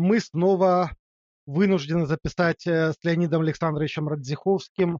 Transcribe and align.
мы 0.00 0.20
снова 0.20 0.96
вынуждены 1.46 2.06
записать 2.06 2.66
э, 2.66 2.92
с 2.92 2.96
Леонидом 3.04 3.42
Александровичем 3.42 4.08
Радзиховским 4.08 4.98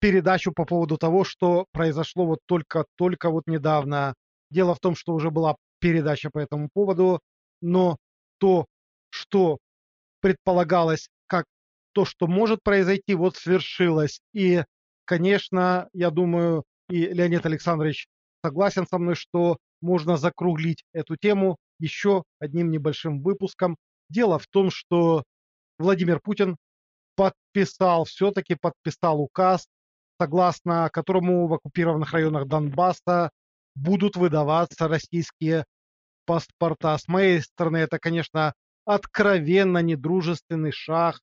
передачу 0.00 0.52
по 0.52 0.64
поводу 0.64 0.96
того, 0.96 1.24
что 1.24 1.66
произошло 1.72 2.26
вот 2.26 2.40
только-только 2.46 3.30
вот 3.30 3.46
недавно. 3.46 4.14
Дело 4.50 4.74
в 4.74 4.80
том, 4.80 4.96
что 4.96 5.14
уже 5.14 5.30
была 5.30 5.56
передача 5.78 6.30
по 6.30 6.38
этому 6.38 6.68
поводу, 6.72 7.20
но 7.60 7.96
то, 8.38 8.66
что 9.10 9.58
предполагалось, 10.20 11.08
как 11.26 11.44
то, 11.92 12.04
что 12.04 12.26
может 12.26 12.62
произойти, 12.62 13.14
вот 13.14 13.36
свершилось. 13.36 14.20
И, 14.32 14.64
конечно, 15.04 15.88
я 15.92 16.10
думаю, 16.10 16.64
и 16.88 17.06
Леонид 17.06 17.46
Александрович 17.46 18.06
согласен 18.44 18.86
со 18.86 18.98
мной, 18.98 19.14
что 19.14 19.58
можно 19.80 20.16
закруглить 20.16 20.84
эту 20.92 21.16
тему 21.16 21.56
еще 21.78 22.24
одним 22.38 22.70
небольшим 22.70 23.22
выпуском. 23.22 23.76
Дело 24.10 24.38
в 24.38 24.46
том, 24.48 24.70
что 24.70 25.22
Владимир 25.78 26.20
Путин 26.20 26.56
подписал, 27.14 28.04
все-таки 28.04 28.56
подписал 28.60 29.20
указ, 29.20 29.66
согласно 30.20 30.90
которому 30.92 31.46
в 31.46 31.54
оккупированных 31.54 32.12
районах 32.12 32.46
Донбасса 32.46 33.30
будут 33.74 34.16
выдаваться 34.16 34.88
российские 34.88 35.64
паспорта. 36.26 36.98
С 36.98 37.08
моей 37.08 37.40
стороны, 37.40 37.78
это, 37.78 37.98
конечно, 37.98 38.52
откровенно 38.84 39.78
недружественный 39.78 40.72
шаг, 40.72 41.20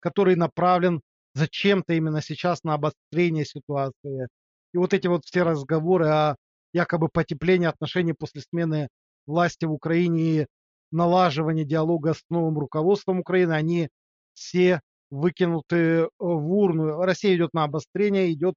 который 0.00 0.36
направлен 0.36 1.00
зачем-то 1.34 1.94
именно 1.94 2.20
сейчас 2.20 2.64
на 2.64 2.74
обострение 2.74 3.44
ситуации. 3.44 4.28
И 4.74 4.78
вот 4.78 4.94
эти 4.94 5.06
вот 5.06 5.24
все 5.24 5.42
разговоры 5.42 6.08
о 6.08 6.36
якобы 6.72 7.08
потеплении 7.08 7.66
отношений 7.66 8.14
после 8.14 8.42
смены 8.42 8.88
власти 9.26 9.64
в 9.64 9.72
Украине 9.72 10.46
налаживания 10.90 11.64
диалога 11.64 12.14
с 12.14 12.22
новым 12.30 12.58
руководством 12.58 13.20
Украины, 13.20 13.52
они 13.52 13.88
все 14.34 14.80
выкинуты 15.10 16.08
в 16.18 16.52
урну. 16.52 17.02
Россия 17.02 17.34
идет 17.36 17.54
на 17.54 17.64
обострение, 17.64 18.32
идет 18.32 18.54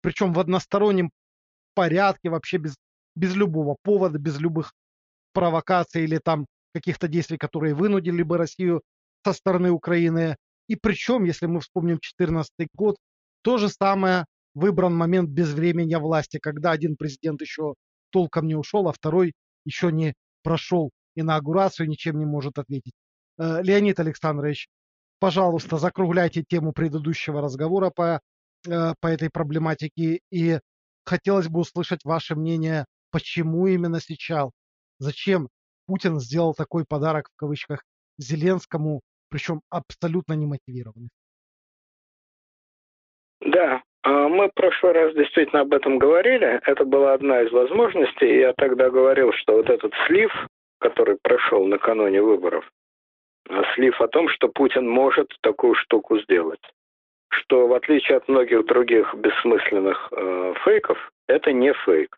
причем 0.00 0.32
в 0.34 0.38
одностороннем 0.38 1.10
порядке, 1.74 2.28
вообще 2.28 2.58
без, 2.58 2.76
без 3.16 3.34
любого 3.34 3.76
повода, 3.82 4.18
без 4.18 4.38
любых 4.38 4.72
провокаций 5.32 6.04
или 6.04 6.18
там 6.18 6.46
каких-то 6.74 7.08
действий, 7.08 7.38
которые 7.38 7.74
вынудили 7.74 8.22
бы 8.22 8.36
Россию 8.36 8.82
со 9.24 9.32
стороны 9.32 9.70
Украины. 9.70 10.36
И 10.68 10.76
причем, 10.76 11.24
если 11.24 11.46
мы 11.46 11.60
вспомним 11.60 11.94
2014 11.94 12.68
год, 12.74 12.96
то 13.42 13.56
же 13.56 13.68
самое 13.68 14.26
выбран 14.54 14.94
момент 14.94 15.30
безвременья 15.30 15.98
власти, 15.98 16.38
когда 16.38 16.70
один 16.70 16.96
президент 16.96 17.40
еще 17.40 17.74
толком 18.10 18.46
не 18.46 18.54
ушел, 18.54 18.88
а 18.88 18.92
второй 18.92 19.32
еще 19.64 19.90
не 19.90 20.14
прошел 20.42 20.90
инаугурацию, 21.14 21.88
ничем 21.88 22.18
не 22.18 22.26
может 22.26 22.58
ответить. 22.58 22.94
Э, 23.38 23.62
Леонид 23.62 23.98
Александрович, 24.00 24.68
пожалуйста, 25.18 25.78
закругляйте 25.78 26.42
тему 26.42 26.72
предыдущего 26.72 27.40
разговора 27.40 27.90
по, 27.90 28.20
э, 28.68 28.94
по 29.00 29.06
этой 29.06 29.30
проблематике. 29.30 30.20
И 30.30 30.58
хотелось 31.04 31.48
бы 31.48 31.60
услышать 31.60 32.04
ваше 32.04 32.34
мнение, 32.34 32.86
почему 33.10 33.66
именно 33.66 34.00
сейчас, 34.00 34.50
зачем 34.98 35.48
Путин 35.86 36.18
сделал 36.18 36.54
такой 36.54 36.84
подарок 36.86 37.28
в 37.32 37.36
кавычках 37.36 37.84
Зеленскому, 38.18 39.02
причем 39.28 39.60
абсолютно 39.70 40.34
немотивированный. 40.34 41.10
Да, 43.40 43.82
а 44.02 44.28
мы 44.28 44.48
в 44.48 44.54
прошлый 44.54 44.92
раз 44.92 45.14
действительно 45.14 45.62
об 45.62 45.74
этом 45.74 45.98
говорили. 45.98 46.60
Это 46.64 46.84
была 46.84 47.14
одна 47.14 47.42
из 47.42 47.52
возможностей. 47.52 48.38
Я 48.38 48.52
тогда 48.56 48.90
говорил, 48.90 49.32
что 49.32 49.54
вот 49.56 49.68
этот 49.68 49.92
слив, 50.06 50.30
который 50.80 51.16
прошел 51.22 51.64
накануне 51.66 52.22
выборов, 52.22 52.70
а 53.48 53.62
слив 53.74 54.00
о 54.00 54.08
том, 54.08 54.28
что 54.28 54.48
Путин 54.48 54.88
может 54.88 55.28
такую 55.42 55.74
штуку 55.74 56.18
сделать. 56.20 56.62
Что 57.30 57.66
в 57.66 57.74
отличие 57.74 58.18
от 58.18 58.28
многих 58.28 58.64
других 58.66 59.14
бессмысленных 59.14 60.08
э, 60.12 60.54
фейков, 60.64 61.12
это 61.26 61.52
не 61.52 61.72
фейк 61.72 62.16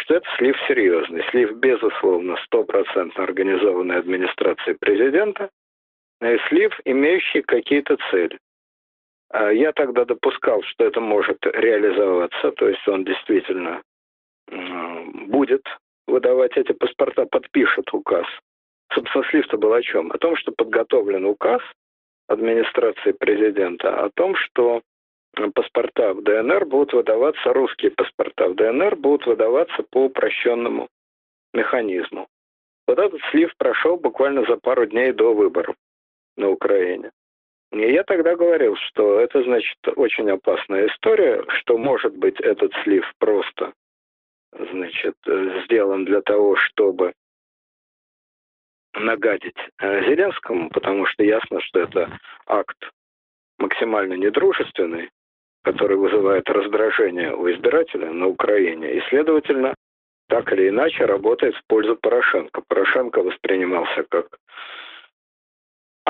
что 0.00 0.14
это 0.14 0.26
слив 0.36 0.56
серьезный. 0.66 1.22
Слив, 1.30 1.52
безусловно, 1.56 2.36
стопроцентно 2.44 3.24
организованной 3.24 3.98
администрации 3.98 4.74
президента, 4.74 5.50
и 6.22 6.38
слив, 6.48 6.78
имеющий 6.84 7.42
какие-то 7.42 7.96
цели. 8.10 8.38
А 9.30 9.50
я 9.50 9.72
тогда 9.72 10.04
допускал, 10.04 10.62
что 10.62 10.84
это 10.84 11.00
может 11.00 11.38
реализоваться, 11.44 12.50
то 12.52 12.68
есть 12.68 12.86
он 12.88 13.04
действительно 13.04 13.82
будет 15.28 15.64
выдавать 16.10 16.56
эти 16.56 16.72
паспорта, 16.72 17.26
подпишет 17.26 17.92
указ. 17.92 18.26
Собственно, 18.92 19.24
слив-то 19.30 19.56
был 19.56 19.72
о 19.72 19.82
чем? 19.82 20.10
О 20.12 20.18
том, 20.18 20.36
что 20.36 20.52
подготовлен 20.52 21.24
указ 21.24 21.62
администрации 22.28 23.12
президента, 23.12 24.04
о 24.04 24.10
том, 24.10 24.36
что 24.36 24.82
паспорта 25.54 26.12
в 26.14 26.22
ДНР 26.22 26.66
будут 26.66 26.92
выдаваться, 26.92 27.52
русские 27.52 27.92
паспорта 27.92 28.48
в 28.48 28.54
ДНР 28.54 28.96
будут 28.96 29.26
выдаваться 29.26 29.82
по 29.90 30.04
упрощенному 30.04 30.88
механизму. 31.54 32.26
Вот 32.86 32.98
этот 32.98 33.20
слив 33.30 33.54
прошел 33.56 33.96
буквально 33.96 34.44
за 34.46 34.56
пару 34.56 34.86
дней 34.86 35.12
до 35.12 35.32
выборов 35.32 35.76
на 36.36 36.50
Украине. 36.50 37.10
И 37.72 37.92
я 37.92 38.02
тогда 38.02 38.34
говорил, 38.34 38.74
что 38.76 39.20
это, 39.20 39.42
значит, 39.44 39.76
очень 39.94 40.28
опасная 40.28 40.88
история, 40.88 41.44
что, 41.60 41.78
может 41.78 42.16
быть, 42.16 42.40
этот 42.40 42.72
слив 42.82 43.04
просто, 43.18 43.72
значит, 44.52 45.14
сделан 45.64 46.04
для 46.04 46.20
того, 46.22 46.56
чтобы 46.56 47.12
нагадить 48.94 49.56
э, 49.78 50.02
Зеленскому, 50.04 50.70
потому 50.70 51.06
что 51.06 51.22
ясно, 51.22 51.60
что 51.60 51.80
это 51.80 52.18
акт 52.46 52.76
максимально 53.58 54.14
недружественный, 54.14 55.10
который 55.62 55.96
вызывает 55.96 56.48
раздражение 56.48 57.34
у 57.34 57.50
избирателя 57.50 58.10
на 58.10 58.26
Украине, 58.26 58.94
и, 58.96 59.00
следовательно, 59.08 59.74
так 60.28 60.52
или 60.52 60.68
иначе 60.68 61.04
работает 61.04 61.54
в 61.56 61.64
пользу 61.66 61.96
Порошенко. 61.96 62.62
Порошенко 62.68 63.22
воспринимался 63.22 64.04
как 64.08 64.38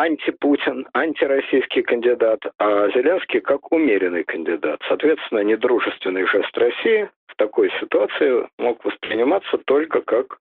антипутин, 0.01 0.87
антироссийский 0.95 1.83
кандидат, 1.83 2.41
а 2.59 2.89
Зеленский 2.91 3.41
как 3.41 3.71
умеренный 3.73 4.25
кандидат. 4.25 4.81
Соответственно, 4.89 5.41
недружественный 5.41 6.27
жест 6.27 6.57
России 6.57 7.11
в 7.27 7.37
такой 7.37 7.71
ситуации 7.81 8.49
мог 8.59 8.85
восприниматься 8.85 9.59
только 9.59 10.01
как 10.01 10.39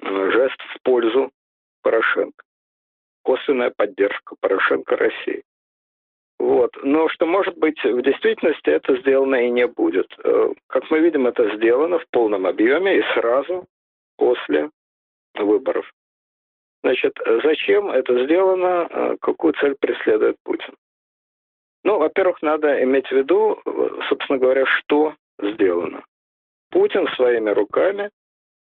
э, 0.00 0.30
жест 0.30 0.60
в 0.74 0.82
пользу 0.82 1.30
Порошенко. 1.82 2.44
Косвенная 3.22 3.72
поддержка 3.76 4.36
Порошенко 4.40 4.96
России. 4.96 5.42
Вот. 6.38 6.70
Но 6.82 7.08
что 7.08 7.26
может 7.26 7.56
быть 7.58 7.82
в 7.82 8.02
действительности 8.02 8.70
это 8.70 8.96
сделано 8.96 9.46
и 9.46 9.50
не 9.50 9.66
будет. 9.66 10.06
Э, 10.24 10.52
как 10.68 10.90
мы 10.90 11.00
видим, 11.00 11.26
это 11.26 11.54
сделано 11.56 11.98
в 11.98 12.06
полном 12.10 12.46
объеме 12.46 12.98
и 12.98 13.02
сразу 13.14 13.66
после 14.16 14.70
выборов. 15.34 15.90
Значит, 16.84 17.18
зачем 17.42 17.90
это 17.90 18.24
сделано, 18.24 18.86
э, 18.90 19.16
какую 19.18 19.54
цель 19.54 19.74
преследует 19.80 20.36
Путин? 20.44 20.74
Ну, 21.82 21.98
во-первых, 21.98 22.42
надо 22.42 22.82
иметь 22.82 23.08
в 23.08 23.12
виду, 23.12 23.58
собственно 24.10 24.38
говоря, 24.38 24.66
что 24.66 25.14
сделано. 25.40 26.04
Путин 26.70 27.08
своими 27.16 27.48
руками 27.48 28.10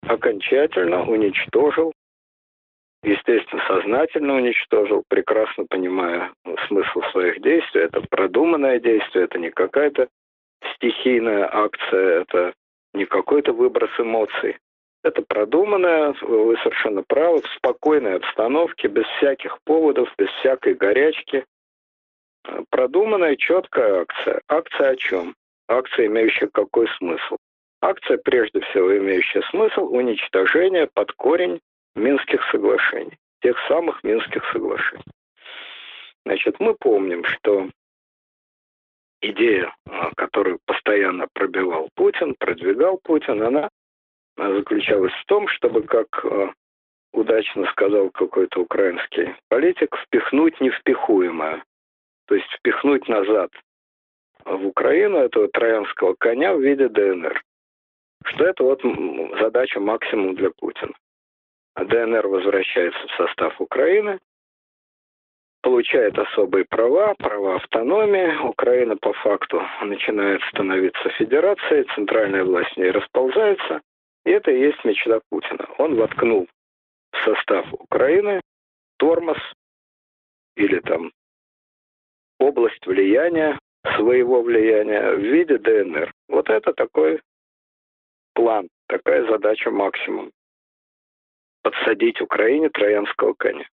окончательно 0.06 1.04
уничтожил 1.04 1.92
естественно, 3.02 3.60
сознательно 3.66 4.36
уничтожил, 4.36 5.02
прекрасно 5.08 5.66
понимая 5.68 6.32
смысл 6.68 7.00
своих 7.10 7.42
действий. 7.42 7.82
Это 7.82 8.00
продуманное 8.08 8.78
действие, 8.78 9.24
это 9.24 9.38
не 9.38 9.50
какая-то 9.50 10.06
стихийная 10.76 11.48
акция, 11.52 12.20
это 12.20 12.54
не 12.94 13.04
какой-то 13.04 13.52
выброс 13.52 13.90
эмоций. 13.98 14.58
Это 15.02 15.22
продуманное, 15.22 16.14
вы 16.22 16.56
совершенно 16.58 17.02
правы, 17.02 17.42
в 17.42 17.46
спокойной 17.56 18.16
обстановке, 18.16 18.88
без 18.88 19.04
всяких 19.16 19.58
поводов, 19.64 20.12
без 20.16 20.28
всякой 20.38 20.74
горячки. 20.74 21.44
Продуманная, 22.70 23.36
четкая 23.36 24.02
акция. 24.02 24.40
Акция 24.48 24.90
о 24.90 24.96
чем? 24.96 25.34
Акция, 25.68 26.06
имеющая 26.06 26.48
какой 26.48 26.88
смысл? 26.98 27.36
Акция, 27.80 28.18
прежде 28.18 28.60
всего, 28.60 28.96
имеющая 28.96 29.42
смысл 29.50 29.92
уничтожения 29.92 30.88
под 30.92 31.12
корень 31.12 31.60
Минских 31.96 32.42
соглашений, 32.50 33.18
тех 33.42 33.56
самых 33.68 34.02
Минских 34.04 34.44
соглашений. 34.52 35.04
Значит, 36.24 36.60
мы 36.60 36.74
помним, 36.74 37.24
что 37.24 37.68
идея, 39.20 39.74
а, 39.88 40.10
которую 40.16 40.60
постоянно 40.64 41.26
пробивал 41.32 41.88
Путин, 41.94 42.34
продвигал 42.38 42.98
Путин, 43.02 43.42
она 43.42 43.68
заключалась 44.50 45.12
в 45.12 45.26
том, 45.26 45.48
чтобы, 45.48 45.82
как 45.82 46.24
а, 46.24 46.52
удачно 47.12 47.66
сказал 47.66 48.10
какой-то 48.10 48.60
украинский 48.60 49.34
политик, 49.48 49.96
впихнуть 49.96 50.60
невпихуемое. 50.60 51.62
То 52.26 52.34
есть 52.34 52.50
впихнуть 52.58 53.08
назад 53.08 53.50
в 54.44 54.66
Украину 54.66 55.18
этого 55.18 55.48
троянского 55.48 56.14
коня 56.18 56.54
в 56.54 56.60
виде 56.60 56.88
ДНР. 56.88 57.42
Что 58.24 58.44
это 58.44 58.64
вот 58.64 58.82
задача 59.40 59.80
максимум 59.80 60.34
для 60.34 60.50
Путина. 60.50 60.92
ДНР 61.76 62.26
возвращается 62.28 63.06
в 63.08 63.12
состав 63.12 63.60
Украины, 63.60 64.18
получает 65.62 66.18
особые 66.18 66.64
права, 66.64 67.14
права 67.14 67.56
автономии. 67.56 68.36
Украина 68.46 68.96
по 68.96 69.12
факту 69.12 69.62
начинает 69.82 70.42
становиться 70.50 71.08
федерацией, 71.10 71.86
центральная 71.94 72.44
власть 72.44 72.72
в 72.74 72.76
ней 72.76 72.90
расползается. 72.90 73.80
И 74.24 74.30
это 74.30 74.50
и 74.50 74.60
есть 74.60 74.84
мечта 74.84 75.20
Путина. 75.30 75.66
Он 75.78 75.96
воткнул 75.96 76.48
в 77.12 77.24
состав 77.24 77.72
Украины 77.72 78.40
тормоз 78.98 79.38
или 80.56 80.80
там 80.80 81.12
область 82.38 82.86
влияния, 82.86 83.58
своего 83.96 84.42
влияния 84.42 85.12
в 85.12 85.20
виде 85.20 85.58
ДНР. 85.58 86.12
Вот 86.28 86.48
это 86.48 86.72
такой 86.72 87.20
план, 88.34 88.68
такая 88.86 89.26
задача 89.26 89.70
максимум. 89.70 90.30
Подсадить 91.62 92.20
Украине 92.20 92.70
троянского 92.70 93.34
коня. 93.34 93.68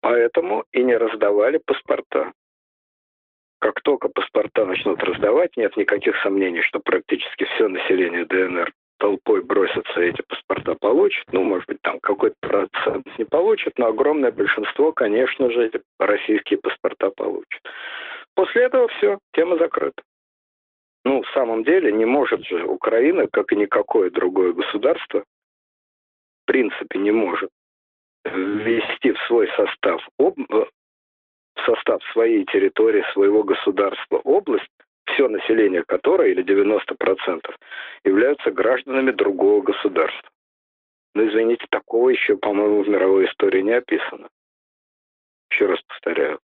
Поэтому 0.00 0.64
и 0.72 0.82
не 0.82 0.96
раздавали 0.96 1.58
паспорта. 1.58 2.32
Как 3.62 3.80
только 3.82 4.08
паспорта 4.08 4.66
начнут 4.66 5.00
раздавать, 5.04 5.56
нет 5.56 5.76
никаких 5.76 6.20
сомнений, 6.20 6.62
что 6.62 6.80
практически 6.80 7.44
все 7.44 7.68
население 7.68 8.24
ДНР 8.24 8.72
толпой 8.98 9.40
бросятся 9.40 10.00
эти 10.00 10.20
паспорта 10.22 10.74
получат. 10.74 11.24
Ну, 11.30 11.44
может 11.44 11.68
быть, 11.68 11.80
там 11.82 12.00
какой-то 12.00 12.34
процент 12.40 13.06
не 13.18 13.24
получат, 13.24 13.74
но 13.78 13.86
огромное 13.86 14.32
большинство, 14.32 14.90
конечно 14.90 15.48
же, 15.52 15.66
эти 15.66 15.80
российские 16.00 16.58
паспорта 16.58 17.10
получат. 17.10 17.62
После 18.34 18.64
этого 18.64 18.88
все, 18.88 19.20
тема 19.32 19.56
закрыта. 19.58 20.02
Ну, 21.04 21.22
в 21.22 21.28
самом 21.30 21.62
деле, 21.62 21.92
не 21.92 22.04
может 22.04 22.44
же 22.44 22.64
Украина, 22.64 23.28
как 23.28 23.52
и 23.52 23.56
никакое 23.56 24.10
другое 24.10 24.54
государство, 24.54 25.20
в 25.20 26.46
принципе, 26.46 26.98
не 26.98 27.12
может 27.12 27.50
ввести 28.24 29.12
в 29.12 29.18
свой 29.28 29.48
состав, 29.56 30.04
об, 30.18 30.36
в 31.54 31.60
состав 31.64 32.02
своей 32.12 32.44
территории, 32.46 33.04
своего 33.12 33.42
государства 33.44 34.18
область, 34.18 34.68
все 35.06 35.28
население 35.28 35.84
которой, 35.84 36.32
или 36.32 36.44
90%, 36.44 37.54
являются 38.04 38.50
гражданами 38.50 39.10
другого 39.10 39.62
государства. 39.62 40.30
Но, 41.14 41.26
извините, 41.26 41.66
такого 41.70 42.08
еще, 42.10 42.36
по-моему, 42.36 42.82
в 42.82 42.88
мировой 42.88 43.26
истории 43.26 43.60
не 43.60 43.72
описано. 43.72 44.28
Еще 45.50 45.66
раз 45.66 45.80
повторяю, 45.86 46.38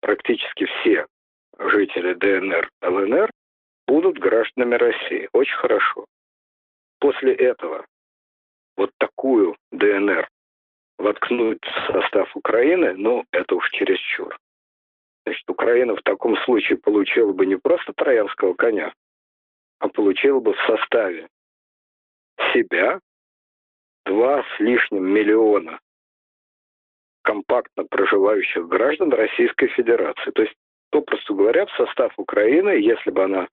практически 0.00 0.66
все 0.66 1.06
жители 1.58 2.14
ДНР, 2.14 2.70
ЛНР 2.82 3.30
будут 3.86 4.18
гражданами 4.18 4.76
России. 4.76 5.28
Очень 5.32 5.56
хорошо. 5.56 6.06
После 7.00 7.34
этого 7.34 7.84
вот 8.76 8.90
такую 8.98 9.56
ДНР 9.72 10.28
воткнуть 11.00 11.62
в 11.64 11.92
состав 11.92 12.34
Украины, 12.36 12.94
ну, 12.94 13.24
это 13.32 13.56
уж 13.56 13.70
чересчур. 13.70 14.38
Значит, 15.24 15.48
Украина 15.48 15.96
в 15.96 16.02
таком 16.02 16.36
случае 16.44 16.78
получила 16.78 17.32
бы 17.32 17.46
не 17.46 17.56
просто 17.56 17.92
троянского 17.92 18.54
коня, 18.54 18.92
а 19.78 19.88
получила 19.88 20.40
бы 20.40 20.54
в 20.54 20.60
составе 20.66 21.28
себя 22.52 23.00
два 24.06 24.42
с 24.42 24.60
лишним 24.60 25.04
миллиона 25.04 25.78
компактно 27.22 27.84
проживающих 27.84 28.66
граждан 28.66 29.12
Российской 29.12 29.68
Федерации. 29.68 30.30
То 30.32 30.42
есть, 30.42 30.54
попросту 30.90 31.34
говоря, 31.34 31.66
в 31.66 31.70
состав 31.72 32.12
Украины, 32.18 32.70
если 32.70 33.10
бы 33.10 33.24
она 33.24 33.48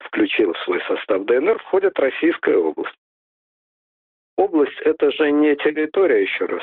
включила 0.00 0.52
в 0.54 0.58
свой 0.64 0.80
состав 0.82 1.24
ДНР, 1.24 1.58
входит 1.60 1.98
Российская 1.98 2.56
область. 2.56 2.96
Область– 4.36 4.78
это 4.84 5.10
же 5.12 5.30
не 5.30 5.54
территория, 5.56 6.22
еще 6.22 6.46
раз. 6.46 6.62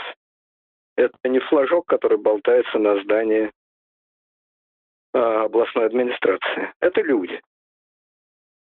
Это 1.00 1.30
не 1.30 1.40
флажок, 1.40 1.86
который 1.86 2.18
болтается 2.18 2.78
на 2.78 3.02
здании 3.02 3.54
а, 5.14 5.46
областной 5.46 5.86
администрации. 5.86 6.74
Это 6.82 7.02
люди. 7.02 7.40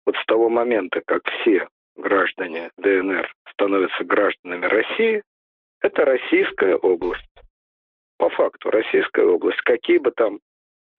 Вот 0.07 0.17
с 0.17 0.25
того 0.25 0.49
момента, 0.49 1.03
как 1.05 1.29
все 1.29 1.69
граждане 1.95 2.71
ДНР 2.79 3.31
становятся 3.51 4.03
гражданами 4.05 4.65
России, 4.65 5.23
это 5.83 6.07
Российская 6.07 6.77
область. 6.77 7.29
По 8.17 8.31
факту 8.31 8.71
Российская 8.71 9.27
область. 9.27 9.61
Какие 9.61 9.99
бы 9.99 10.11
там 10.13 10.41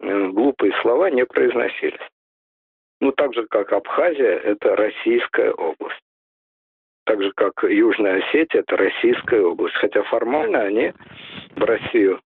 э, 0.01 0.27
глупые 0.27 0.71
слова 0.83 1.09
не 1.09 1.25
произносились. 1.25 2.07
Ну, 3.01 3.11
так 3.11 3.33
же, 3.33 3.47
как 3.47 3.73
Абхазия, 3.73 4.37
это 4.37 4.75
Российская 4.75 5.51
область 5.51 6.02
так 7.05 7.21
же 7.21 7.31
как 7.33 7.63
Южная 7.63 8.23
Осетия, 8.23 8.61
это 8.61 8.77
Российская 8.77 9.41
область. 9.41 9.75
Хотя 9.75 10.03
формально 10.03 10.61
они 10.61 10.93
в 11.55 11.63
Россию 11.63 12.21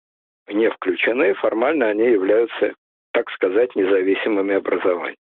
не 0.47 0.69
включены, 0.69 1.33
формально 1.35 1.87
они 1.87 2.05
являются, 2.05 2.73
так 3.11 3.29
сказать, 3.31 3.75
независимыми 3.75 4.55
образованиями. 4.55 5.17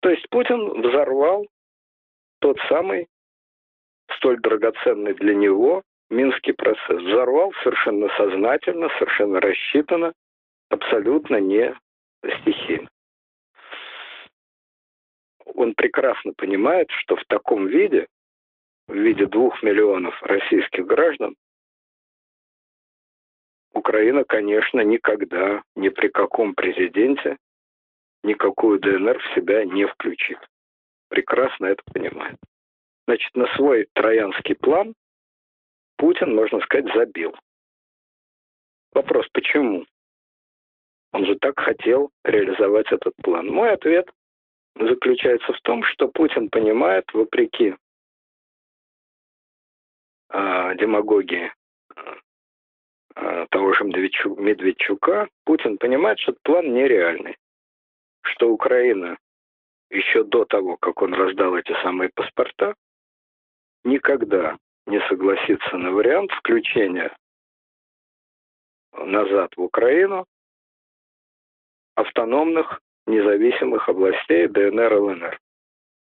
То 0.00 0.10
есть 0.10 0.28
Путин 0.30 0.82
взорвал 0.82 1.46
тот 2.40 2.58
самый, 2.68 3.08
столь 4.16 4.40
драгоценный 4.40 5.14
для 5.14 5.34
него, 5.34 5.82
Минский 6.08 6.52
процесс. 6.52 7.02
Взорвал 7.02 7.52
совершенно 7.64 8.08
сознательно, 8.16 8.88
совершенно 8.98 9.40
рассчитанно, 9.40 10.12
абсолютно 10.70 11.40
не 11.40 11.74
стихийно 12.40 12.88
он 15.56 15.74
прекрасно 15.74 16.32
понимает, 16.34 16.90
что 16.90 17.16
в 17.16 17.24
таком 17.24 17.66
виде, 17.66 18.06
в 18.86 18.94
виде 18.94 19.26
двух 19.26 19.62
миллионов 19.62 20.20
российских 20.22 20.86
граждан, 20.86 21.34
Украина, 23.72 24.24
конечно, 24.24 24.80
никогда, 24.80 25.62
ни 25.74 25.88
при 25.88 26.08
каком 26.08 26.54
президенте, 26.54 27.36
никакую 28.22 28.78
ДНР 28.80 29.18
в 29.18 29.34
себя 29.34 29.64
не 29.64 29.86
включит. 29.86 30.38
Прекрасно 31.08 31.66
это 31.66 31.82
понимает. 31.92 32.36
Значит, 33.06 33.34
на 33.36 33.46
свой 33.54 33.86
троянский 33.92 34.56
план 34.56 34.94
Путин, 35.96 36.34
можно 36.34 36.60
сказать, 36.60 36.92
забил. 36.94 37.34
Вопрос, 38.92 39.26
почему? 39.32 39.86
Он 41.12 41.24
же 41.24 41.36
так 41.36 41.58
хотел 41.58 42.10
реализовать 42.24 42.90
этот 42.92 43.14
план. 43.22 43.46
Мой 43.46 43.72
ответ 43.72 44.10
заключается 44.78 45.52
в 45.52 45.60
том, 45.62 45.82
что 45.84 46.08
Путин 46.08 46.48
понимает, 46.48 47.04
вопреки 47.12 47.74
э, 50.30 50.74
демагогии 50.76 51.52
э, 53.14 53.46
того 53.50 53.72
же 53.72 53.84
Медведчука, 53.84 55.28
Путин 55.44 55.78
понимает, 55.78 56.18
что 56.18 56.34
план 56.42 56.72
нереальный. 56.72 57.36
Что 58.22 58.50
Украина 58.50 59.18
еще 59.90 60.24
до 60.24 60.44
того, 60.44 60.76
как 60.76 61.00
он 61.00 61.14
раздал 61.14 61.56
эти 61.56 61.72
самые 61.82 62.10
паспорта, 62.14 62.74
никогда 63.84 64.58
не 64.86 65.00
согласится 65.08 65.76
на 65.76 65.92
вариант 65.92 66.32
включения 66.32 67.16
назад 68.92 69.56
в 69.56 69.62
Украину 69.62 70.26
автономных 71.94 72.80
независимых 73.06 73.88
областей 73.88 74.48
ДНР 74.48 74.92
и 74.92 74.96
ЛНР. 74.96 75.38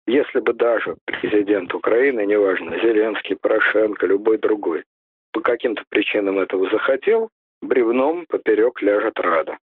Если 0.07 0.41
бы 0.41 0.53
даже 0.53 0.97
президент 1.05 1.73
Украины, 1.75 2.27
неважно, 2.27 2.79
Зеленский, 2.81 3.37
Порошенко, 3.37 4.07
любой 4.07 4.39
другой, 4.39 4.85
по 5.33 5.41
каким-то 5.41 5.83
причинам 5.89 6.39
этого 6.39 6.69
захотел, 6.71 7.31
бревном 7.61 8.27
поперек 8.27 8.83
ляжет 8.83 9.19
рада. 9.21 9.59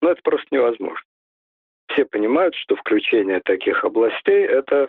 Но 0.00 0.10
это 0.10 0.20
просто 0.22 0.46
невозможно. 0.52 1.04
Все 1.88 2.04
понимают, 2.04 2.54
что 2.54 2.76
включение 2.76 3.40
таких 3.40 3.84
областей– 3.84 4.44
это 4.46 4.88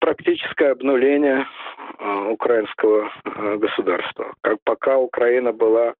практическое 0.00 0.72
обнуление 0.72 1.46
э, 1.98 2.28
украинского 2.30 3.12
э, 3.24 3.56
государства. 3.56 4.34
Как 4.42 4.58
пока 4.64 4.98
Украина 4.98 5.52
была 5.52 5.94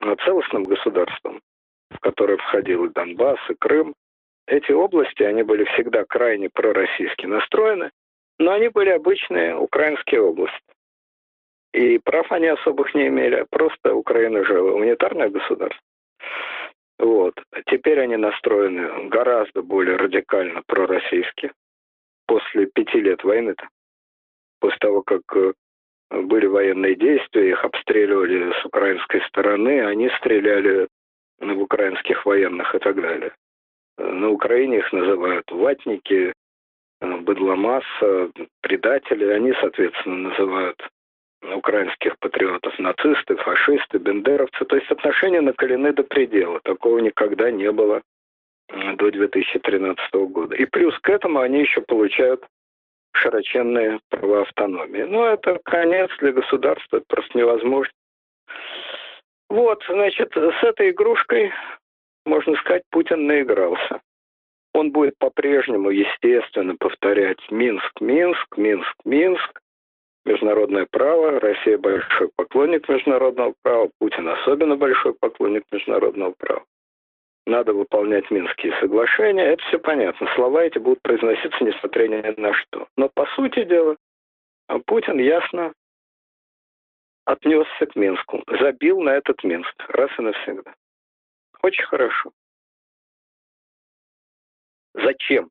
э, 0.00 0.16
целостным 0.24 0.64
государством, 0.64 1.40
в 1.96 2.00
который 2.00 2.36
входил 2.36 2.84
и 2.84 2.92
Донбасс, 2.92 3.38
и 3.48 3.54
Крым. 3.54 3.94
Эти 4.46 4.72
области, 4.72 5.22
они 5.22 5.42
были 5.42 5.64
всегда 5.64 6.04
крайне 6.04 6.48
пророссийски 6.48 7.26
настроены, 7.26 7.90
но 8.38 8.52
они 8.52 8.68
были 8.68 8.90
обычные 8.90 9.56
украинские 9.56 10.20
области. 10.20 10.60
И 11.72 11.98
прав 11.98 12.30
они 12.32 12.46
особых 12.46 12.94
не 12.94 13.08
имели, 13.08 13.44
просто 13.50 13.94
Украина 13.94 14.44
же 14.44 14.60
унитарное 14.60 15.28
государство. 15.28 15.82
Вот. 16.98 17.34
Теперь 17.66 18.00
они 18.00 18.16
настроены 18.16 19.08
гораздо 19.08 19.62
более 19.62 19.96
радикально 19.96 20.62
пророссийски. 20.66 21.52
После 22.26 22.66
пяти 22.66 23.00
лет 23.00 23.22
войны-то, 23.22 23.68
после 24.60 24.78
того, 24.78 25.02
как 25.02 25.20
э, 25.34 25.52
были 26.10 26.46
военные 26.46 26.96
действия, 26.96 27.50
их 27.50 27.64
обстреливали 27.64 28.52
с 28.60 28.64
украинской 28.64 29.20
стороны, 29.28 29.86
они 29.86 30.08
стреляли 30.18 30.88
украинских 31.40 32.24
военных 32.26 32.74
и 32.74 32.78
так 32.78 33.00
далее. 33.00 33.32
На 33.98 34.30
Украине 34.30 34.78
их 34.78 34.92
называют 34.92 35.50
ватники, 35.50 36.32
быдломасса, 37.00 38.30
предатели. 38.60 39.24
Они, 39.26 39.52
соответственно, 39.60 40.30
называют 40.30 40.80
украинских 41.42 42.18
патриотов, 42.18 42.78
нацисты, 42.78 43.36
фашисты, 43.36 43.98
бендеровцы. 43.98 44.64
То 44.64 44.76
есть 44.76 44.90
отношения 44.90 45.40
накалены 45.40 45.92
до 45.92 46.02
предела. 46.02 46.60
Такого 46.64 46.98
никогда 46.98 47.50
не 47.50 47.70
было 47.70 48.02
до 48.68 49.10
2013 49.10 50.14
года. 50.30 50.56
И 50.56 50.64
плюс 50.66 50.98
к 51.00 51.08
этому 51.08 51.40
они 51.40 51.60
еще 51.60 51.80
получают 51.82 52.44
широченные 53.12 54.00
права 54.10 54.42
автономии. 54.42 55.02
Но 55.02 55.26
это 55.26 55.58
конец 55.64 56.10
для 56.18 56.32
государства, 56.32 56.98
это 56.98 57.06
просто 57.08 57.38
невозможно. 57.38 57.92
Вот, 59.48 59.82
значит, 59.88 60.32
с 60.34 60.64
этой 60.64 60.90
игрушкой, 60.90 61.52
можно 62.24 62.56
сказать, 62.56 62.82
Путин 62.90 63.26
наигрался. 63.26 64.00
Он 64.74 64.90
будет 64.90 65.16
по-прежнему, 65.18 65.90
естественно, 65.90 66.76
повторять 66.76 67.38
Минск, 67.50 67.92
Минск, 68.00 68.56
Минск, 68.56 68.94
Минск, 69.04 69.60
международное 70.26 70.86
право, 70.90 71.40
Россия 71.40 71.78
большой 71.78 72.28
поклонник 72.36 72.88
международного 72.88 73.54
права, 73.62 73.88
Путин 73.98 74.28
особенно 74.28 74.76
большой 74.76 75.14
поклонник 75.14 75.62
международного 75.70 76.34
права. 76.36 76.64
Надо 77.46 77.72
выполнять 77.72 78.28
Минские 78.30 78.74
соглашения, 78.80 79.44
это 79.44 79.62
все 79.68 79.78
понятно. 79.78 80.28
Слова 80.34 80.64
эти 80.64 80.78
будут 80.78 81.00
произноситься 81.02 81.62
несмотря 81.64 82.08
ни 82.08 82.40
на 82.40 82.52
что. 82.52 82.88
Но 82.96 83.08
по 83.08 83.24
сути 83.36 83.64
дела, 83.64 83.96
Путин 84.86 85.18
ясно 85.18 85.72
отнесся 87.26 87.86
к 87.86 87.96
Минску, 87.96 88.42
забил 88.60 89.00
на 89.02 89.10
этот 89.10 89.44
Минск 89.44 89.74
раз 89.88 90.10
и 90.18 90.22
навсегда. 90.22 90.74
Очень 91.62 91.84
хорошо. 91.84 92.30
Зачем? 94.94 95.50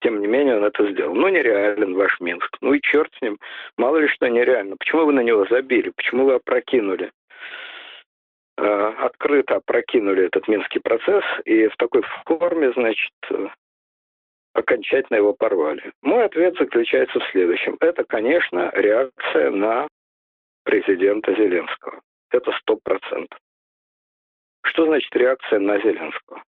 Тем 0.00 0.20
не 0.20 0.26
менее, 0.26 0.58
он 0.58 0.64
это 0.64 0.88
сделал. 0.92 1.14
Ну, 1.14 1.28
нереален 1.28 1.94
ваш 1.94 2.20
Минск. 2.20 2.56
Ну 2.60 2.74
и 2.74 2.80
черт 2.82 3.12
с 3.14 3.22
ним. 3.22 3.38
Мало 3.78 3.96
ли 3.96 4.08
что 4.08 4.28
нереально. 4.28 4.76
Почему 4.76 5.06
вы 5.06 5.12
на 5.14 5.20
него 5.20 5.46
забили? 5.46 5.90
Почему 5.96 6.26
вы 6.26 6.34
опрокинули? 6.34 7.10
Э, 8.58 8.92
открыто 8.98 9.56
опрокинули 9.56 10.26
этот 10.26 10.46
Минский 10.46 10.80
процесс 10.80 11.24
и 11.46 11.68
в 11.68 11.76
такой 11.76 12.02
форме, 12.26 12.72
значит, 12.72 13.12
окончательно 14.52 15.16
его 15.16 15.32
порвали. 15.32 15.90
Мой 16.02 16.24
ответ 16.24 16.56
заключается 16.58 17.18
в 17.18 17.30
следующем. 17.30 17.76
Это, 17.80 18.04
конечно, 18.04 18.70
реакция 18.74 19.50
на 19.50 19.88
президента 20.64 21.34
Зеленского. 21.34 22.00
Это 22.30 22.52
сто 22.60 22.76
процентов. 22.82 23.38
Что 24.64 24.86
значит 24.86 25.14
реакция 25.14 25.60
на 25.60 25.78
Зеленского? 25.78 26.42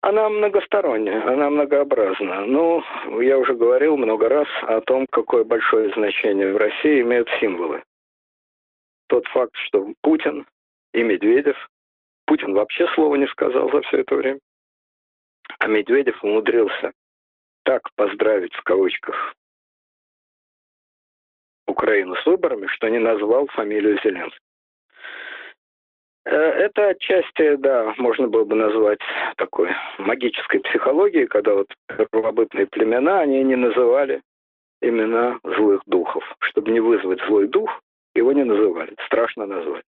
Она 0.00 0.28
многосторонняя, 0.28 1.26
она 1.26 1.50
многообразна. 1.50 2.46
Ну, 2.46 2.82
я 3.20 3.36
уже 3.36 3.54
говорил 3.54 3.96
много 3.96 4.28
раз 4.28 4.46
о 4.62 4.80
том, 4.80 5.06
какое 5.10 5.42
большое 5.44 5.92
значение 5.92 6.52
в 6.52 6.56
России 6.56 7.02
имеют 7.02 7.28
символы. 7.40 7.82
Тот 9.08 9.26
факт, 9.28 9.54
что 9.66 9.92
Путин 10.02 10.46
и 10.94 11.02
Медведев, 11.02 11.56
Путин 12.26 12.54
вообще 12.54 12.86
слова 12.94 13.16
не 13.16 13.26
сказал 13.26 13.70
за 13.72 13.80
все 13.82 13.98
это 13.98 14.14
время, 14.14 14.38
а 15.58 15.66
Медведев 15.66 16.22
умудрился 16.22 16.92
так 17.64 17.82
поздравить 17.96 18.54
в 18.54 18.62
кавычках 18.62 19.34
Украину 21.78 22.16
с 22.16 22.26
выборами, 22.26 22.66
что 22.66 22.88
не 22.88 22.98
назвал 22.98 23.46
фамилию 23.46 24.00
Зеленского. 24.02 24.40
Э, 26.24 26.30
это 26.30 26.88
отчасти, 26.88 27.54
да, 27.56 27.94
можно 27.98 28.26
было 28.26 28.44
бы 28.44 28.56
назвать 28.56 28.98
такой 29.36 29.70
магической 29.98 30.60
психологией, 30.60 31.26
когда 31.26 31.54
вот 31.54 31.68
первобытные 32.10 32.66
племена, 32.66 33.20
они 33.20 33.44
не 33.44 33.54
называли 33.54 34.22
имена 34.82 35.38
злых 35.44 35.82
духов. 35.86 36.24
Чтобы 36.40 36.72
не 36.72 36.80
вызвать 36.80 37.20
злой 37.26 37.46
дух, 37.46 37.70
его 38.14 38.32
не 38.32 38.44
называли. 38.44 38.94
Страшно 39.06 39.46
назвать. 39.46 39.84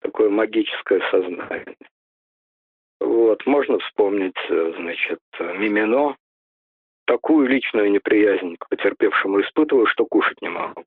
Такое 0.00 0.30
магическое 0.30 1.00
сознание. 1.10 1.76
Вот, 3.00 3.46
можно 3.46 3.78
вспомнить, 3.78 4.36
э, 4.48 4.72
значит, 4.76 5.20
Мимино. 5.38 6.16
Такую 7.08 7.48
личную 7.48 7.90
неприязнь 7.90 8.56
к 8.58 8.68
потерпевшему 8.68 9.40
испытываю, 9.40 9.86
что 9.86 10.04
кушать 10.04 10.42
не 10.42 10.50
могу. 10.50 10.84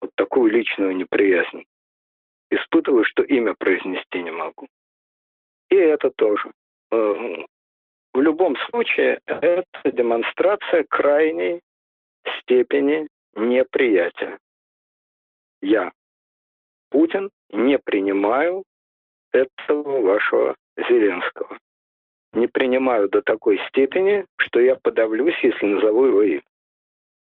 Вот 0.00 0.10
такую 0.16 0.50
личную 0.50 0.96
неприязнь 0.96 1.64
испытываю, 2.50 3.04
что 3.04 3.22
имя 3.22 3.54
произнести 3.54 4.20
не 4.20 4.32
могу. 4.32 4.66
И 5.70 5.76
это 5.76 6.10
тоже. 6.10 6.50
Э, 6.90 7.44
в 8.14 8.20
любом 8.20 8.56
случае, 8.68 9.20
это 9.26 9.62
демонстрация 9.84 10.82
крайней 10.82 11.60
степени 12.40 13.06
неприятия. 13.36 14.40
Я, 15.62 15.92
Путин, 16.90 17.30
не 17.50 17.78
принимаю 17.78 18.64
этого 19.30 20.00
вашего 20.00 20.56
Зеленского. 20.76 21.60
Не 22.36 22.48
принимаю 22.48 23.08
до 23.08 23.22
такой 23.22 23.58
степени, 23.68 24.26
что 24.36 24.60
я 24.60 24.76
подавлюсь, 24.76 25.38
если 25.42 25.64
назову 25.64 26.04
его 26.04 26.22
имя. 26.22 26.42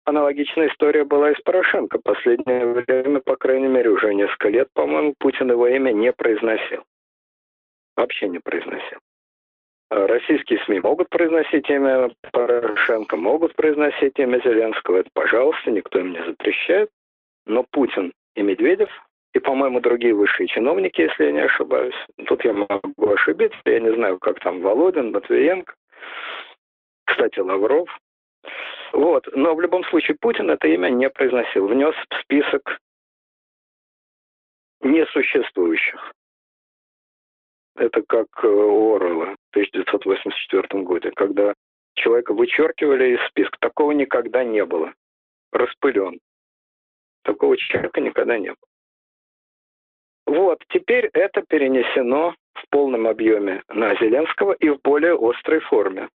Аналогичная 0.05 0.69
история 0.69 1.05
была 1.05 1.31
и 1.31 1.35
с 1.35 1.41
Порошенко. 1.41 1.99
Последнее 2.05 2.67
время, 2.67 3.21
по 3.21 3.37
крайней 3.37 3.69
мере, 3.69 3.89
уже 3.89 4.13
несколько 4.15 4.51
лет, 4.51 4.69
по-моему, 4.75 5.15
Путин 5.19 5.51
его 5.51 5.67
имя 5.69 5.93
не 5.93 6.13
произносил. 6.13 6.85
Вообще 7.97 8.29
не 8.29 8.41
произносил. 8.41 8.99
А 9.89 10.07
российские 10.07 10.63
СМИ 10.67 10.81
могут 10.81 11.09
произносить 11.09 11.71
имя 11.71 12.11
Порошенко, 12.31 13.17
могут 13.17 13.57
произносить 13.57 14.19
имя 14.19 14.39
Зеленского. 14.45 14.99
Это, 14.99 15.09
пожалуйста, 15.15 15.71
никто 15.71 15.99
им 15.99 16.13
не 16.13 16.23
запрещает. 16.27 16.91
Но 17.47 17.65
Путин 17.71 18.13
и 18.35 18.43
Медведев, 18.43 18.91
и, 19.33 19.39
по-моему, 19.39 19.81
другие 19.81 20.15
высшие 20.15 20.49
чиновники, 20.49 21.01
если 21.01 21.25
я 21.25 21.33
не 21.33 21.41
ошибаюсь, 21.41 21.95
тут 22.27 22.45
я 22.45 22.53
могу 22.53 23.13
ошибиться, 23.13 23.59
я 23.65 23.81
не 23.81 23.95
знаю, 23.95 24.19
как 24.19 24.41
там 24.41 24.61
Володин, 24.61 25.13
Матвиенко, 25.13 25.75
кстати, 27.05 27.39
Лавров, 27.39 27.89
вот. 28.93 29.27
Но 29.35 29.55
в 29.55 29.61
любом 29.61 29.85
случае 29.85 30.17
Путин 30.21 30.51
это 30.51 30.69
имя 30.69 30.89
не 30.89 31.09
произносил. 31.11 31.69
Внес 31.69 31.95
в 31.95 32.23
список 32.23 32.79
несуществующих. 34.81 36.13
Это 37.77 38.03
как 38.03 38.27
э, 38.43 38.49
у 38.49 38.97
Орвелла 38.97 39.37
в 39.37 39.57
1984 39.57 40.83
году, 40.83 41.11
когда 41.15 41.55
человека 41.95 42.35
вычеркивали 42.35 43.15
из 43.15 43.29
списка. 43.29 43.57
Такого 43.61 43.93
никогда 43.93 44.43
не 44.45 44.65
было. 44.65 44.93
Распылен. 45.53 46.19
Такого 47.23 47.57
человека 47.57 48.01
никогда 48.01 48.39
не 48.39 48.49
было. 48.49 48.70
Вот, 50.31 50.63
теперь 50.69 51.11
это 51.13 51.43
перенесено 51.43 52.37
в 52.55 52.69
полном 52.71 53.09
объеме 53.09 53.65
на 53.69 53.97
Зеленского 53.97 54.53
и 54.53 54.69
в 54.69 54.79
более 54.85 55.15
острой 55.19 55.59
форме. 55.59 56.09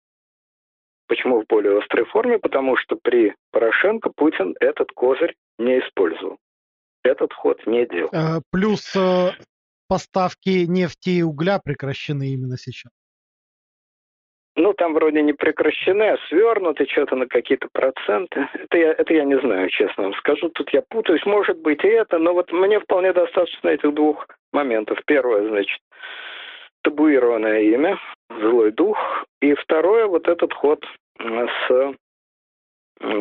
Почему 1.10 1.42
в 1.42 1.46
более 1.48 1.80
острой 1.80 2.06
форме? 2.06 2.40
Потому 2.40 2.78
что 2.78 2.96
при 2.96 3.36
Порошенко 3.52 4.12
Путин 4.16 4.56
этот 4.62 4.90
козырь 4.94 5.36
не 5.60 5.80
использовал. 5.80 6.38
Этот 7.04 7.34
ход 7.34 7.60
не 7.68 7.86
делал. 7.88 8.10
Э, 8.14 8.40
плюс 8.54 8.96
э, 8.96 9.32
поставки 9.90 10.66
нефти 10.66 11.10
и 11.10 11.22
угля 11.22 11.60
прекращены 11.62 12.30
именно 12.30 12.56
сейчас. 12.58 12.94
Ну, 14.58 14.74
там 14.74 14.94
вроде 14.94 15.22
не 15.22 15.34
прекращены, 15.34 16.04
а 16.04 16.18
свернуты 16.30 16.86
что-то 16.86 17.16
на 17.18 17.28
какие-то 17.28 17.68
проценты. 17.74 18.48
Это 18.54 18.78
я, 18.78 18.92
это 18.94 19.14
я 19.14 19.26
не 19.26 19.38
знаю, 19.40 19.70
честно 19.70 20.04
вам 20.04 20.14
скажу. 20.16 20.50
Тут 20.50 20.70
я 20.72 20.82
путаюсь, 20.82 21.26
может 21.26 21.58
быть 21.60 21.84
и 21.84 21.88
это, 21.88 22.20
но 22.20 22.34
вот 22.34 22.52
мне 22.54 22.80
вполне 22.80 23.12
достаточно 23.12 23.68
этих 23.68 23.94
двух 23.94 24.28
моментов. 24.54 24.98
Первое, 25.06 25.50
значит, 25.50 25.80
табуированное 26.84 27.62
имя, 27.64 28.00
злой 28.30 28.72
дух. 28.72 28.98
И 29.42 29.54
второе, 29.56 30.08
вот 30.08 30.28
этот 30.30 30.54
ход 30.54 30.86
с, 31.20 31.96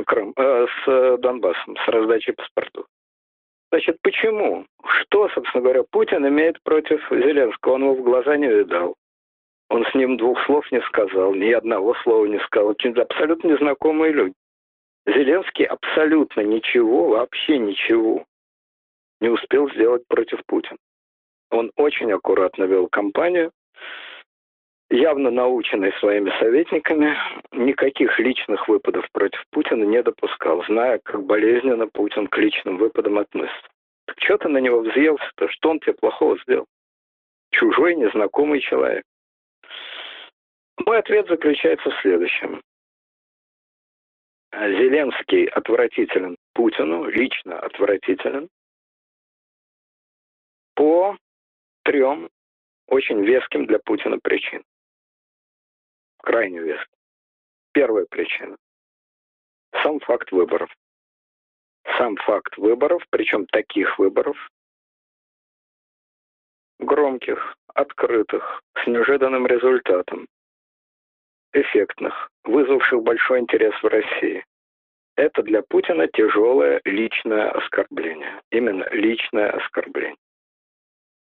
Крым, 0.06 0.32
э, 0.36 0.66
с 0.84 1.16
Донбассом, 1.18 1.76
с 1.76 1.88
раздачей 1.88 2.34
паспортов. 2.34 2.86
Значит, 3.72 3.98
почему? 4.02 4.66
Что, 4.86 5.28
собственно 5.30 5.64
говоря, 5.64 5.82
Путин 5.90 6.26
имеет 6.28 6.62
против 6.62 7.04
Зеленского? 7.10 7.72
Он 7.72 7.82
его 7.82 7.94
в 7.94 8.02
глаза 8.04 8.36
не 8.36 8.46
видал. 8.46 8.94
Он 9.70 9.84
с 9.86 9.94
ним 9.94 10.16
двух 10.16 10.44
слов 10.46 10.70
не 10.72 10.80
сказал, 10.82 11.34
ни 11.34 11.50
одного 11.50 11.94
слова 12.02 12.26
не 12.26 12.38
сказал. 12.40 12.72
Это 12.72 13.02
абсолютно 13.02 13.48
незнакомые 13.48 14.12
люди. 14.12 14.34
Зеленский 15.06 15.64
абсолютно 15.64 16.40
ничего, 16.40 17.08
вообще 17.08 17.58
ничего 17.58 18.24
не 19.24 19.30
успел 19.30 19.70
сделать 19.70 20.06
против 20.06 20.44
Путина. 20.46 20.76
Он 21.50 21.70
очень 21.76 22.12
аккуратно 22.12 22.64
вел 22.64 22.88
кампанию, 22.88 23.52
явно 24.90 25.30
наученный 25.30 25.92
своими 25.94 26.30
советниками, 26.38 27.16
никаких 27.52 28.18
личных 28.18 28.68
выпадов 28.68 29.06
против 29.12 29.42
Путина 29.50 29.84
не 29.84 30.02
допускал, 30.02 30.62
зная, 30.64 31.00
как 31.02 31.24
болезненно 31.24 31.86
Путин 31.86 32.26
к 32.26 32.36
личным 32.36 32.76
выпадам 32.76 33.18
относится. 33.18 33.68
Так 34.06 34.16
что 34.20 34.36
ты 34.36 34.48
на 34.48 34.58
него 34.58 34.80
взъелся-то? 34.80 35.48
Что 35.48 35.70
он 35.70 35.80
тебе 35.80 35.94
плохого 35.94 36.36
сделал? 36.42 36.66
Чужой, 37.50 37.94
незнакомый 37.94 38.60
человек. 38.60 39.04
Мой 40.78 40.98
ответ 40.98 41.26
заключается 41.28 41.90
в 41.90 42.00
следующем. 42.00 42.62
Зеленский 44.52 45.46
отвратителен 45.46 46.36
Путину, 46.52 47.06
лично 47.06 47.58
отвратителен, 47.58 48.48
по 50.74 51.16
трем 51.82 52.28
очень 52.86 53.24
веским 53.24 53.66
для 53.66 53.78
Путина 53.78 54.18
причин. 54.18 54.62
Крайне 56.18 56.60
веским. 56.60 56.98
Первая 57.72 58.06
причина. 58.06 58.56
Сам 59.82 60.00
факт 60.00 60.30
выборов. 60.30 60.70
Сам 61.98 62.16
факт 62.16 62.56
выборов, 62.56 63.02
причем 63.10 63.46
таких 63.46 63.98
выборов, 63.98 64.36
громких, 66.78 67.56
открытых, 67.74 68.62
с 68.82 68.86
неожиданным 68.86 69.46
результатом, 69.46 70.26
эффектных, 71.54 72.30
вызвавших 72.44 73.02
большой 73.02 73.40
интерес 73.40 73.74
в 73.82 73.86
России. 73.86 74.44
Это 75.16 75.42
для 75.42 75.62
Путина 75.62 76.08
тяжелое 76.08 76.80
личное 76.84 77.50
оскорбление. 77.50 78.42
Именно 78.50 78.86
личное 78.90 79.50
оскорбление. 79.50 80.16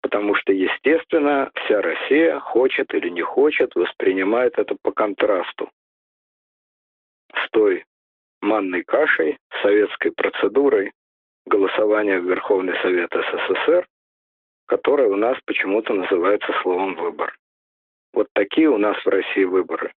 Потому 0.02 0.35
что, 0.37 0.52
естественно, 0.52 1.50
вся 1.55 1.81
Россия 1.81 2.38
хочет 2.38 2.95
или 2.95 3.09
не 3.09 3.23
хочет, 3.23 3.75
воспринимает 3.75 4.59
это 4.59 4.76
по 4.83 4.93
контрасту 4.93 5.71
с 7.35 7.50
той 7.50 7.85
манной 8.41 8.85
кашей, 8.85 9.38
советской 9.62 10.12
процедурой 10.12 10.93
голосования 11.47 12.19
в 12.21 12.25
Верховный 12.25 12.75
Совет 12.83 13.11
СССР, 13.12 13.87
которая 14.67 15.09
у 15.09 15.17
нас 15.17 15.38
почему-то 15.45 15.93
называется 15.93 16.52
словом 16.62 16.95
«выбор». 16.95 17.37
Вот 18.12 18.29
такие 18.35 18.69
у 18.69 18.79
нас 18.79 18.97
в 19.05 19.09
России 19.09 19.45
выборы 19.45 19.93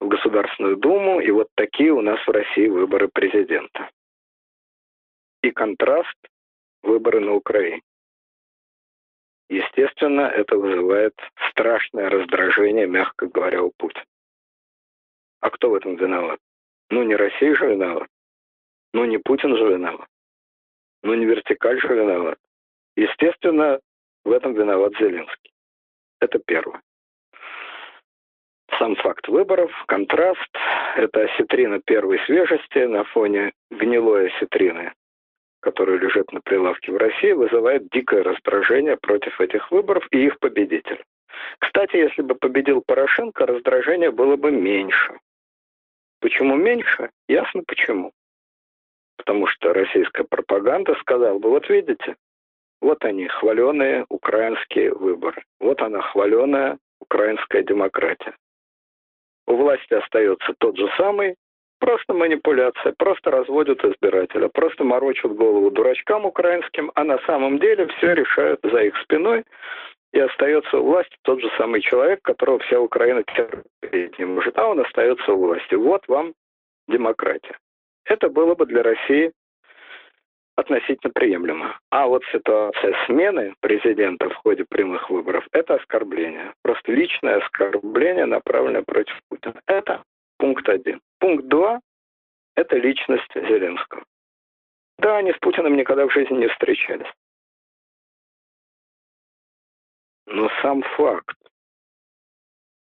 в 0.00 0.08
Государственную 0.08 0.76
Думу, 0.76 1.20
и 1.20 1.30
вот 1.30 1.48
такие 1.54 1.92
у 1.92 2.00
нас 2.00 2.18
в 2.26 2.30
России 2.30 2.68
выборы 2.68 3.08
президента. 3.08 3.90
И 5.42 5.50
контраст– 5.50 6.16
выборы 6.82 7.20
на 7.20 7.34
Украине. 7.34 7.82
Естественно, 9.48 10.22
это 10.22 10.56
вызывает 10.56 11.14
страшное 11.50 12.10
раздражение, 12.10 12.86
мягко 12.86 13.26
говоря, 13.26 13.62
у 13.62 13.70
Путина. 13.76 14.04
А 15.40 15.50
кто 15.50 15.70
в 15.70 15.74
этом 15.74 15.96
виноват? 15.96 16.40
Ну, 16.90 17.04
не 17.04 17.14
Россия 17.14 17.54
же 17.54 17.68
виноват. 17.68 18.08
Ну, 18.92 19.04
не 19.04 19.18
Путин 19.18 19.56
же 19.56 19.64
виноват. 19.64 20.08
Ну, 21.02 21.14
не 21.14 21.26
вертикаль 21.26 21.80
же 21.80 21.88
виноват. 21.88 22.38
Естественно, 22.96 23.80
в 24.24 24.32
этом 24.32 24.54
виноват 24.54 24.94
Зеленский. 24.98 25.52
Это 26.20 26.40
первое. 26.40 26.82
Сам 28.78 28.94
факт 28.96 29.26
выборов, 29.28 29.70
контраст, 29.86 30.50
это 30.96 31.22
осетрина 31.22 31.80
первой 31.80 32.18
свежести 32.26 32.78
на 32.80 33.04
фоне 33.04 33.52
гнилой 33.70 34.28
осетрины, 34.28 34.92
которая 35.60 35.98
лежит 35.98 36.30
на 36.32 36.42
прилавке 36.42 36.92
в 36.92 36.96
России, 36.98 37.32
вызывает 37.32 37.88
дикое 37.90 38.22
раздражение 38.22 38.98
против 38.98 39.40
этих 39.40 39.70
выборов 39.70 40.06
и 40.10 40.26
их 40.26 40.38
победителя. 40.40 41.02
Кстати, 41.58 41.96
если 41.96 42.20
бы 42.20 42.34
победил 42.34 42.82
Порошенко, 42.86 43.46
раздражение 43.46 44.10
было 44.10 44.36
бы 44.36 44.50
меньше. 44.50 45.18
Почему 46.20 46.56
меньше? 46.56 47.10
Ясно 47.28 47.62
почему. 47.66 48.12
Потому 49.16 49.46
что 49.46 49.72
российская 49.72 50.24
пропаганда 50.24 50.94
сказала 51.00 51.38
бы, 51.38 51.48
вот 51.48 51.68
видите, 51.70 52.16
вот 52.82 53.04
они, 53.04 53.26
хваленые 53.28 54.04
украинские 54.10 54.92
выборы. 54.92 55.42
Вот 55.60 55.80
она, 55.80 56.02
хваленая 56.02 56.78
украинская 57.00 57.62
демократия. 57.62 58.34
У 59.46 59.56
власти 59.56 59.94
остается 59.94 60.54
тот 60.58 60.76
же 60.76 60.88
самый, 60.96 61.36
просто 61.78 62.14
манипуляция, 62.14 62.94
просто 62.98 63.30
разводят 63.30 63.84
избирателя, 63.84 64.48
просто 64.48 64.84
морочат 64.84 65.32
голову 65.34 65.70
дурачкам 65.70 66.24
украинским, 66.24 66.90
а 66.94 67.04
на 67.04 67.18
самом 67.26 67.58
деле 67.58 67.86
все 67.86 68.14
решают 68.14 68.60
за 68.62 68.82
их 68.82 68.96
спиной, 69.02 69.44
и 70.12 70.18
остается 70.18 70.78
у 70.78 70.84
власти 70.84 71.16
тот 71.22 71.40
же 71.40 71.50
самый 71.58 71.80
человек, 71.80 72.20
которого 72.22 72.58
вся 72.60 72.80
Украина 72.80 73.22
терпеть 73.24 74.18
не 74.18 74.24
может, 74.24 74.56
а 74.58 74.66
он 74.68 74.80
остается 74.80 75.32
у 75.32 75.38
власти. 75.38 75.74
Вот 75.74 76.02
вам 76.08 76.32
демократия. 76.88 77.56
Это 78.04 78.28
было 78.28 78.54
бы 78.54 78.66
для 78.66 78.82
России 78.82 79.32
относительно 80.56 81.12
приемлемо. 81.12 81.78
А 81.90 82.06
вот 82.06 82.24
ситуация 82.32 82.94
смены 83.06 83.54
президента 83.60 84.28
в 84.30 84.34
ходе 84.36 84.64
прямых 84.64 85.08
выборов– 85.10 85.46
это 85.52 85.74
оскорбление. 85.74 86.54
Просто 86.62 86.92
личное 86.92 87.36
оскорбление, 87.36 88.24
направленное 88.24 88.82
против 88.82 89.18
Путина. 89.28 89.60
Это 89.66 90.02
пункт 90.38 90.68
один. 90.68 91.00
Пункт 91.20 91.46
два– 91.46 91.80
это 92.56 92.76
личность 92.76 93.32
Зеленского. 93.34 94.04
Да, 94.98 95.18
они 95.18 95.32
с 95.32 95.38
Путиным 95.38 95.76
никогда 95.76 96.06
в 96.06 96.12
жизни 96.12 96.38
не 96.38 96.48
встречались. 96.48 97.12
Но 100.26 100.50
сам 100.62 100.82
факт, 100.96 101.36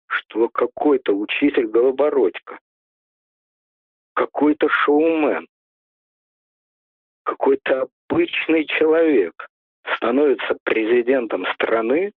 что 0.06 0.48
какой-то 0.48 1.12
учитель 1.12 1.66
Голобородько, 1.66 2.58
какой-то 4.14 4.68
шоумен, 4.68 5.46
какой-то 7.28 7.88
обычный 8.08 8.64
человек 8.64 9.48
становится 9.96 10.56
президентом 10.64 11.44
страны, 11.52 12.12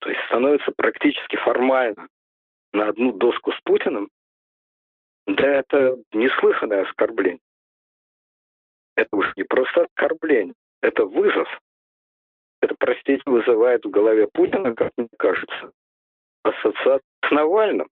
то 0.00 0.10
есть 0.10 0.20
становится 0.26 0.72
практически 0.76 1.36
формально 1.36 2.08
на 2.72 2.88
одну 2.88 3.12
доску 3.12 3.52
с 3.52 3.60
Путиным, 3.60 4.08
да 5.26 5.46
это 5.46 5.96
неслыханное 6.12 6.82
оскорбление. 6.82 7.40
Это 8.96 9.14
уж 9.16 9.32
не 9.36 9.44
просто 9.44 9.84
оскорбление, 9.84 10.54
это 10.82 11.04
вызов. 11.04 11.48
Это, 12.60 12.74
простите, 12.76 13.22
вызывает 13.26 13.84
в 13.84 13.90
голове 13.90 14.26
Путина, 14.32 14.74
как 14.74 14.90
мне 14.96 15.08
кажется, 15.16 15.70
ассоциацию 16.42 17.02
с 17.24 17.30
Навальным. 17.30 17.88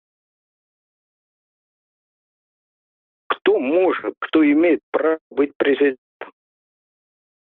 Может, 3.67 4.15
кто 4.21 4.45
имеет 4.45 4.81
право 4.91 5.19
быть 5.31 5.53
президентом? 5.57 5.99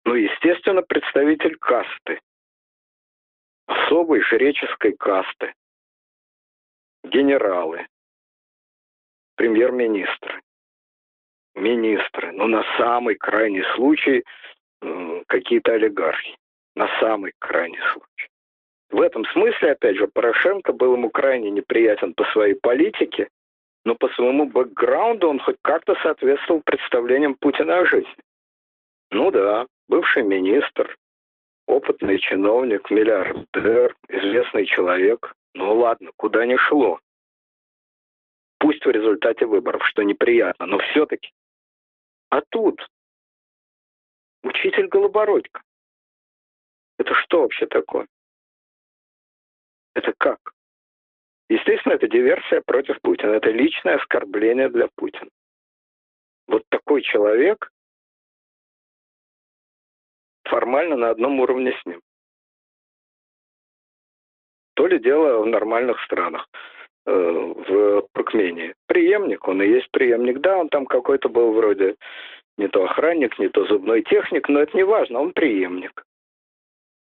Ну, 0.04 0.14
естественно, 0.14 0.82
представитель 0.82 1.56
касты, 1.56 2.20
особой 3.66 4.22
жреческой 4.22 4.92
касты, 4.92 5.54
генералы, 7.04 7.86
премьер-министры, 9.36 10.40
министры, 11.54 12.32
ну, 12.32 12.46
на 12.46 12.64
самый 12.76 13.14
крайний 13.16 13.64
случай 13.74 14.24
какие-то 15.26 15.74
олигархи, 15.74 16.36
на 16.74 16.88
самый 17.00 17.32
крайний 17.38 17.80
случай. 17.92 18.28
В 18.90 19.02
этом 19.02 19.26
смысле, 19.26 19.72
опять 19.72 19.96
же, 19.96 20.08
Порошенко 20.08 20.72
был 20.72 20.94
ему 20.94 21.10
крайне 21.10 21.50
неприятен 21.50 22.14
по 22.14 22.24
своей 22.32 22.54
политике, 22.54 23.28
но 23.88 23.94
по 23.94 24.10
своему 24.10 24.44
бэкграунду 24.44 25.30
он 25.30 25.38
хоть 25.38 25.56
как-то 25.62 25.94
соответствовал 26.02 26.60
представлениям 26.60 27.34
Путина 27.34 27.78
о 27.78 27.86
жизни. 27.86 28.22
Ну 29.10 29.30
да, 29.30 29.66
бывший 29.88 30.24
министр, 30.24 30.94
опытный 31.66 32.18
чиновник, 32.18 32.90
миллиардер, 32.90 33.96
известный 34.08 34.66
человек. 34.66 35.32
Ну 35.54 35.72
ладно, 35.78 36.10
куда 36.16 36.44
ни 36.44 36.56
шло. 36.56 37.00
Пусть 38.58 38.84
в 38.84 38.90
результате 38.90 39.46
выборов, 39.46 39.82
что 39.86 40.02
неприятно, 40.02 40.66
но 40.66 40.78
все-таки. 40.80 41.32
А 42.28 42.42
тут 42.50 42.86
учитель 44.42 44.88
Голобородько. 44.88 45.62
Это 46.98 47.14
что 47.14 47.40
вообще 47.40 47.64
такое? 47.64 48.06
Это 49.94 50.12
как? 50.18 50.52
Естественно, 51.48 51.94
это 51.94 52.08
диверсия 52.08 52.60
против 52.60 53.00
Путина. 53.00 53.32
Это 53.32 53.50
личное 53.50 53.96
оскорбление 53.96 54.68
для 54.68 54.88
Путина. 54.94 55.30
Вот 56.46 56.62
такой 56.68 57.02
человек 57.02 57.70
формально 60.44 60.96
на 60.96 61.10
одном 61.10 61.40
уровне 61.40 61.72
с 61.72 61.86
ним. 61.86 62.00
То 64.74 64.86
ли 64.86 64.98
дело 64.98 65.42
в 65.42 65.46
нормальных 65.46 66.00
странах, 66.04 66.48
э, 67.06 67.10
в 67.10 68.08
Туркмении. 68.12 68.74
Преемник, 68.86 69.46
он 69.48 69.62
и 69.62 69.68
есть 69.68 69.90
преемник. 69.90 70.40
Да, 70.40 70.58
он 70.58 70.68
там 70.68 70.86
какой-то 70.86 71.28
был 71.28 71.52
вроде 71.52 71.96
не 72.58 72.68
то 72.68 72.84
охранник, 72.84 73.38
не 73.38 73.48
то 73.48 73.64
зубной 73.66 74.02
техник, 74.02 74.48
но 74.48 74.60
это 74.60 74.76
не 74.76 74.84
важно, 74.84 75.20
он 75.20 75.32
преемник. 75.32 76.04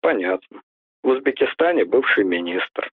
Понятно. 0.02 0.62
В 1.04 1.10
Узбекистане 1.10 1.86
бывший 1.86 2.24
министр. 2.24 2.92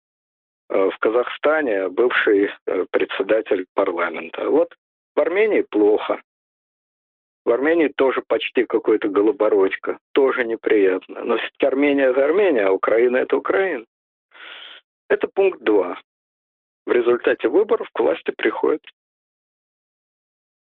Э, 0.73 0.89
в 0.89 0.99
Казахстане 0.99 1.89
бывший 1.91 2.51
э, 2.67 2.87
председатель 2.91 3.67
парламента. 3.75 4.49
Вот 4.49 4.75
в 5.15 5.21
Армении 5.21 5.63
плохо. 5.63 6.23
В 7.45 7.51
Армении 7.51 7.89
тоже 7.89 8.23
почти 8.27 8.65
какой-то 8.65 9.09
голобородько. 9.09 9.99
Тоже 10.13 10.45
неприятно. 10.45 11.25
Но 11.25 11.37
все-таки 11.37 11.67
Армения 11.67 12.05
это 12.05 12.25
Армения, 12.25 12.65
а 12.65 12.73
Украина 12.73 13.19
это 13.19 13.37
Украина. 13.37 13.85
Это 15.11 15.29
пункт 15.29 15.61
два. 15.61 16.01
В 16.87 16.93
результате 16.93 17.49
выборов 17.49 17.89
к 17.93 18.01
власти 18.01 18.33
приходит 18.35 18.83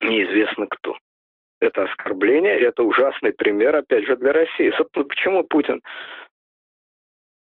неизвестно 0.01 0.67
кто. 0.67 0.97
Это 1.61 1.83
оскорбление, 1.83 2.59
это 2.59 2.83
ужасный 2.83 3.31
пример, 3.31 3.73
опять 3.73 4.05
же, 4.05 4.17
для 4.17 4.33
России. 4.33 4.73
Собственно, 4.75 5.05
почему 5.05 5.43
Путин 5.45 5.81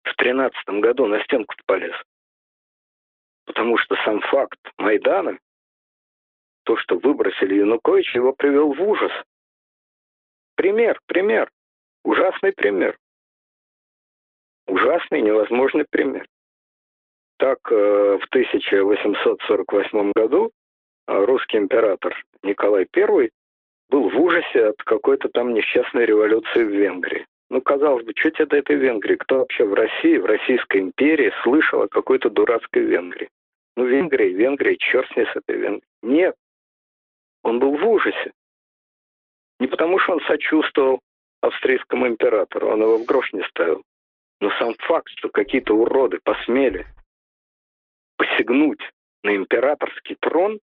в 0.04 0.14
2013 0.16 0.80
году 0.80 1.06
на 1.06 1.20
стенку 1.24 1.56
полез? 1.66 1.96
Потому 3.52 3.76
что 3.76 3.96
сам 3.96 4.20
факт 4.22 4.58
Майдана, 4.78 5.38
то, 6.64 6.78
что 6.78 6.96
выбросили 6.96 7.56
Януковича, 7.56 8.18
его 8.18 8.32
привел 8.32 8.72
в 8.72 8.80
ужас. 8.80 9.12
Пример, 10.56 10.98
пример. 11.04 11.50
Ужасный 12.02 12.52
пример. 12.52 12.96
Ужасный, 14.66 15.20
невозможный 15.20 15.84
пример. 15.90 16.26
Так, 17.36 17.58
э, 17.70 18.18
в 18.22 18.24
1848 18.30 20.12
году 20.16 20.50
э, 21.08 21.24
русский 21.26 21.58
император 21.58 22.16
Николай 22.42 22.86
I 22.96 23.28
был 23.90 24.08
в 24.08 24.18
ужасе 24.18 24.68
от 24.68 24.82
какой-то 24.82 25.28
там 25.28 25.52
несчастной 25.52 26.06
революции 26.06 26.64
в 26.64 26.70
Венгрии. 26.70 27.26
Ну, 27.50 27.60
казалось 27.60 28.02
бы, 28.06 28.14
что 28.16 28.30
тебе 28.30 28.46
до 28.46 28.56
этой 28.56 28.76
Венгрии? 28.76 29.16
Кто 29.16 29.40
вообще 29.40 29.66
в 29.66 29.74
России, 29.74 30.16
в 30.16 30.24
Российской 30.24 30.78
империи 30.78 31.30
слышал 31.42 31.82
о 31.82 31.88
какой-то 31.88 32.30
дурацкой 32.30 32.84
Венгрии? 32.84 33.28
Ну, 33.76 33.86
Венгрия, 33.86 34.28
Венгрия, 34.28 34.76
черт 34.76 35.10
с 35.12 35.16
ней 35.16 35.26
с 35.26 35.36
этой 35.36 35.56
Венгрией. 35.56 35.88
Нет. 36.02 36.36
Он 37.42 37.58
был 37.58 37.76
в 37.76 37.86
ужасе. 37.86 38.32
Не 39.58 39.66
потому, 39.66 39.98
что 39.98 40.12
он 40.12 40.20
сочувствовал 40.22 41.00
австрийскому 41.40 42.06
императору, 42.06 42.68
он 42.68 42.82
его 42.82 42.98
в 42.98 43.04
грош 43.04 43.32
не 43.32 43.42
ставил. 43.44 43.82
Но 44.40 44.50
сам 44.58 44.74
факт, 44.74 45.08
что 45.16 45.28
какие-то 45.28 45.74
уроды 45.74 46.18
посмели 46.22 46.86
посягнуть 48.16 48.80
на 49.22 49.36
императорский 49.36 50.16
трон, 50.16 50.60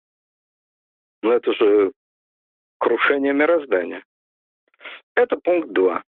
ну 1.21 1.31
это 1.31 1.53
же 1.53 1.91
крушение 2.79 3.33
мироздания. 3.33 4.03
Это 5.15 5.37
пункт 5.37 5.69
2. 5.69 6.03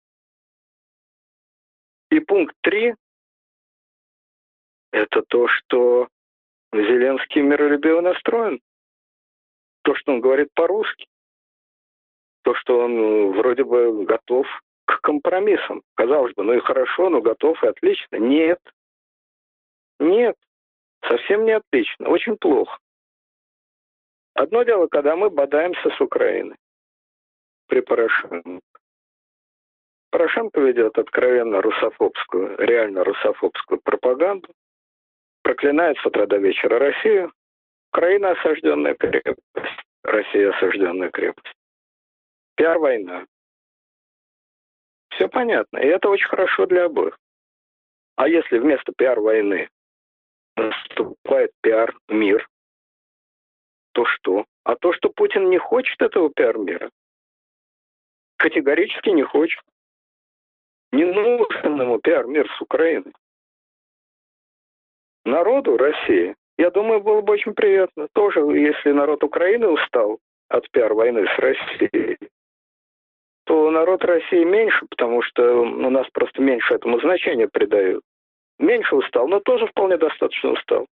И 2.11 2.19
пункт 2.19 2.55
3– 2.61 2.95
это 4.91 5.21
то, 5.23 5.47
что 5.47 6.07
Зеленский 6.71 7.41
миролюбиво 7.41 8.01
настроен. 8.01 8.59
То, 9.83 9.95
что 9.95 10.13
он 10.13 10.21
говорит 10.21 10.49
по-русски. 10.53 11.07
То, 12.43 12.53
что 12.55 12.79
он 12.79 12.97
э, 12.97 13.25
вроде 13.37 13.63
бы 13.63 14.05
готов 14.05 14.45
к 14.85 15.01
компромиссам. 15.01 15.81
Казалось 15.95 16.33
бы, 16.33 16.43
ну 16.43 16.53
и 16.53 16.59
хорошо, 16.59 17.09
ну 17.09 17.21
готов 17.21 17.63
и 17.63 17.67
отлично. 17.67 18.17
Нет. 18.17 18.59
Нет. 19.99 20.35
Совсем 21.07 21.45
не 21.45 21.51
отлично. 21.51 22.09
Очень 22.09 22.37
плохо. 22.37 22.77
Одно 24.33 24.63
дело, 24.63 24.87
когда 24.87 25.15
мы 25.15 25.29
бодаемся 25.29 25.89
с 25.89 26.01
Украиной 26.01 26.55
при 27.67 27.81
Порошенко. 27.81 28.61
Порошенко 30.11 30.59
ведет 30.59 30.97
откровенно 30.97 31.61
русофобскую, 31.61 32.57
реально 32.57 33.03
русофобскую 33.03 33.79
пропаганду, 33.81 34.49
проклинает 35.49 35.97
с 35.97 36.05
утра 36.05 36.27
до 36.27 36.37
вечера 36.37 36.77
Россию. 36.77 37.33
Украина 37.91 38.31
осажденная 38.33 38.93
крепость, 38.93 39.83
Россия 40.03 40.51
осажденная 40.51 41.09
крепость. 41.09 41.55
Пиар-война. 42.55 43.25
Все 45.09 45.27
понятно, 45.27 45.79
и 45.79 45.87
это 45.87 46.07
очень 46.07 46.27
хорошо 46.27 46.67
для 46.67 46.85
обоих. 46.85 47.17
А 48.15 48.27
если 48.27 48.59
вместо 48.59 48.93
пиар-войны 48.95 49.69
наступает 50.55 51.51
пиар-мир, 51.61 52.47
то 53.93 54.05
что? 54.05 54.45
А 54.65 54.75
то, 54.75 54.93
что 54.93 55.09
Путин 55.09 55.49
не 55.49 55.57
хочет 55.57 55.99
этого 55.99 56.29
пиар-мира, 56.29 56.91
категорически 58.37 59.09
не 59.09 59.23
хочет. 59.23 59.63
Не 60.91 61.05
нужен 61.05 61.81
ему 61.81 61.97
пиар-мир 61.97 62.47
с 62.55 62.61
Украиной. 62.61 63.13
Народу 65.25 65.77
России, 65.77 66.35
я 66.57 66.71
думаю, 66.71 67.01
было 67.01 67.21
бы 67.21 67.33
очень 67.33 67.53
приятно. 67.53 68.07
Тоже, 68.13 68.39
если 68.39 68.91
народ 68.91 69.23
Украины 69.23 69.67
устал 69.67 70.19
от 70.49 70.69
пиар-войны 70.71 71.25
с 71.25 71.39
Россией, 71.39 72.17
то 73.45 73.71
народ 73.71 74.03
России 74.03 74.43
меньше, 74.43 74.85
потому 74.89 75.21
что 75.21 75.61
у 75.61 75.89
нас 75.89 76.07
просто 76.11 76.41
меньше 76.41 76.73
этому 76.73 76.99
значения 76.99 77.47
придают. 77.47 78.03
Меньше 78.59 78.95
устал, 78.95 79.27
но 79.27 79.39
тоже 79.39 79.67
вполне 79.67 79.97
достаточно 79.97 80.51
устал. 80.51 80.85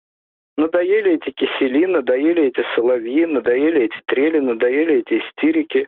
Надоели 0.56 1.16
эти 1.16 1.32
кисели, 1.32 1.86
надоели 1.86 2.46
эти 2.46 2.66
соловьи, 2.74 3.26
надоели 3.26 3.84
эти 3.84 4.02
трели, 4.06 4.40
надоели 4.40 5.00
эти 5.00 5.20
истерики. 5.20 5.88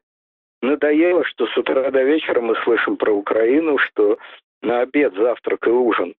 Надоело, 0.62 1.23
что 1.23 1.47
с 1.47 1.58
утра 1.58 1.89
до 1.89 2.04
вечера 2.04 2.41
мы 2.41 2.56
слышим 2.63 2.97
про 2.97 3.12
Украину, 3.12 3.78
что 3.78 4.19
на 4.62 4.82
обед, 4.82 5.13
завтрак 5.15 5.65
и 5.67 5.71
ужин 5.71 6.13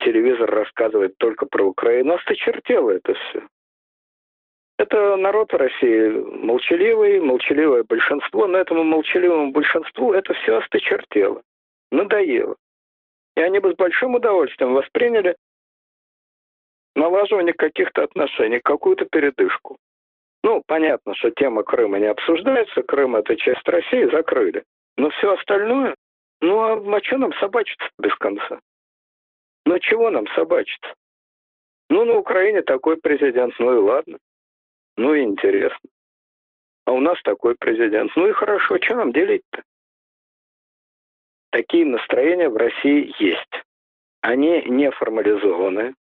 телевизор 0.00 0.50
рассказывает 0.50 1.16
только 1.18 1.46
про 1.46 1.64
Украину. 1.64 2.14
Осточертело 2.14 2.90
это 2.90 3.14
все. 3.14 3.42
Это 4.78 5.16
народ 5.16 5.52
России 5.54 6.08
молчаливый, 6.08 7.20
молчаливое 7.20 7.82
большинство, 7.82 8.46
но 8.46 8.58
этому 8.58 8.84
молчаливому 8.84 9.50
большинству 9.50 10.12
это 10.12 10.34
все 10.34 10.58
осточертело. 10.58 11.42
Надоело. 11.90 12.56
И 13.36 13.40
они 13.40 13.58
бы 13.58 13.72
с 13.72 13.76
большим 13.76 14.14
удовольствием 14.14 14.74
восприняли 14.74 15.36
налаживание 16.94 17.54
каких-то 17.54 18.04
отношений, 18.04 18.60
какую-то 18.60 19.04
передышку. 19.06 19.78
Ну, 20.44 20.62
понятно, 20.66 21.14
что 21.14 21.30
тема 21.30 21.62
Крыма 21.62 21.98
не 21.98 22.06
обсуждается, 22.06 22.82
Крым– 22.82 23.16
это 23.16 23.36
часть 23.36 23.66
России, 23.68 24.10
закрыли. 24.10 24.64
Но 24.96 25.10
все 25.10 25.34
остальное, 25.34 25.94
ну, 26.40 26.58
а, 26.60 26.96
а 26.96 27.02
что 27.02 27.18
нам 27.18 27.32
собачиться 27.34 27.88
без 27.98 28.14
конца? 28.16 28.60
Ну, 29.68 29.78
чего 29.80 30.08
нам 30.08 30.26
собачиться? 30.28 30.94
Ну, 31.90 32.06
на 32.06 32.16
Украине 32.16 32.62
такой 32.62 32.96
президент, 32.96 33.52
ну 33.58 33.74
и 33.74 33.76
ладно. 33.76 34.16
Ну 34.96 35.12
и 35.12 35.22
интересно. 35.22 35.90
А 36.86 36.92
у 36.92 37.00
нас 37.00 37.20
такой 37.22 37.54
президент. 37.54 38.10
Ну 38.16 38.26
и 38.28 38.32
хорошо, 38.32 38.78
что 38.80 38.94
нам 38.96 39.12
делить-то? 39.12 39.62
Такие 41.50 41.84
настроения 41.84 42.48
в 42.48 42.56
России 42.56 43.14
есть. 43.18 43.62
Они 44.22 44.62
не 44.62 44.90
формализованы, 44.90 45.94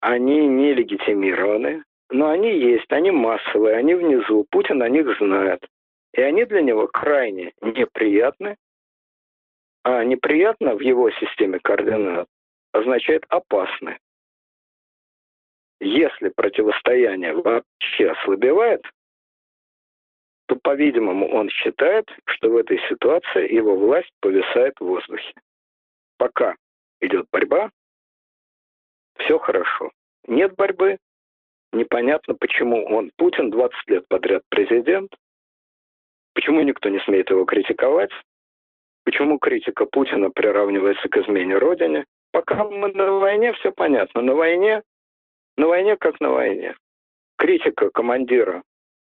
они 0.00 0.46
не 0.46 0.74
легитимированы, 0.74 1.84
но 2.10 2.28
они 2.28 2.58
есть, 2.58 2.92
они 2.92 3.10
массовые, 3.10 3.76
они 3.76 3.94
внизу, 3.94 4.44
Путин 4.50 4.82
о 4.82 4.90
них 4.90 5.06
знает. 5.16 5.66
И 6.12 6.20
они 6.20 6.44
для 6.44 6.60
него 6.60 6.88
крайне 6.88 7.52
неприятны, 7.62 8.56
а 9.82 10.04
неприятно 10.04 10.74
в 10.74 10.80
его 10.80 11.10
системе 11.12 11.58
координат 11.58 12.28
означает 12.72 13.24
опасны. 13.28 13.98
Если 15.80 16.28
противостояние 16.28 17.34
вообще 17.34 18.10
ослабевает, 18.10 18.82
то, 20.46 20.56
по-видимому, 20.56 21.28
он 21.28 21.48
считает, 21.48 22.06
что 22.26 22.50
в 22.50 22.56
этой 22.56 22.78
ситуации 22.88 23.52
его 23.52 23.76
власть 23.76 24.10
повисает 24.20 24.74
в 24.78 24.84
воздухе. 24.84 25.32
Пока 26.18 26.56
идет 27.00 27.26
борьба, 27.32 27.70
все 29.18 29.38
хорошо. 29.38 29.90
Нет 30.26 30.54
борьбы, 30.54 30.98
непонятно, 31.72 32.34
почему 32.34 32.84
он, 32.86 33.10
Путин, 33.16 33.50
20 33.50 33.88
лет 33.88 34.08
подряд 34.08 34.42
президент, 34.48 35.12
почему 36.34 36.62
никто 36.62 36.88
не 36.88 37.00
смеет 37.00 37.30
его 37.30 37.44
критиковать, 37.44 38.12
почему 39.04 39.38
критика 39.38 39.84
Путина 39.86 40.30
приравнивается 40.30 41.08
к 41.08 41.16
измене 41.16 41.56
Родине. 41.56 42.04
Пока 42.32 42.64
мы 42.64 42.92
на 42.92 43.12
войне, 43.12 43.52
все 43.52 43.72
понятно. 43.72 44.22
На 44.22 44.34
войне, 44.34 44.82
на 45.56 45.66
войне 45.68 45.96
как 45.96 46.18
на 46.20 46.30
войне. 46.30 46.74
Критика 47.36 47.90
командира 47.90 48.62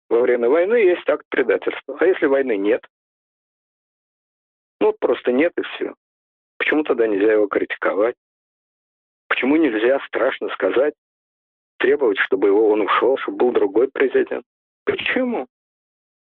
во 0.09 0.21
время 0.21 0.49
войны 0.49 0.75
есть 0.75 1.07
акт 1.07 1.25
предательства. 1.29 1.97
А 1.99 2.05
если 2.05 2.25
войны 2.25 2.57
нет? 2.57 2.83
Ну, 4.81 4.93
просто 4.99 5.31
нет 5.31 5.53
и 5.57 5.61
все. 5.61 5.93
Почему 6.57 6.83
тогда 6.83 7.07
нельзя 7.07 7.33
его 7.33 7.47
критиковать? 7.47 8.15
Почему 9.27 9.57
нельзя, 9.57 9.99
страшно 10.07 10.49
сказать, 10.49 10.95
требовать, 11.77 12.17
чтобы 12.19 12.47
его 12.47 12.69
он 12.69 12.81
ушел, 12.81 13.17
чтобы 13.17 13.37
был 13.37 13.51
другой 13.51 13.89
президент? 13.89 14.43
Почему? 14.85 15.47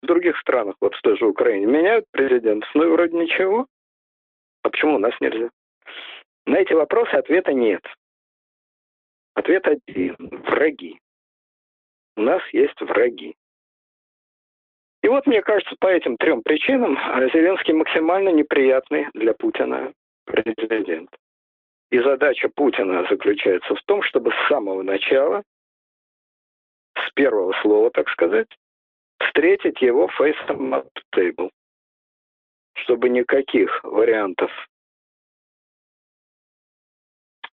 В 0.03 0.05
других 0.05 0.37
странах, 0.39 0.75
вот 0.81 0.93
в 0.93 1.01
той 1.01 1.17
же 1.17 1.25
Украине, 1.25 1.65
меняют 1.65 2.05
президентов, 2.11 2.69
ну 2.75 2.83
и 2.83 2.91
вроде 2.91 3.17
ничего. 3.17 3.65
А 4.63 4.69
почему 4.69 4.95
у 4.95 4.99
нас 4.99 5.13
нельзя? 5.21 5.49
На 6.47 6.59
эти 6.59 6.71
вопросы 6.71 7.11
ответа 7.11 7.51
нет. 7.53 7.85
Ответ 9.35 9.67
один. 9.67 10.15
Враги. 10.17 10.97
У 12.15 12.21
нас 12.21 12.41
есть 12.53 12.79
враги. 12.79 13.35
И 15.03 15.09
вот, 15.09 15.27
мне 15.27 15.41
кажется, 15.41 15.75
по 15.79 15.87
этим 15.87 16.15
трем 16.15 16.41
причинам 16.41 16.95
Зеленский 17.33 17.73
максимально 17.73 18.29
неприятный 18.29 19.07
для 19.13 19.33
Путина 19.33 19.93
президент. 20.25 21.09
И 21.91 21.99
задача 21.99 22.49
Путина 22.55 23.05
заключается 23.09 23.75
в 23.75 23.83
том, 23.83 24.01
чтобы 24.03 24.31
с 24.31 24.47
самого 24.47 24.83
начала, 24.83 25.43
с 26.95 27.11
первого 27.13 27.53
слова, 27.61 27.91
так 27.91 28.09
сказать, 28.09 28.47
встретить 29.19 29.81
его 29.81 30.07
фейсом 30.07 30.73
at 30.73 30.89
table, 31.13 31.49
чтобы 32.75 33.09
никаких 33.09 33.83
вариантов 33.83 34.49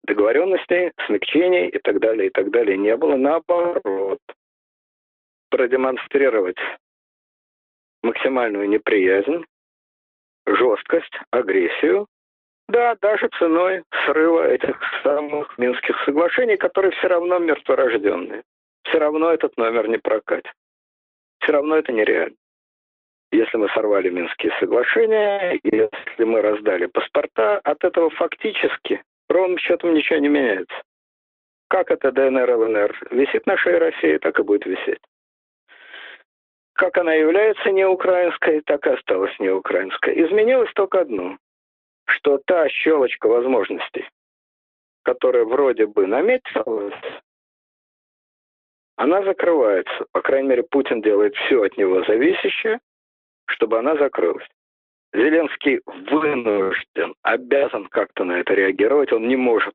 договоренностей, 0.05 0.93
смягчений 1.07 1.69
и 1.69 1.79
так 1.79 2.01
далее, 2.01 2.29
и 2.29 2.31
так 2.31 2.51
далее 2.51 2.77
не 2.77 2.97
было. 2.97 3.17
Наоборот, 3.17 4.21
продемонстрировать 5.51 6.59
максимальную 8.03 8.69
неприязнь, 8.69 9.45
жесткость, 10.47 11.17
агрессию, 11.31 12.07
да, 12.69 12.97
даже 13.01 13.29
ценой 13.39 13.85
срыва 14.07 14.49
этих 14.49 14.81
самых 15.03 15.57
Минских 15.59 15.97
соглашений, 16.05 16.57
которые 16.57 16.93
все 16.93 17.09
равно 17.09 17.39
мертворожденные. 17.39 18.43
Все 18.85 18.99
равно 18.99 19.31
этот 19.31 19.57
номер 19.57 19.89
не 19.89 19.99
прокатит. 19.99 20.53
Все 21.41 21.53
равно 21.53 21.77
это 21.77 21.93
нереально. 21.93 22.37
Если 23.31 23.57
мы 23.57 23.69
сорвали 23.71 24.11
Минские 24.11 24.53
соглашения, 24.59 25.59
если 25.63 26.25
мы 26.25 26.41
раздали 26.41 26.87
паспорта, 26.87 27.59
от 27.59 27.85
этого 27.85 28.11
фактически 28.11 29.03
ровным 29.33 29.59
счетом 29.59 29.95
ничего 29.95 30.19
не 30.19 30.29
меняется. 30.29 30.75
Как 31.69 31.91
это 31.91 32.13
ДНР, 32.13 32.51
ЛНР 32.51 33.09
висит 33.11 33.47
на 33.47 33.57
шее 33.57 33.79
России, 33.79 34.19
так 34.19 34.39
и 34.39 34.43
будет 34.43 34.67
висеть. 34.67 35.01
Как 36.75 36.97
она 36.99 37.15
является 37.15 37.71
неукраинской, 37.71 38.61
так 38.63 38.87
и 38.87 38.91
осталась 38.91 39.39
неукраинской. 39.39 40.23
Изменилось 40.27 40.73
только 40.75 41.01
одно, 41.01 41.39
что 42.05 42.39
та 42.39 42.69
щелочка 42.69 43.27
возможностей, 43.27 44.09
которая 45.03 45.45
вроде 45.45 45.87
бы 45.87 46.07
наметилась, 46.07 46.95
она 48.97 49.23
закрывается. 49.23 50.07
По 50.13 50.21
крайней 50.21 50.49
мере, 50.49 50.63
Путин 50.63 51.03
делает 51.03 51.35
все 51.35 51.63
от 51.63 51.77
него 51.77 52.05
зависящее, 52.05 52.81
чтобы 53.47 53.79
она 53.79 53.97
закрылась. 53.97 54.47
Зеленский 55.15 55.81
вынужден, 56.11 57.15
обязан 57.23 57.87
как-то 57.87 58.25
на 58.25 58.41
это 58.41 58.55
реагировать. 58.55 59.13
Он 59.13 59.29
не 59.29 59.37
может 59.37 59.75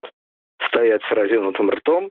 стоять 0.67 1.01
с 1.03 1.11
разинутым 1.11 1.69
ртом 1.69 2.09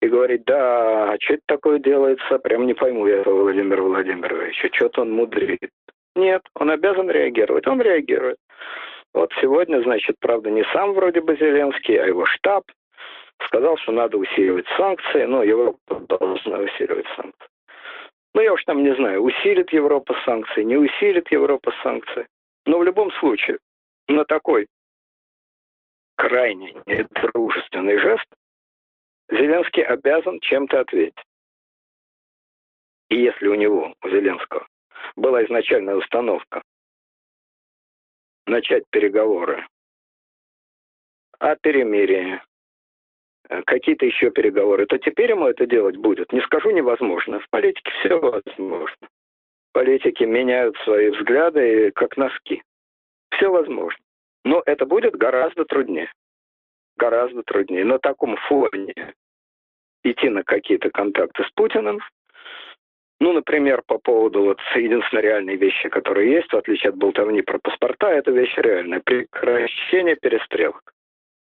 и 0.00 0.08
говорить, 0.08 0.44
да, 0.44 1.12
а 1.12 1.16
что 1.20 1.34
это 1.34 1.42
такое 1.46 1.78
делается? 1.78 2.38
Прям 2.38 2.66
не 2.66 2.74
пойму 2.74 3.06
я 3.06 3.20
этого 3.20 3.42
Владимира 3.42 3.82
Владимировича. 3.82 4.68
Что-то 4.72 5.02
он 5.02 5.12
мудрит. 5.12 5.70
Нет, 6.16 6.42
он 6.54 6.70
обязан 6.70 7.10
реагировать. 7.10 7.66
Он 7.66 7.80
реагирует. 7.80 8.36
Вот 9.14 9.30
сегодня, 9.40 9.82
значит, 9.82 10.16
правда, 10.20 10.50
не 10.50 10.64
сам 10.72 10.94
вроде 10.94 11.20
бы 11.20 11.36
Зеленский, 11.36 11.96
а 11.96 12.06
его 12.06 12.24
штаб 12.24 12.64
сказал, 13.46 13.76
что 13.78 13.92
надо 13.92 14.16
усиливать 14.16 14.66
санкции. 14.76 15.24
Ну, 15.24 15.42
Европа 15.42 16.00
должна 16.08 16.58
усиливать 16.58 17.06
санкции. 17.16 17.48
Ну, 18.34 18.40
я 18.40 18.52
уж 18.54 18.64
там 18.64 18.82
не 18.82 18.94
знаю, 18.94 19.20
усилит 19.20 19.72
Европа 19.72 20.16
санкции, 20.24 20.62
не 20.62 20.76
усилит 20.76 21.30
Европа 21.30 21.72
санкции. 21.82 22.26
Но 22.66 22.78
в 22.78 22.84
любом 22.84 23.10
случае, 23.12 23.58
на 24.08 24.24
такой 24.24 24.68
крайне 26.16 26.72
недружественный 26.86 27.98
жест 27.98 28.26
Зеленский 29.30 29.82
обязан 29.82 30.40
чем-то 30.40 30.80
ответить. 30.80 31.24
И 33.08 33.16
если 33.16 33.48
у 33.48 33.54
него, 33.54 33.94
у 34.02 34.08
Зеленского, 34.08 34.66
была 35.16 35.44
изначальная 35.44 35.96
установка 35.96 36.62
начать 38.46 38.84
переговоры 38.90 39.66
о 41.38 41.56
перемирии, 41.56 42.40
э, 43.48 43.62
какие-то 43.62 44.06
еще 44.06 44.30
переговоры, 44.30 44.86
то 44.86 44.98
теперь 44.98 45.30
ему 45.30 45.46
это 45.46 45.66
делать 45.66 45.96
будет. 45.96 46.32
Не 46.32 46.40
скажу 46.42 46.70
невозможно. 46.70 47.40
В 47.40 47.48
политике 47.50 47.90
все 48.00 48.18
возможно 48.18 49.08
политики 49.72 50.24
меняют 50.24 50.76
свои 50.84 51.10
взгляды 51.10 51.90
как 51.92 52.16
носки. 52.16 52.62
Все 53.30 53.50
возможно. 53.50 53.98
Но 54.44 54.62
это 54.66 54.86
будет 54.86 55.16
гораздо 55.16 55.64
труднее. 55.64 56.12
Гораздо 56.96 57.42
труднее. 57.42 57.84
На 57.84 57.98
таком 57.98 58.36
фоне 58.48 58.94
идти 60.04 60.28
на 60.28 60.42
какие-то 60.42 60.90
контакты 60.90 61.44
с 61.44 61.50
Путиным, 61.52 62.00
ну, 63.20 63.32
например, 63.32 63.82
по 63.86 63.98
поводу 63.98 64.42
вот 64.42 64.58
единственной 64.74 65.22
реальной 65.22 65.56
вещи, 65.56 65.88
которая 65.88 66.26
есть, 66.26 66.52
в 66.52 66.56
отличие 66.56 66.90
от 66.90 66.96
болтовни 66.96 67.40
про 67.42 67.58
паспорта, 67.60 68.10
это 68.10 68.32
вещь 68.32 68.54
реальная. 68.56 69.00
Прекращение 69.00 70.16
перестрелок. 70.16 70.92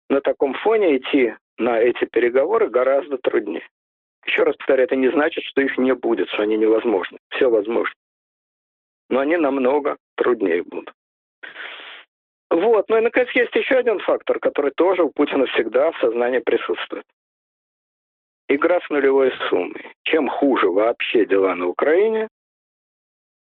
На 0.09 0.21
таком 0.21 0.55
фоне 0.55 0.97
идти 0.97 1.35
на 1.59 1.79
эти 1.79 2.07
переговоры 2.07 2.69
гораздо 2.69 3.19
труднее. 3.19 3.67
Еще 4.27 4.43
раз 4.43 4.57
повторяю, 4.57 4.87
это 4.87 4.97
не 4.97 5.11
значит, 5.13 5.45
что 5.45 5.61
их 5.61 5.79
не 5.79 5.95
будет, 5.95 6.29
что 6.31 6.43
они 6.43 6.57
невозможны. 6.57 7.19
Все 7.31 7.49
возможно 7.49 7.95
но 9.11 9.21
они 9.21 9.37
намного 9.37 9.97
труднее 10.17 10.63
будут. 10.63 10.95
Вот. 12.49 12.89
Ну 12.89 12.97
и, 12.97 13.01
наконец, 13.01 13.29
есть 13.35 13.55
еще 13.55 13.77
один 13.77 13.99
фактор, 14.01 14.39
который 14.39 14.73
тоже 14.73 15.03
у 15.03 15.11
Путина 15.11 15.47
всегда 15.47 15.93
в 15.93 15.99
сознании 15.99 16.39
присутствует. 16.39 17.05
Игра 18.49 18.81
с 18.81 18.89
нулевой 18.89 19.33
суммой. 19.49 19.95
Чем 20.03 20.29
хуже 20.29 20.69
вообще 20.69 21.27
дела 21.27 21.55
на 21.55 21.67
Украине, 21.67 22.29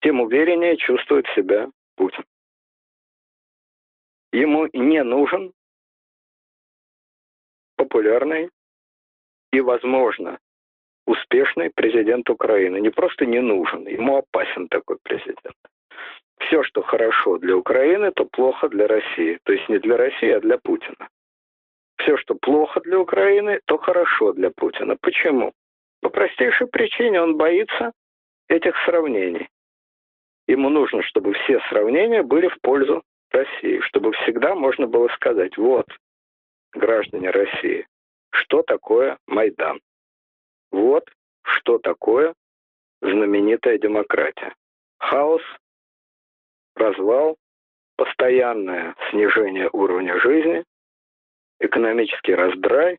тем 0.01 0.21
увереннее 0.21 0.77
чувствует 0.77 1.25
себя 1.35 1.69
Путин. 1.95 2.23
Ему 4.31 4.67
не 4.73 5.03
нужен 5.03 5.51
популярный 7.75 8.49
и, 9.51 9.61
возможно, 9.61 10.37
успешный 11.05 11.71
президент 11.73 12.29
Украины. 12.29 12.79
Не 12.79 12.89
просто 12.89 13.25
не 13.25 13.39
нужен, 13.39 13.87
ему 13.87 14.17
опасен 14.17 14.67
такой 14.67 14.97
президент. 15.03 15.55
Все, 16.39 16.63
что 16.63 16.81
хорошо 16.81 17.37
для 17.37 17.55
Украины, 17.55 18.11
то 18.11 18.25
плохо 18.25 18.67
для 18.69 18.87
России. 18.87 19.39
То 19.43 19.53
есть 19.53 19.69
не 19.69 19.79
для 19.79 19.97
России, 19.97 20.29
а 20.29 20.39
для 20.39 20.57
Путина. 20.57 21.07
Все, 21.97 22.17
что 22.17 22.35
плохо 22.35 22.81
для 22.81 22.99
Украины, 22.99 23.61
то 23.65 23.77
хорошо 23.77 24.33
для 24.33 24.51
Путина. 24.51 24.97
Почему? 24.99 25.53
По 26.01 26.09
простейшей 26.09 26.67
причине 26.67 27.21
он 27.21 27.37
боится 27.37 27.91
этих 28.47 28.75
сравнений. 28.85 29.47
Ему 30.47 30.69
нужно, 30.69 31.01
чтобы 31.03 31.33
все 31.33 31.59
сравнения 31.69 32.21
были 32.21 32.47
в 32.47 32.59
пользу 32.61 33.01
России, 33.31 33.79
чтобы 33.79 34.11
всегда 34.13 34.55
можно 34.55 34.85
было 34.87 35.07
сказать, 35.15 35.57
вот, 35.57 35.87
граждане 36.73 37.31
России, 37.31 37.87
что 38.31 38.61
такое 38.61 39.17
Майдан. 39.25 39.79
Вот 40.75 41.09
что 41.43 41.77
такое 41.79 42.33
знаменитая 43.01 43.77
демократия. 43.77 44.53
Хаос, 44.99 45.41
развал, 46.75 47.37
постоянное 47.95 48.93
снижение 49.09 49.69
уровня 49.71 50.19
жизни, 50.19 50.65
экономический 51.61 52.35
раздрай, 52.35 52.97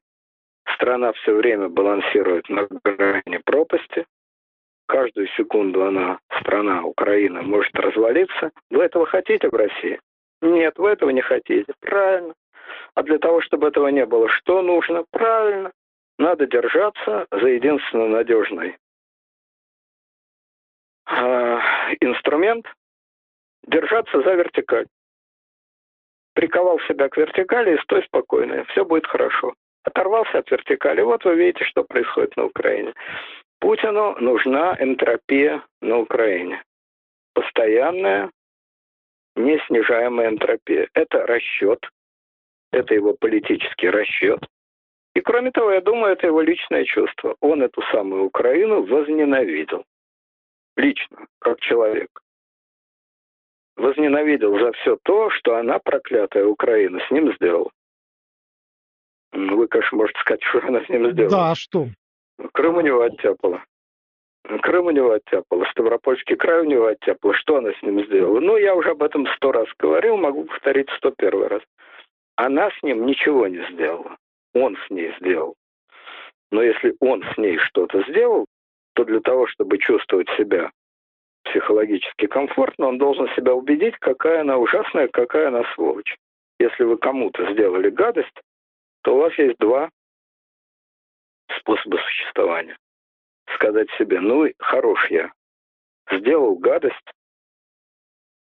страна 0.74 1.12
все 1.12 1.34
время 1.34 1.68
балансирует 1.68 2.48
на 2.48 2.66
грани 2.82 3.42
пропасти, 3.44 4.06
каждую 4.86 5.28
секунду 5.36 5.84
она, 5.84 6.18
страна, 6.40 6.82
Украина, 6.82 7.42
может 7.42 7.74
развалиться. 7.74 8.52
Вы 8.70 8.84
этого 8.84 9.04
хотите 9.04 9.50
в 9.50 9.54
России? 9.54 10.00
Нет, 10.40 10.78
вы 10.78 10.88
этого 10.88 11.10
не 11.10 11.20
хотите. 11.20 11.74
Правильно. 11.80 12.32
А 12.94 13.02
для 13.02 13.18
того, 13.18 13.42
чтобы 13.42 13.68
этого 13.68 13.88
не 13.88 14.06
было, 14.06 14.30
что 14.30 14.62
нужно? 14.62 15.04
Правильно 15.10 15.72
надо 16.18 16.46
держаться 16.46 17.26
за 17.30 17.48
единственно 17.48 18.08
надежный 18.08 18.76
э, 21.08 21.58
инструмент, 22.00 22.66
держаться 23.66 24.20
за 24.22 24.34
вертикаль. 24.34 24.86
Приковал 26.34 26.78
себя 26.80 27.08
к 27.08 27.16
вертикали 27.16 27.76
и 27.76 27.82
стой 27.82 28.02
спокойно, 28.04 28.64
все 28.64 28.84
будет 28.84 29.06
хорошо. 29.06 29.54
Оторвался 29.84 30.38
от 30.38 30.50
вертикали, 30.50 31.00
вот 31.00 31.24
вы 31.24 31.36
видите, 31.36 31.64
что 31.64 31.84
происходит 31.84 32.36
на 32.36 32.44
Украине. 32.44 32.92
Путину 33.60 34.16
нужна 34.20 34.76
энтропия 34.80 35.62
на 35.80 35.98
Украине. 35.98 36.62
Постоянная, 37.32 38.30
неснижаемая 39.36 40.28
энтропия. 40.28 40.88
Это 40.92 41.26
расчет, 41.26 41.88
это 42.72 42.94
его 42.94 43.14
политический 43.14 43.88
расчет, 43.88 44.40
и 45.16 45.20
кроме 45.22 45.50
того, 45.50 45.72
я 45.72 45.80
думаю, 45.80 46.12
это 46.12 46.26
его 46.26 46.42
личное 46.42 46.84
чувство. 46.84 47.36
Он 47.40 47.62
эту 47.62 47.80
самую 47.90 48.24
Украину 48.24 48.82
возненавидел. 48.82 49.86
Лично, 50.76 51.26
как 51.38 51.58
человек. 51.60 52.10
Возненавидел 53.76 54.58
за 54.58 54.72
все 54.72 54.98
то, 55.04 55.30
что 55.30 55.56
она, 55.56 55.78
проклятая 55.78 56.44
Украина, 56.44 57.00
с 57.00 57.10
ним 57.10 57.32
сделала. 57.32 57.70
Ну, 59.32 59.56
вы, 59.56 59.68
конечно, 59.68 59.96
можете 59.96 60.20
сказать, 60.20 60.42
что 60.42 60.58
она 60.66 60.84
с 60.84 60.88
ним 60.90 61.10
сделала. 61.10 61.30
Да, 61.30 61.50
а 61.52 61.54
что? 61.54 61.86
Крым 62.52 62.76
у 62.76 62.80
него 62.82 63.00
оттяпала. 63.00 63.64
Крым 64.60 64.84
у 64.84 64.90
него 64.90 65.12
оттяпала, 65.12 65.64
Ставропольский 65.70 66.36
край 66.36 66.60
у 66.60 66.64
него 66.64 66.88
оттяпала. 66.88 67.32
Что 67.32 67.56
она 67.56 67.72
с 67.72 67.80
ним 67.80 68.04
сделала? 68.04 68.38
Ну, 68.40 68.58
я 68.58 68.74
уже 68.74 68.90
об 68.90 69.02
этом 69.02 69.26
сто 69.36 69.50
раз 69.50 69.66
говорил, 69.78 70.18
могу 70.18 70.44
повторить 70.44 70.90
сто 70.98 71.10
первый 71.10 71.48
раз. 71.48 71.62
Она 72.34 72.70
с 72.70 72.82
ним 72.82 73.06
ничего 73.06 73.48
не 73.48 73.66
сделала 73.72 74.18
он 74.64 74.76
с 74.86 74.90
ней 74.90 75.14
сделал. 75.18 75.54
Но 76.50 76.62
если 76.62 76.94
он 77.00 77.22
с 77.22 77.36
ней 77.38 77.58
что-то 77.58 78.02
сделал, 78.08 78.46
то 78.94 79.04
для 79.04 79.20
того, 79.20 79.46
чтобы 79.46 79.78
чувствовать 79.78 80.28
себя 80.36 80.70
психологически 81.44 82.26
комфортно, 82.26 82.88
он 82.88 82.98
должен 82.98 83.28
себя 83.34 83.54
убедить, 83.54 83.96
какая 83.98 84.40
она 84.40 84.58
ужасная, 84.58 85.08
какая 85.08 85.48
она 85.48 85.64
сволочь. 85.74 86.16
Если 86.58 86.84
вы 86.84 86.96
кому-то 86.96 87.52
сделали 87.52 87.90
гадость, 87.90 88.40
то 89.02 89.14
у 89.14 89.18
вас 89.18 89.36
есть 89.38 89.58
два 89.58 89.90
способа 91.58 91.96
существования. 91.96 92.76
Сказать 93.54 93.88
себе, 93.98 94.20
ну, 94.20 94.50
хорош 94.58 95.10
я, 95.10 95.32
сделал 96.10 96.56
гадость 96.56 96.96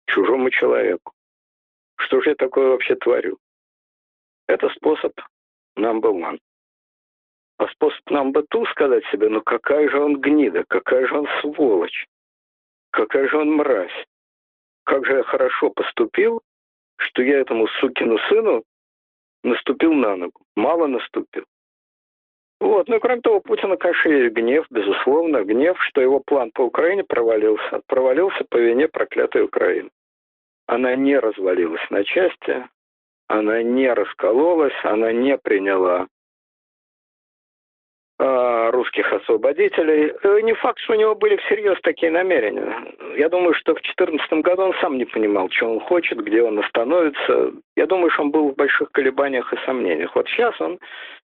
чужому 0.07 0.51
человеку. 0.51 1.13
Что 1.97 2.21
же 2.21 2.31
я 2.31 2.37
такое 2.37 2.69
вообще 2.69 2.95
творю? 2.95 3.39
Это 4.47 4.71
способ 4.71 5.13
number 5.79 6.13
one. 6.13 6.39
А 7.59 7.67
способ 7.69 8.01
number 8.11 8.45
two 8.53 8.65
сказать 8.71 9.05
себе, 9.07 9.29
ну 9.29 9.43
какая 9.43 9.89
же 9.89 10.01
он 10.01 10.21
гнида, 10.21 10.65
какая 10.69 11.07
же 11.07 11.19
он 11.19 11.27
сволочь, 11.41 12.07
какая 12.91 13.29
же 13.29 13.39
он 13.39 13.53
мразь. 13.53 14.05
Как 14.85 15.05
же 15.05 15.17
я 15.17 15.23
хорошо 15.23 15.71
поступил, 15.71 16.41
что 16.97 17.23
я 17.23 17.41
этому 17.41 17.67
сукину 17.81 18.19
сыну 18.29 18.63
наступил 19.43 19.93
на 19.93 20.17
ногу. 20.17 20.41
Мало 20.57 20.87
наступил. 20.87 21.45
Вот. 22.61 22.89
Ну 22.89 22.97
и 22.97 23.01
кроме 23.01 23.21
того, 23.21 23.41
Путина, 23.41 23.77
конечно, 23.77 24.09
есть 24.09 24.35
гнев, 24.35 24.67
безусловно, 24.71 25.45
гнев, 25.45 25.77
что 25.85 26.01
его 26.01 26.21
план 26.21 26.51
по 26.53 26.63
Украине 26.63 27.05
провалился. 27.05 27.83
Провалился 27.87 28.45
по 28.49 28.57
вине 28.57 28.89
проклятой 28.89 29.43
Украины. 29.43 29.91
Она 30.67 30.97
не 30.97 31.19
развалилась 31.19 31.89
на 31.91 32.05
части, 32.05 32.69
она 33.29 33.63
не 33.63 33.93
раскололась, 33.93 34.75
она 34.83 35.13
не 35.13 35.37
приняла 35.39 36.07
э, 38.19 38.71
русских 38.71 39.13
освободителей. 39.13 40.15
Э, 40.23 40.41
не 40.41 40.55
факт, 40.55 40.79
что 40.81 40.95
у 40.95 40.97
него 40.97 41.15
были 41.15 41.37
всерьез 41.37 41.79
такие 41.83 42.11
намерения. 42.11 42.75
Я 43.17 43.29
думаю, 43.29 43.55
что 43.55 43.73
в 43.73 43.83
2014 43.83 44.33
году 44.45 44.63
он 44.63 44.75
сам 44.81 44.97
не 44.97 45.05
понимал, 45.05 45.51
что 45.51 45.71
он 45.71 45.81
хочет, 45.81 46.19
где 46.25 46.43
он 46.43 46.59
остановится. 46.59 47.53
Я 47.77 47.87
думаю, 47.87 48.11
что 48.11 48.23
он 48.23 48.31
был 48.31 48.51
в 48.51 48.57
больших 48.57 48.91
колебаниях 48.93 49.53
и 49.53 49.65
сомнениях. 49.67 50.15
Вот 50.17 50.27
сейчас 50.29 50.59
он 50.61 50.79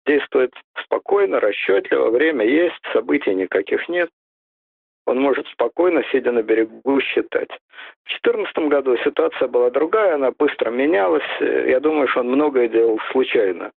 действует 0.07 0.53
спокойно, 0.85 1.41
расчетливо, 1.41 2.11
время 2.11 2.47
есть, 2.47 2.81
событий 2.93 3.35
никаких 3.35 3.89
нет. 3.89 4.09
Он 5.09 5.21
может 5.21 5.49
спокойно, 5.49 6.05
сидя 6.13 6.33
на 6.33 6.43
берегу, 6.43 7.01
считать. 7.01 7.49
В 8.05 8.21
2014 8.23 8.59
году 8.69 8.95
ситуация 8.99 9.49
была 9.49 9.71
другая, 9.71 10.17
она 10.17 10.33
быстро 10.33 10.71
менялась. 10.71 11.25
Я 11.41 11.81
думаю, 11.81 12.09
что 12.09 12.21
он 12.21 12.29
многое 12.29 12.69
делал 12.69 13.01
случайно. 13.11 13.73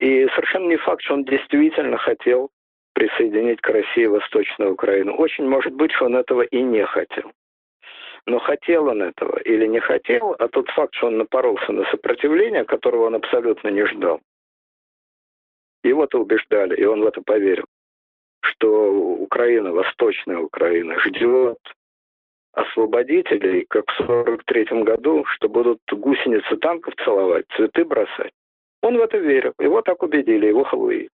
И 0.00 0.28
совершенно 0.34 0.68
не 0.68 0.76
факт, 0.76 1.02
что 1.02 1.14
он 1.14 1.24
действительно 1.24 1.96
хотел 1.96 2.50
присоединить 2.92 3.62
к 3.62 3.70
России 3.70 4.04
Восточную 4.04 4.74
Украину. 4.74 5.14
Очень 5.16 5.48
может 5.48 5.72
быть, 5.72 5.92
что 5.92 6.04
он 6.04 6.16
этого 6.16 6.42
и 6.42 6.60
не 6.60 6.84
хотел. 6.84 7.32
Но 8.26 8.38
хотел 8.38 8.88
он 8.88 9.00
этого 9.00 9.38
или 9.38 9.66
не 9.66 9.80
хотел, 9.80 10.36
а 10.38 10.48
тот 10.48 10.68
факт, 10.72 10.94
что 10.94 11.06
он 11.06 11.16
напоролся 11.16 11.72
на 11.72 11.86
сопротивление, 11.86 12.64
которого 12.66 13.06
он 13.06 13.14
абсолютно 13.14 13.68
не 13.68 13.86
ждал, 13.86 14.20
его-то 15.82 16.20
убеждали, 16.20 16.76
и 16.76 16.84
он 16.84 17.00
в 17.00 17.06
это 17.06 17.22
поверил, 17.22 17.64
что 18.48 18.92
Украина, 18.92 19.72
Восточная 19.72 20.38
Украина, 20.38 20.98
ждет 21.00 21.58
освободителей, 22.52 23.66
как 23.68 23.84
в 23.90 24.06
43 24.06 24.82
году, 24.82 25.24
что 25.26 25.48
будут 25.48 25.80
гусеницы 25.90 26.56
танков 26.56 26.94
целовать, 27.04 27.46
цветы 27.56 27.84
бросать. 27.84 28.32
Он 28.82 28.96
в 28.96 29.00
это 29.00 29.18
верил. 29.18 29.52
Его 29.58 29.82
так 29.82 30.02
убедили, 30.02 30.46
его 30.46 30.64
халуи. 30.64 31.08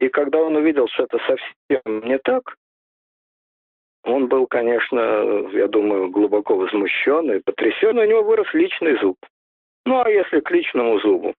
И 0.00 0.08
когда 0.08 0.38
он 0.38 0.56
увидел, 0.56 0.88
что 0.88 1.04
это 1.04 1.18
совсем 1.18 2.08
не 2.08 2.18
так, 2.18 2.54
он 4.04 4.28
был, 4.28 4.46
конечно, 4.46 5.48
я 5.52 5.66
думаю, 5.66 6.10
глубоко 6.10 6.56
возмущен 6.56 7.32
и 7.32 7.40
потрясен. 7.40 7.98
У 7.98 8.04
него 8.04 8.22
вырос 8.22 8.52
личный 8.54 8.98
зуб. 9.00 9.16
Ну, 9.84 10.00
а 10.00 10.08
если 10.08 10.40
к 10.40 10.50
личному 10.50 10.98
зубу 11.00 11.34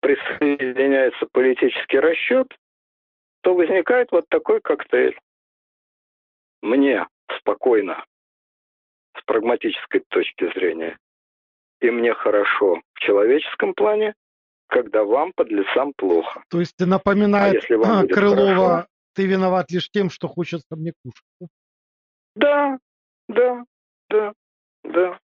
присоединяется 0.00 1.26
политический 1.32 1.98
расчет, 1.98 2.48
то 3.42 3.54
возникает 3.54 4.10
вот 4.12 4.28
такой 4.28 4.60
коктейль. 4.60 5.18
Мне 6.62 7.06
спокойно, 7.38 8.04
с 9.18 9.24
прагматической 9.24 10.02
точки 10.08 10.52
зрения, 10.54 10.98
и 11.80 11.90
мне 11.90 12.12
хорошо 12.14 12.80
в 12.94 13.00
человеческом 13.00 13.74
плане, 13.74 14.14
когда 14.68 15.04
вам, 15.04 15.32
под 15.34 15.50
лицам 15.50 15.92
плохо. 15.96 16.42
То 16.50 16.60
есть 16.60 16.78
напоминает 16.78 17.54
а 17.54 17.56
если 17.56 17.74
вам 17.74 18.08
Крылова, 18.08 18.68
хорошо, 18.68 18.86
ты 19.14 19.26
виноват 19.26 19.70
лишь 19.70 19.90
тем, 19.90 20.10
что 20.10 20.28
хочется 20.28 20.76
мне 20.76 20.92
кушать. 21.02 21.50
Да, 22.36 22.78
да, 23.28 23.64
да, 24.08 24.32
да. 24.84 25.18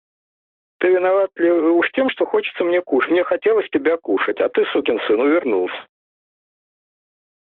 Ты 0.79 0.87
виноват 0.89 1.29
ли 1.35 1.49
уж 1.49 1.89
тем, 1.91 2.09
что 2.09 2.25
хочется 2.25 2.63
мне 2.63 2.81
кушать. 2.81 3.11
Мне 3.11 3.23
хотелось 3.23 3.69
тебя 3.69 3.97
кушать, 3.97 4.39
а 4.39 4.49
ты, 4.49 4.65
сукин 4.71 4.99
сын, 5.07 5.19
увернулся. 5.19 5.75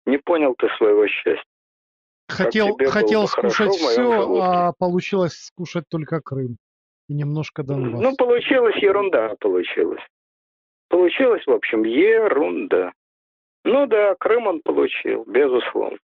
Не 0.08 0.16
понял 0.16 0.54
ты 0.56 0.68
своего 0.78 1.06
счастья. 1.06 1.44
Хотел, 2.28 2.78
хотел 2.88 3.26
скушать 3.26 3.74
все, 3.74 4.40
а 4.40 4.72
получилось 4.78 5.34
скушать 5.34 5.84
только 5.90 6.22
Крым. 6.22 6.56
И 7.10 7.14
немножко 7.14 7.62
Донбасс. 7.62 8.00
Ну, 8.00 8.16
получилась 8.16 8.76
ерунда, 8.76 9.34
получилась. 9.38 10.00
Получилась, 10.88 11.46
в 11.46 11.50
общем, 11.50 11.84
ерунда. 11.84 12.92
Ну 13.64 13.86
да, 13.86 14.14
Крым 14.18 14.46
он 14.46 14.60
получил, 14.62 15.24
безусловно. 15.26 15.98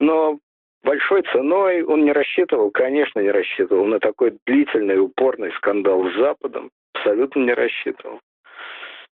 Но 0.00 0.38
большой 0.82 1.22
ценой 1.32 1.82
он 1.82 2.04
не 2.04 2.12
рассчитывал, 2.12 2.70
конечно, 2.70 3.20
не 3.20 3.30
рассчитывал 3.30 3.86
на 3.86 4.00
такой 4.00 4.38
длительный, 4.44 5.00
упорный 5.00 5.50
скандал 5.52 6.10
с 6.10 6.14
Западом. 6.16 6.70
Абсолютно 6.92 7.40
не 7.40 7.54
рассчитывал. 7.54 8.20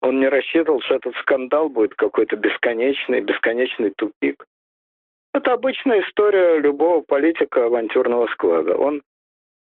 Он 0.02 0.20
не 0.20 0.28
рассчитывал, 0.28 0.82
что 0.82 0.96
этот 0.96 1.16
скандал 1.18 1.70
будет 1.70 1.96
какой-то 1.96 2.36
бесконечный, 2.36 3.22
бесконечный 3.22 3.92
тупик. 3.92 4.46
Это 5.34 5.54
обычная 5.54 6.02
история 6.02 6.60
любого 6.60 7.02
политика 7.02 7.66
авантюрного 7.66 8.28
склада. 8.28 8.78
Он 8.78 9.02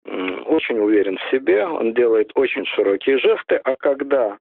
очень 0.05 0.79
уверен 0.79 1.19
в 1.19 1.31
себе, 1.31 1.67
он 1.67 1.93
делает 1.93 2.31
очень 2.35 2.65
широкие 2.65 3.19
жесты, 3.19 3.57
а 3.57 3.77
когда 3.77 4.39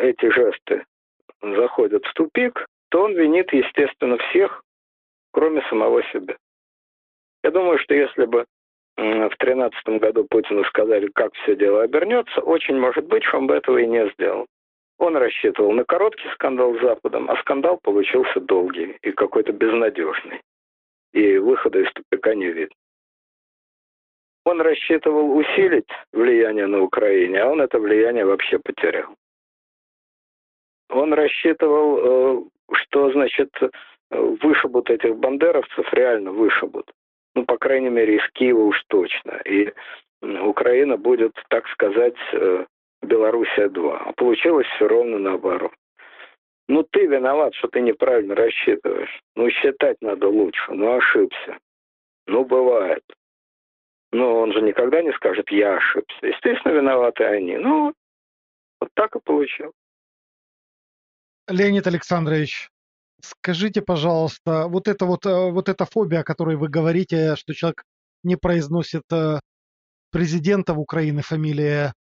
эти 0.00 0.30
жесты 0.30 0.84
заходят 1.40 2.04
в 2.04 2.12
тупик, 2.12 2.66
то 2.90 3.04
он 3.04 3.14
винит, 3.14 3.52
естественно, 3.52 4.18
всех, 4.18 4.62
кроме 5.32 5.62
самого 5.70 6.02
себя. 6.04 6.36
Я 7.42 7.50
думаю, 7.50 7.78
что 7.78 7.94
если 7.94 8.26
бы 8.26 8.44
в 8.96 9.00
2013 9.00 9.88
году 10.00 10.26
Путину 10.28 10.64
сказали, 10.64 11.08
как 11.14 11.32
все 11.34 11.54
дело 11.56 11.82
обернется, 11.82 12.40
очень 12.40 12.78
может 12.78 13.06
быть, 13.06 13.24
что 13.24 13.38
он 13.38 13.46
бы 13.46 13.54
этого 13.54 13.78
и 13.78 13.86
не 13.86 14.10
сделал. 14.10 14.46
Он 14.98 15.16
рассчитывал 15.16 15.72
на 15.72 15.84
короткий 15.84 16.28
скандал 16.34 16.74
с 16.76 16.80
Западом, 16.80 17.30
а 17.30 17.36
скандал 17.38 17.78
получился 17.78 18.40
долгий 18.40 18.96
и 19.02 19.12
какой-то 19.12 19.52
безнадежный. 19.52 20.40
И 21.12 21.38
выхода 21.38 21.80
из 21.80 21.92
тупика 21.92 22.34
не 22.34 22.50
видно. 22.50 22.74
Он 24.44 24.60
рассчитывал 24.60 25.36
усилить 25.36 25.88
влияние 26.12 26.66
на 26.66 26.82
Украине, 26.82 27.40
а 27.42 27.48
он 27.48 27.60
это 27.60 27.78
влияние 27.78 28.24
вообще 28.24 28.58
потерял. 28.58 29.14
Он 30.90 31.12
рассчитывал, 31.12 31.98
э, 31.98 32.42
что, 32.72 33.12
значит, 33.12 33.50
вышибут 34.10 34.90
этих 34.90 35.16
бандеровцев, 35.16 35.92
реально 35.92 36.32
вышибут. 36.32 36.90
Ну, 37.34 37.44
по 37.44 37.58
крайней 37.58 37.90
мере, 37.90 38.16
из 38.16 38.28
Киева 38.32 38.62
уж 38.62 38.82
точно. 38.88 39.40
И 39.44 39.72
Украина 40.22 40.96
будет, 40.96 41.32
так 41.48 41.68
сказать, 41.68 42.16
э, 42.32 42.64
Белоруссия-2. 43.02 43.96
А 44.06 44.12
получилось 44.12 44.66
все 44.76 44.88
ровно 44.88 45.18
наоборот. 45.18 45.72
Ну, 46.68 46.82
ты 46.82 47.06
виноват, 47.06 47.54
что 47.54 47.68
ты 47.68 47.80
неправильно 47.80 48.34
рассчитываешь. 48.34 49.20
Ну, 49.36 49.50
считать 49.50 49.96
надо 50.02 50.28
лучше. 50.28 50.72
Ну, 50.72 50.96
ошибся. 50.96 51.58
Ну, 52.26 52.44
бывает. 52.44 53.02
Но 54.12 54.40
он 54.40 54.52
же 54.52 54.60
никогда 54.60 55.02
не 55.02 55.12
скажет, 55.12 55.50
я 55.50 55.76
ошибся. 55.76 56.26
Естественно, 56.26 56.72
виноваты 56.72 57.24
они. 57.24 57.56
Ну, 57.56 57.94
вот 58.80 58.90
так 58.94 59.16
и 59.16 59.20
получилось. 59.20 59.74
Леонид 61.48 61.86
Александрович, 61.86 62.68
скажите, 63.22 63.80
пожалуйста, 63.80 64.66
вот 64.68 64.88
это 64.88 65.06
вот, 65.06 65.24
э, 65.24 65.50
вот 65.50 65.68
эта 65.68 65.86
фобия, 65.86 66.20
о 66.20 66.24
которой 66.24 66.56
вы 66.56 66.68
говорите, 66.68 67.36
что 67.36 67.54
человек 67.54 67.84
не 68.22 68.36
произносит 68.36 69.04
э, 69.10 69.40
президента 70.10 70.74
в 70.74 70.80
Украине 70.80 71.22
фамилия, 71.22 71.94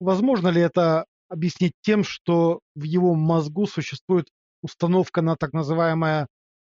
возможно 0.00 0.48
ли 0.48 0.60
это 0.60 1.06
объяснить 1.28 1.72
тем, 1.80 2.04
что 2.04 2.60
в 2.74 2.82
его 2.82 3.14
мозгу 3.14 3.66
существует 3.66 4.28
установка 4.62 5.22
на 5.22 5.36
так 5.36 5.52
называемое 5.52 6.28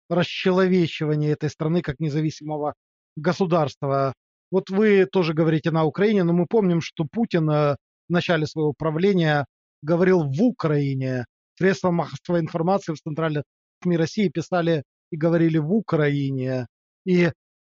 расчеловечивание 0.08 1.32
этой 1.32 1.50
страны 1.50 1.82
как 1.82 1.98
независимого 1.98 2.74
государства. 3.16 4.14
Вот 4.50 4.70
вы 4.70 5.06
тоже 5.06 5.34
говорите 5.34 5.70
на 5.70 5.84
Украине, 5.84 6.24
но 6.24 6.32
мы 6.32 6.46
помним, 6.46 6.80
что 6.80 7.06
Путин 7.10 7.48
э, 7.50 7.76
в 8.08 8.12
начале 8.12 8.46
своего 8.46 8.72
правления 8.76 9.46
говорил 9.82 10.24
в 10.24 10.42
Украине, 10.42 11.26
средства 11.56 11.90
массовой 11.90 12.40
информации 12.40 12.92
в 12.92 13.00
центральных 13.00 13.44
СМИ 13.82 13.96
России 13.96 14.28
писали 14.28 14.82
и 15.10 15.16
говорили 15.16 15.58
в 15.58 15.72
Украине. 15.72 16.66
И 17.04 17.30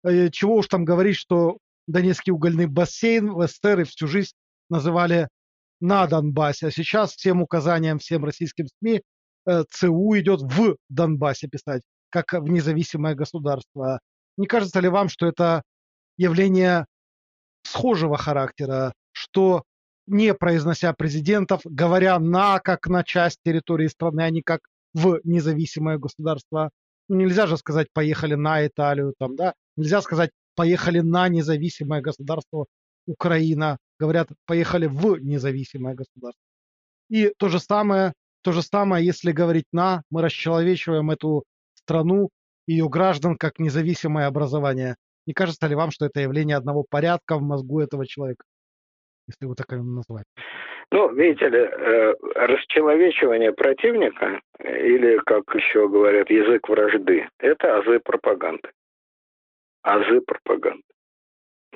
э, 0.05 0.30
чего 0.30 0.57
уж 0.57 0.68
там 0.68 0.84
говорить, 0.84 1.16
что 1.16 1.59
Донецкий 1.86 2.32
угольный 2.32 2.66
бассейн 2.66 3.32
в 3.32 3.46
СССР 3.46 3.80
и 3.80 3.84
всю 3.84 4.07
жизнь 4.07 4.32
называли 4.68 5.28
на 5.80 6.06
Донбассе. 6.06 6.68
А 6.68 6.70
сейчас 6.70 7.14
всем 7.14 7.42
указаниям, 7.42 7.98
всем 7.98 8.24
российским 8.24 8.66
СМИ 8.78 9.02
э, 9.46 9.64
ЦУ 9.70 10.18
идет 10.18 10.42
в 10.42 10.76
Донбассе 10.88 11.48
писать, 11.48 11.82
как 12.10 12.32
в 12.32 12.48
независимое 12.48 13.14
государство. 13.14 14.00
Не 14.36 14.46
кажется 14.46 14.80
ли 14.80 14.88
вам, 14.88 15.08
что 15.08 15.26
это 15.26 15.62
явление 16.16 16.86
схожего 17.62 18.16
характера, 18.16 18.92
что 19.12 19.62
не 20.06 20.34
произнося 20.34 20.92
президентов, 20.92 21.60
говоря 21.64 22.18
на 22.18 22.60
как 22.60 22.86
на 22.86 23.04
часть 23.04 23.38
территории 23.44 23.88
страны, 23.88 24.22
а 24.22 24.30
не 24.30 24.42
как 24.42 24.60
в 24.94 25.20
независимое 25.24 25.98
государство. 25.98 26.70
Ну, 27.08 27.16
нельзя 27.16 27.46
же 27.46 27.56
сказать 27.56 27.88
поехали 27.92 28.34
на 28.34 28.66
Италию, 28.66 29.14
там, 29.18 29.36
да? 29.36 29.54
Нельзя 29.76 30.00
сказать 30.02 30.30
поехали 30.54 31.00
на 31.00 31.28
независимое 31.28 32.00
государство 32.00 32.66
Украина. 33.06 33.78
Говорят, 33.99 34.28
поехали 34.46 34.86
в 34.86 35.18
независимое 35.18 35.94
государство. 35.94 36.42
И 37.11 37.32
то 37.38 37.49
же 37.49 37.59
самое, 37.59 38.12
то 38.42 38.53
же 38.53 38.62
самое, 38.62 39.05
если 39.05 39.32
говорить 39.32 39.66
на, 39.72 40.03
мы 40.11 40.22
расчеловечиваем 40.22 41.11
эту 41.11 41.44
страну, 41.74 42.28
ее 42.66 42.88
граждан 42.88 43.36
как 43.36 43.59
независимое 43.59 44.26
образование. 44.26 44.96
Не 45.26 45.32
кажется 45.32 45.66
ли 45.66 45.74
вам, 45.74 45.90
что 45.90 46.07
это 46.07 46.20
явление 46.20 46.57
одного 46.57 46.84
порядка 46.88 47.36
в 47.36 47.42
мозгу 47.42 47.80
этого 47.80 48.07
человека? 48.07 48.44
Если 49.26 49.44
его 49.44 49.55
так 49.55 49.70
назвать. 49.70 50.24
Ну, 50.90 51.12
видите 51.12 51.49
ли, 51.49 51.59
э, 51.59 52.14
расчеловечивание 52.34 53.53
противника, 53.53 54.40
или, 54.59 55.18
как 55.26 55.42
еще 55.55 55.86
говорят, 55.88 56.30
язык 56.30 56.66
вражды, 56.68 57.28
это 57.38 57.78
азы 57.78 58.01
пропаганды. 58.01 58.70
Азы 59.82 60.22
пропаганды. 60.22 60.82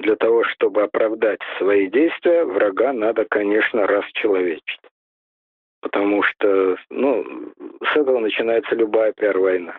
Для 0.03 0.17
того, 0.17 0.43
чтобы 0.45 0.83
оправдать 0.83 1.39
свои 1.59 1.89
действия, 1.89 2.45
врага 2.45 2.93
надо, 2.93 3.25
конечно, 3.25 3.87
расчеловечить. 3.87 4.81
Потому 5.81 6.23
что, 6.25 6.77
ну, 6.91 7.25
с 7.85 7.97
этого 7.97 8.19
начинается 8.19 8.75
любая 8.75 9.13
пиар-война. 9.13 9.79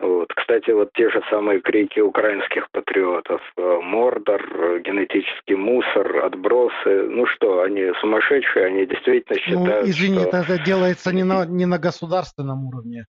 Вот. 0.00 0.32
Кстати, 0.34 0.70
вот 0.70 0.90
те 0.94 1.10
же 1.10 1.20
самые 1.30 1.60
крики 1.60 2.00
украинских 2.00 2.68
патриотов. 2.70 3.40
Э, 3.56 3.80
Мордор, 3.82 4.80
генетический 4.80 5.56
мусор, 5.56 6.24
отбросы. 6.24 7.02
Ну 7.08 7.26
что, 7.26 7.62
они 7.62 7.92
сумасшедшие, 8.00 8.66
они 8.66 8.86
действительно 8.86 9.38
ну, 9.38 9.44
считают, 9.44 9.84
Ну, 9.84 9.90
извини, 9.90 10.20
что... 10.20 10.36
это 10.36 10.64
делается 10.64 11.12
не 11.12 11.24
на, 11.24 11.46
не 11.46 11.66
на 11.66 11.78
государственном 11.78 12.66
уровне. 12.66 13.06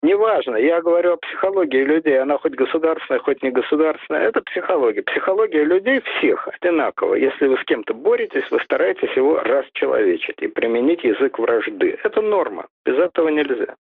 Неважно, 0.00 0.54
я 0.56 0.80
говорю 0.80 1.14
о 1.14 1.16
психологии 1.16 1.82
людей, 1.82 2.20
она 2.20 2.38
хоть 2.38 2.54
государственная, 2.54 3.18
хоть 3.18 3.42
не 3.42 3.50
государственная, 3.50 4.28
это 4.28 4.40
психология. 4.42 5.02
Психология 5.02 5.64
людей 5.64 6.00
всех 6.00 6.46
одинакова. 6.46 7.14
Если 7.14 7.48
вы 7.48 7.56
с 7.56 7.64
кем-то 7.64 7.94
боретесь, 7.94 8.48
вы 8.52 8.60
стараетесь 8.60 9.10
его 9.16 9.40
расчеловечить 9.40 10.40
и 10.40 10.46
применить 10.46 11.02
язык 11.02 11.40
вражды. 11.40 11.98
Это 12.04 12.20
норма, 12.20 12.68
без 12.86 12.96
этого 12.96 13.28
нельзя. 13.28 13.74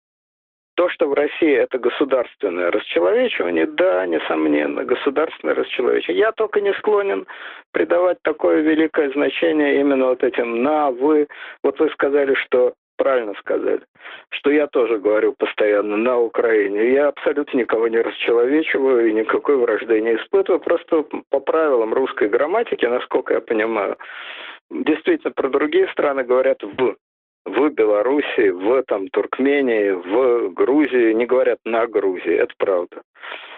То, 0.76 0.90
что 0.90 1.08
в 1.08 1.14
России 1.14 1.54
это 1.54 1.80
государственное 1.80 2.72
расчеловечивание, 2.72 3.66
да, 3.66 4.06
несомненно, 4.06 4.86
государственное 4.86 5.56
расчеловечивание. 5.56 6.20
Я 6.20 6.32
только 6.32 6.62
не 6.62 6.74
склонен 6.74 7.28
придавать 7.72 8.18
такое 8.24 8.62
великое 8.62 9.10
значение 9.12 9.80
именно 9.82 10.08
вот 10.08 10.24
этим 10.24 10.64
«на», 10.64 10.92
«вы». 10.92 11.28
Вот 11.62 11.80
вы 11.80 11.90
сказали, 11.90 12.36
что 12.36 12.74
правильно 12.98 13.34
сказали, 13.40 13.82
что 14.30 14.52
я 14.52 14.68
тоже 14.68 15.00
говорю 15.00 15.34
постоянно 15.34 15.98
на 15.98 16.20
Украине. 16.20 16.94
Я 16.94 17.08
абсолютно 17.10 17.58
никого 17.58 17.88
не 17.88 18.00
расчеловечиваю 18.00 19.08
и 19.08 19.14
никакой 19.14 19.58
вражды 19.58 20.02
не 20.02 20.16
испытываю, 20.16 20.60
просто 20.60 21.06
по 21.30 21.40
правилам 21.40 21.94
русской 21.94 22.28
грамматики, 22.28 22.86
насколько 22.86 23.34
я 23.34 23.42
понимаю, 23.42 23.98
действительно 24.70 25.32
про 25.32 25.50
другие 25.50 25.88
страны 25.90 26.24
говорят 26.24 26.64
«в» 26.64 26.96
в 27.46 27.70
Беларуси, 27.70 28.50
в 28.50 28.84
там, 28.84 29.08
Туркмении, 29.10 29.92
в 29.92 30.50
Грузии, 30.54 31.14
не 31.14 31.28
говорят 31.28 31.60
на 31.64 31.86
Грузии, 31.86 32.34
это 32.34 32.54
правда. 32.58 33.02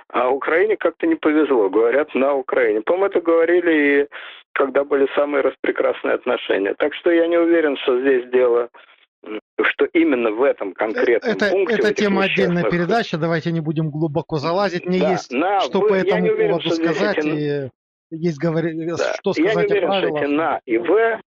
А 0.10 0.30
Украине 0.30 0.78
как-то 0.78 1.08
не 1.08 1.16
повезло, 1.16 1.70
говорят 1.70 2.14
на 2.14 2.34
Украине. 2.34 2.82
По-моему, 2.82 3.08
это 3.08 3.22
говорили 3.22 4.02
и 4.02 4.08
когда 4.54 4.84
были 4.84 5.08
самые 5.16 5.42
распрекрасные 5.42 6.16
отношения. 6.16 6.74
Так 6.76 6.94
что 6.96 7.12
я 7.12 7.28
не 7.28 7.38
уверен, 7.38 7.78
что 7.78 8.00
здесь 8.00 8.26
дело 8.30 8.70
что 9.62 9.86
именно 9.86 10.32
в 10.32 10.44
этом 10.44 10.74
конкретном 10.74 11.32
это, 11.32 11.50
пункте... 11.50 11.76
Это 11.76 11.94
тема 11.94 12.24
отдельной 12.24 12.70
передачи, 12.70 13.18
давайте 13.18 13.52
не 13.52 13.62
будем 13.62 13.90
глубоко 13.90 14.38
залазить. 14.38 14.86
Мне 14.86 15.00
да, 15.00 15.12
есть 15.12 15.32
на, 15.32 15.60
что 15.62 15.82
вы, 15.82 15.90
по 15.90 15.94
этому 15.94 16.32
уверен, 16.32 16.50
поводу 16.50 16.70
сказать, 16.72 17.18
эти... 17.18 17.28
и 17.28 17.70
есть 18.16 18.40
говори... 18.40 18.74
да. 18.86 19.14
что 19.16 19.34
сказать 19.34 19.56
я 19.56 19.62
не 19.62 19.66
уверен, 19.66 19.84
о 19.84 19.88
правилах. 19.88 20.18
Что 20.18 20.26
эти 20.26 20.32
на 20.34 20.60
и 20.66 20.78
в 20.78 21.22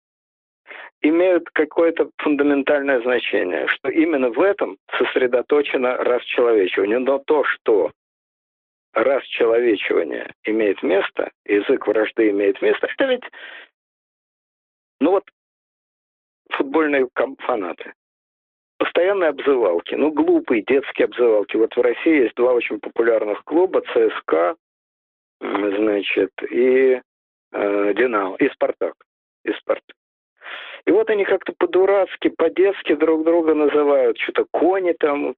имеют 1.01 1.49
какое-то 1.51 2.09
фундаментальное 2.17 3.01
значение, 3.01 3.67
что 3.67 3.89
именно 3.89 4.29
в 4.29 4.41
этом 4.41 4.77
сосредоточено 4.97 5.95
расчеловечивание. 5.97 6.99
Но 6.99 7.19
то, 7.19 7.43
что 7.43 7.91
расчеловечивание 8.93 10.33
имеет 10.43 10.81
место, 10.83 11.31
язык 11.45 11.87
вражды 11.87 12.29
имеет 12.31 12.61
место, 12.61 12.87
это 12.87 13.05
ведь, 13.05 13.23
ну 14.99 15.11
вот, 15.11 15.23
футбольные 16.49 17.07
фанаты. 17.39 17.93
Постоянные 18.77 19.29
обзывалки, 19.29 19.95
ну, 19.95 20.11
глупые 20.11 20.63
детские 20.63 21.05
обзывалки. 21.05 21.57
Вот 21.57 21.75
в 21.75 21.81
России 21.81 22.23
есть 22.23 22.35
два 22.35 22.53
очень 22.53 22.79
популярных 22.79 23.43
клуба, 23.43 23.81
ЦСКА, 23.81 24.55
значит, 25.41 26.31
и 26.49 27.01
э, 27.51 27.93
Динамо, 27.93 28.35
и 28.37 28.49
Спартак. 28.49 28.93
И 29.43 29.51
Спартак. 29.51 29.95
И 30.85 30.91
вот 30.91 31.09
они 31.09 31.25
как-то 31.25 31.53
по-дурацки, 31.57 32.29
по-детски 32.29 32.95
друг 32.95 33.25
друга 33.25 33.53
называют. 33.53 34.17
Что-то 34.17 34.45
кони 34.51 34.93
там, 34.93 35.35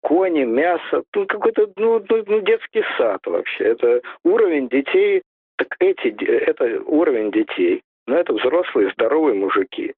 кони, 0.00 0.44
мясо. 0.44 1.04
Ну, 1.14 1.26
какой-то 1.26 1.70
ну, 1.76 2.04
ну, 2.08 2.24
ну, 2.26 2.40
детский 2.40 2.82
сад 2.96 3.20
вообще. 3.26 3.64
Это 3.64 4.00
уровень 4.24 4.68
детей, 4.68 5.22
так 5.56 5.76
эти, 5.78 6.08
это 6.24 6.82
уровень 6.86 7.30
детей. 7.30 7.82
Но 8.06 8.16
это 8.16 8.32
взрослые, 8.32 8.90
здоровые 8.92 9.34
мужики, 9.34 9.94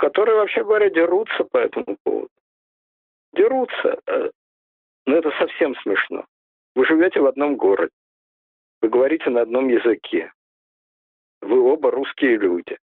которые, 0.00 0.36
вообще 0.36 0.64
говоря, 0.64 0.90
дерутся 0.90 1.44
по 1.44 1.58
этому 1.58 1.96
поводу. 2.02 2.30
Дерутся. 3.32 3.98
Э, 4.06 4.30
но 5.06 5.16
это 5.16 5.30
совсем 5.38 5.74
смешно. 5.76 6.24
Вы 6.74 6.86
живете 6.86 7.20
в 7.20 7.26
одном 7.26 7.56
городе. 7.56 7.92
Вы 8.82 8.88
говорите 8.88 9.30
на 9.30 9.42
одном 9.42 9.68
языке. 9.68 10.32
Вы 11.42 11.60
оба 11.60 11.90
русские 11.90 12.36
люди 12.36 12.76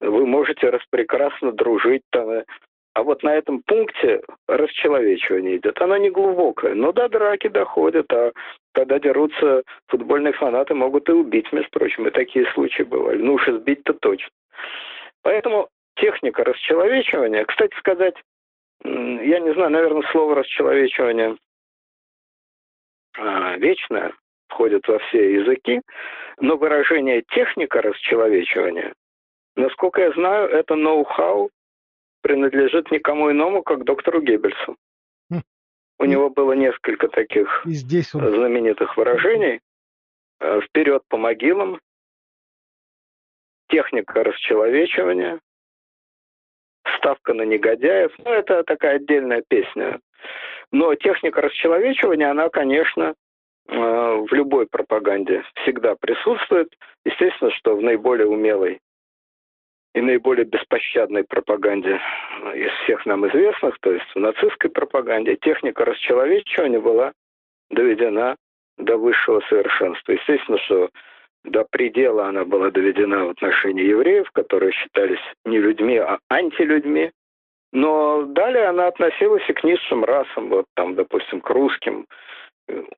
вы 0.00 0.26
можете 0.26 0.70
распрекрасно 0.70 1.52
дружить 1.52 2.02
там. 2.10 2.44
А 2.92 3.02
вот 3.02 3.22
на 3.22 3.34
этом 3.36 3.62
пункте 3.62 4.20
расчеловечивание 4.48 5.58
идет. 5.58 5.80
Оно 5.80 5.96
не 5.96 6.10
глубокое. 6.10 6.74
Но 6.74 6.90
до 6.92 7.08
драки 7.08 7.48
доходят, 7.48 8.12
а 8.12 8.32
когда 8.72 8.98
дерутся 8.98 9.62
футбольные 9.86 10.32
фанаты, 10.32 10.74
могут 10.74 11.08
и 11.08 11.12
убить, 11.12 11.52
между 11.52 11.70
прочим. 11.70 12.08
И 12.08 12.10
такие 12.10 12.50
случаи 12.52 12.82
бывали. 12.82 13.22
Ну 13.22 13.34
уж 13.34 13.46
избить-то 13.46 13.92
точно. 13.94 14.30
Поэтому 15.22 15.68
техника 16.00 16.44
расчеловечивания, 16.44 17.44
кстати 17.44 17.76
сказать, 17.78 18.14
я 18.82 19.40
не 19.40 19.52
знаю, 19.54 19.70
наверное, 19.70 20.08
слово 20.10 20.36
расчеловечивание 20.36 21.36
а, 23.16 23.56
вечное, 23.56 24.14
входит 24.48 24.86
во 24.88 24.98
все 24.98 25.34
языки, 25.34 25.82
но 26.40 26.56
выражение 26.56 27.22
техника 27.28 27.82
расчеловечивания 27.82 28.94
Насколько 29.56 30.02
я 30.02 30.12
знаю, 30.12 30.48
это 30.48 30.74
ноу-хау 30.74 31.50
принадлежит 32.22 32.90
никому 32.90 33.30
иному, 33.30 33.62
как 33.62 33.84
доктору 33.84 34.22
Геббельсу. 34.22 34.76
Хм. 35.30 35.42
У 35.98 36.04
него 36.04 36.30
было 36.30 36.52
несколько 36.52 37.08
таких 37.08 37.66
И 37.66 37.72
здесь 37.72 38.14
он... 38.14 38.22
знаменитых 38.30 38.96
выражений. 38.96 39.60
Вперед 40.40 41.02
по 41.08 41.18
могилам, 41.18 41.78
техника 43.68 44.24
расчеловечивания, 44.24 45.40
ставка 47.00 47.34
на 47.34 47.42
негодяев. 47.42 48.12
Ну, 48.18 48.30
это 48.30 48.62
такая 48.64 48.96
отдельная 48.96 49.42
песня. 49.46 50.00
Но 50.70 50.94
техника 50.94 51.40
расчеловечивания, 51.40 52.30
она, 52.30 52.48
конечно, 52.48 53.14
э, 53.68 53.74
в 53.74 54.32
любой 54.32 54.66
пропаганде 54.66 55.42
всегда 55.56 55.96
присутствует. 55.96 56.68
Естественно, 57.04 57.50
что 57.52 57.76
в 57.76 57.82
наиболее 57.82 58.28
умелой 58.28 58.80
и 59.94 60.00
наиболее 60.00 60.44
беспощадной 60.44 61.24
пропаганде 61.24 62.00
из 62.54 62.70
всех 62.84 63.04
нам 63.06 63.26
известных, 63.28 63.76
то 63.80 63.92
есть 63.92 64.06
в 64.14 64.20
нацистской 64.20 64.70
пропаганде, 64.70 65.36
техника 65.36 65.84
расчеловечивания 65.84 66.78
была 66.78 67.12
доведена 67.70 68.36
до 68.78 68.96
высшего 68.96 69.40
совершенства. 69.48 70.12
Естественно, 70.12 70.58
что 70.58 70.90
до 71.44 71.64
предела 71.64 72.26
она 72.26 72.44
была 72.44 72.70
доведена 72.70 73.26
в 73.26 73.30
отношении 73.30 73.84
евреев, 73.84 74.30
которые 74.32 74.72
считались 74.72 75.20
не 75.44 75.58
людьми, 75.58 75.96
а 75.96 76.18
антилюдьми. 76.28 77.10
Но 77.72 78.22
далее 78.24 78.66
она 78.66 78.88
относилась 78.88 79.48
и 79.48 79.52
к 79.52 79.62
низшим 79.62 80.04
расам, 80.04 80.48
вот 80.48 80.66
там, 80.74 80.96
допустим, 80.96 81.40
к 81.40 81.48
русским, 81.50 82.06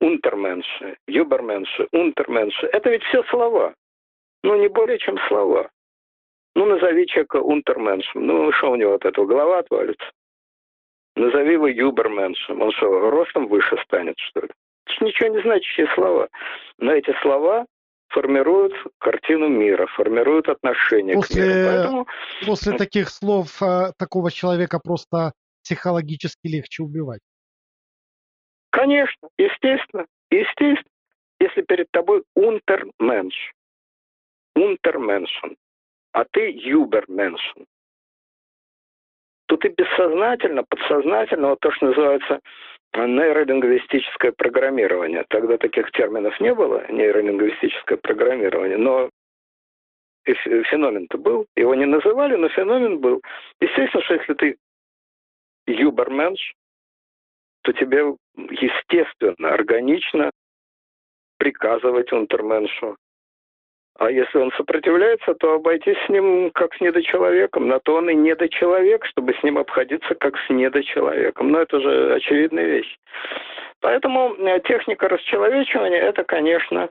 унтерменши, 0.00 0.96
юберменши, 1.06 1.88
унтерменши. 1.92 2.66
Это 2.66 2.90
ведь 2.90 3.02
все 3.04 3.22
слова. 3.24 3.74
Ну, 4.42 4.56
не 4.56 4.68
более 4.68 4.98
чем 4.98 5.18
слова. 5.28 5.68
Ну, 6.54 6.66
назови 6.66 7.06
человека 7.06 7.36
унтерменшем. 7.36 8.26
Ну, 8.26 8.52
что 8.52 8.70
у 8.70 8.76
него 8.76 8.94
от 8.94 9.04
этого 9.04 9.26
голова 9.26 9.58
отвалится? 9.58 10.10
Назови 11.16 11.52
его 11.52 11.68
юберменшем. 11.68 12.60
Он 12.60 12.72
что, 12.72 13.10
ростом 13.10 13.46
выше 13.46 13.76
станет, 13.84 14.18
что 14.18 14.40
ли? 14.40 14.48
Это 14.86 14.94
же 14.94 15.04
ничего 15.04 15.28
не 15.28 15.42
значащие 15.42 15.86
слова. 15.94 16.28
Но 16.78 16.92
эти 16.92 17.14
слова 17.22 17.66
формируют 18.12 18.74
картину 18.98 19.48
мира, 19.48 19.86
формируют 19.86 20.48
отношения 20.48 21.14
после, 21.14 21.42
к 21.42 21.46
миру. 21.46 21.68
Поэтому... 21.68 22.06
После 22.46 22.78
таких 22.78 23.08
слов 23.08 23.62
э, 23.62 23.92
такого 23.98 24.30
человека 24.30 24.78
просто 24.78 25.32
психологически 25.62 26.46
легче 26.46 26.82
убивать. 26.82 27.20
Конечно, 28.70 29.28
естественно, 29.38 30.06
естественно. 30.30 30.84
Если 31.40 31.62
перед 31.62 31.90
тобой 31.90 32.22
унтерменш, 32.34 33.52
унтерменшен, 34.54 35.56
а 36.12 36.24
ты 36.30 36.50
юберменшен, 36.50 37.66
то 39.46 39.56
ты 39.56 39.68
бессознательно, 39.68 40.62
подсознательно, 40.62 41.48
вот 41.48 41.60
то, 41.60 41.72
что 41.72 41.86
называется 41.86 42.40
нейролингвистическое 42.94 44.32
программирование. 44.32 45.24
Тогда 45.28 45.56
таких 45.56 45.90
терминов 45.92 46.38
не 46.40 46.54
было, 46.54 46.86
нейролингвистическое 46.90 47.98
программирование, 47.98 48.76
но 48.76 49.08
феномен-то 50.24 51.18
был. 51.18 51.46
Его 51.56 51.74
не 51.74 51.86
называли, 51.86 52.36
но 52.36 52.48
феномен 52.48 52.98
был. 52.98 53.22
Естественно, 53.60 54.02
что 54.04 54.14
если 54.14 54.34
ты 54.34 54.56
юберменш, 55.66 56.54
то 57.62 57.72
тебе 57.72 58.14
естественно, 58.36 59.54
органично 59.54 60.30
приказывать 61.38 62.12
унтерменшу. 62.12 62.96
А 63.98 64.10
если 64.10 64.38
он 64.38 64.50
сопротивляется, 64.52 65.34
то 65.34 65.54
обойтись 65.54 65.98
с 66.06 66.08
ним 66.08 66.50
как 66.52 66.74
с 66.74 66.80
недочеловеком. 66.80 67.68
На 67.68 67.78
то 67.78 67.96
он 67.96 68.08
и 68.08 68.14
недочеловек, 68.14 69.04
чтобы 69.06 69.34
с 69.34 69.42
ним 69.42 69.58
обходиться 69.58 70.14
как 70.14 70.36
с 70.38 70.50
недочеловеком. 70.50 71.50
Но 71.50 71.60
это 71.60 71.80
же 71.80 72.14
очевидная 72.14 72.64
вещь. 72.64 72.96
Поэтому 73.80 74.34
э, 74.34 74.60
техника 74.60 75.08
расчеловечивания– 75.08 75.98
это, 76.00 76.24
конечно, 76.24 76.88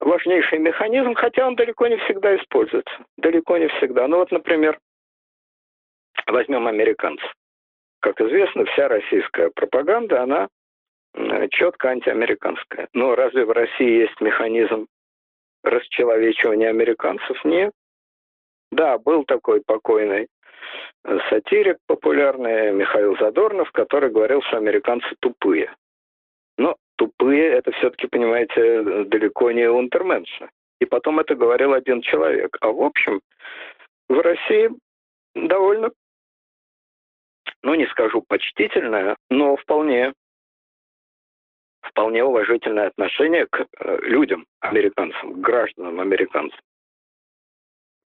важнейший 0.00 0.58
механизм, 0.58 1.14
хотя 1.14 1.46
он 1.46 1.56
далеко 1.56 1.86
не 1.88 1.96
всегда 1.98 2.34
используется. 2.36 2.94
Далеко 3.18 3.58
не 3.58 3.68
всегда. 3.68 4.08
Ну 4.08 4.18
вот, 4.18 4.30
например, 4.30 4.78
возьмем 6.26 6.66
американцев. 6.66 7.30
Как 8.00 8.20
известно, 8.20 8.64
вся 8.66 8.88
российская 8.88 9.50
пропаганда, 9.50 10.22
она 10.22 10.48
четко 11.50 11.88
антиамериканская. 11.88 12.88
Но 12.92 13.14
разве 13.14 13.44
в 13.44 13.50
России 13.50 14.00
есть 14.00 14.20
механизм 14.20 14.86
расчеловечивания 15.64 16.68
американцев? 16.68 17.44
Нет. 17.44 17.72
Да, 18.70 18.98
был 18.98 19.24
такой 19.24 19.62
покойный 19.64 20.28
э, 21.04 21.18
сатирик 21.30 21.78
популярный 21.86 22.72
Михаил 22.72 23.16
Задорнов, 23.18 23.70
который 23.72 24.10
говорил, 24.10 24.42
что 24.42 24.56
американцы 24.56 25.06
тупые. 25.20 25.74
Но 26.56 26.76
тупые 26.96 27.48
это 27.50 27.72
все-таки, 27.72 28.06
понимаете, 28.06 29.04
далеко 29.04 29.50
не 29.52 29.68
унтерменши. 29.68 30.50
И 30.80 30.84
потом 30.86 31.20
это 31.20 31.34
говорил 31.34 31.72
один 31.72 32.02
человек. 32.02 32.56
А 32.60 32.68
в 32.68 32.82
общем, 32.82 33.20
в 34.08 34.18
России 34.20 34.70
довольно 35.34 35.90
ну, 37.64 37.74
не 37.74 37.86
скажу 37.86 38.22
почтительное, 38.28 39.16
но 39.30 39.56
вполне, 39.56 40.12
вполне 41.94 42.24
уважительное 42.24 42.88
отношение 42.88 43.46
к 43.46 43.66
э, 43.78 43.98
людям, 44.02 44.46
американцам, 44.60 45.34
к 45.34 45.38
гражданам 45.38 46.00
американцам. 46.00 46.58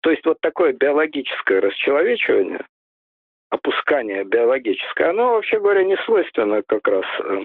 То 0.02 0.10
есть 0.10 0.26
вот 0.26 0.40
такое 0.40 0.72
биологическое 0.72 1.60
расчеловечивание, 1.60 2.66
опускание 3.50 4.24
биологическое, 4.24 5.10
оно, 5.10 5.34
вообще 5.34 5.60
говоря, 5.60 5.84
не 5.84 5.96
свойственно 5.98 6.62
как 6.66 6.86
раз 6.88 7.04
э, 7.20 7.44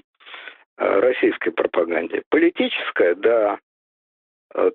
э, 0.78 1.00
российской 1.00 1.52
пропаганде. 1.52 2.24
Политическое, 2.30 3.16
да, 3.16 3.60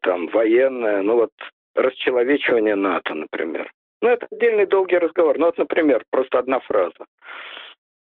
там, 0.02 0.28
военное, 0.28 1.02
ну 1.02 1.16
вот 1.16 1.32
расчеловечивание 1.74 2.76
НАТО, 2.76 3.14
например. 3.14 3.70
Ну, 4.00 4.08
это 4.08 4.26
отдельный 4.30 4.66
долгий 4.66 4.98
разговор. 4.98 5.38
Ну, 5.38 5.46
вот, 5.46 5.58
например, 5.58 6.04
просто 6.10 6.38
одна 6.38 6.60
фраза. 6.60 7.04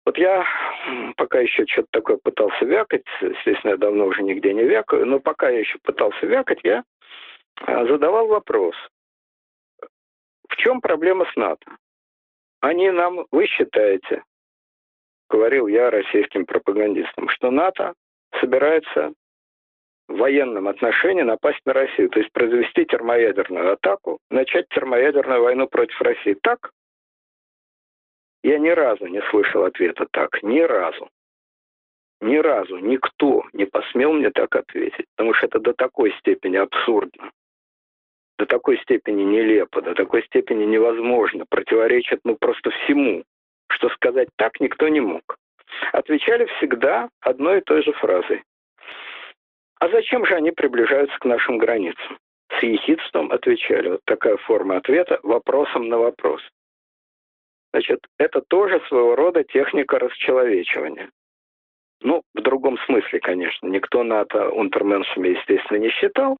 Вот 0.07 0.17
я 0.17 0.45
пока 1.17 1.41
еще 1.41 1.65
что-то 1.67 1.89
такое 1.91 2.15
пытался 2.15 2.63
вякать, 2.63 3.03
естественно, 3.19 3.71
я 3.71 3.77
давно 3.77 4.05
уже 4.05 4.23
нигде 4.23 4.53
не 4.53 4.63
вякаю, 4.63 5.05
но 5.05 5.19
пока 5.19 5.49
я 5.49 5.59
еще 5.59 5.79
пытался 5.79 6.25
вякать, 6.25 6.61
я 6.63 6.85
а, 7.65 7.85
задавал 7.85 8.27
вопрос. 8.27 8.73
В 10.47 10.55
чем 10.55 10.79
проблема 10.79 11.25
с 11.25 11.35
НАТО? 11.35 11.75
Они 12.61 12.89
нам, 12.89 13.25
вы 13.31 13.47
считаете, 13.47 14.23
говорил 15.29 15.67
я 15.67 15.91
российским 15.91 16.45
пропагандистам, 16.45 17.27
что 17.27 17.51
НАТО 17.51 17.93
собирается 18.39 19.11
в 20.07 20.15
военном 20.15 20.69
отношении 20.69 21.23
напасть 21.23 21.59
на 21.65 21.73
Россию, 21.73 22.11
то 22.11 22.19
есть 22.19 22.31
произвести 22.31 22.85
термоядерную 22.85 23.73
атаку, 23.73 24.19
начать 24.29 24.69
термоядерную 24.69 25.43
войну 25.43 25.67
против 25.67 25.99
России. 25.99 26.37
Так? 26.41 26.71
Я 28.43 28.59
ни 28.59 28.69
разу 28.69 29.07
не 29.07 29.21
слышал 29.29 29.63
ответа 29.63 30.07
так, 30.11 30.41
ни 30.43 30.59
разу. 30.59 31.09
Ни 32.21 32.37
разу 32.37 32.77
никто 32.77 33.43
не 33.53 33.65
посмел 33.65 34.13
мне 34.13 34.31
так 34.31 34.55
ответить, 34.55 35.05
потому 35.15 35.33
что 35.33 35.47
это 35.47 35.59
до 35.59 35.73
такой 35.73 36.11
степени 36.19 36.57
абсурдно, 36.57 37.31
до 38.39 38.45
такой 38.45 38.79
степени 38.79 39.23
нелепо, 39.23 39.81
до 39.81 39.93
такой 39.93 40.23
степени 40.23 40.65
невозможно, 40.65 41.45
противоречит 41.47 42.21
ну 42.23 42.35
просто 42.35 42.71
всему, 42.71 43.23
что 43.69 43.89
сказать 43.89 44.29
так 44.35 44.59
никто 44.59 44.87
не 44.87 44.99
мог. 44.99 45.37
Отвечали 45.91 46.45
всегда 46.57 47.09
одной 47.21 47.59
и 47.59 47.61
той 47.61 47.83
же 47.83 47.93
фразой. 47.93 48.43
А 49.79 49.89
зачем 49.89 50.25
же 50.25 50.33
они 50.33 50.51
приближаются 50.51 51.17
к 51.19 51.25
нашим 51.25 51.59
границам? 51.59 52.17
С 52.59 52.63
ехидством 52.63 53.31
отвечали. 53.31 53.89
Вот 53.89 54.01
такая 54.05 54.37
форма 54.37 54.77
ответа 54.77 55.19
вопросом 55.21 55.87
на 55.89 55.99
вопрос. 55.99 56.41
Значит, 57.77 58.07
это 58.17 58.41
тоже 58.41 58.81
своего 58.87 59.15
рода 59.15 59.43
техника 59.43 59.99
расчеловечивания. 59.99 61.11
Ну, 62.01 62.23
в 62.33 62.41
другом 62.41 62.79
смысле, 62.87 63.19
конечно. 63.19 63.67
Никто 63.67 64.03
НАТО 64.03 64.49
унтерменшами, 64.49 65.27
естественно, 65.37 65.77
не 65.77 65.91
считал. 65.91 66.37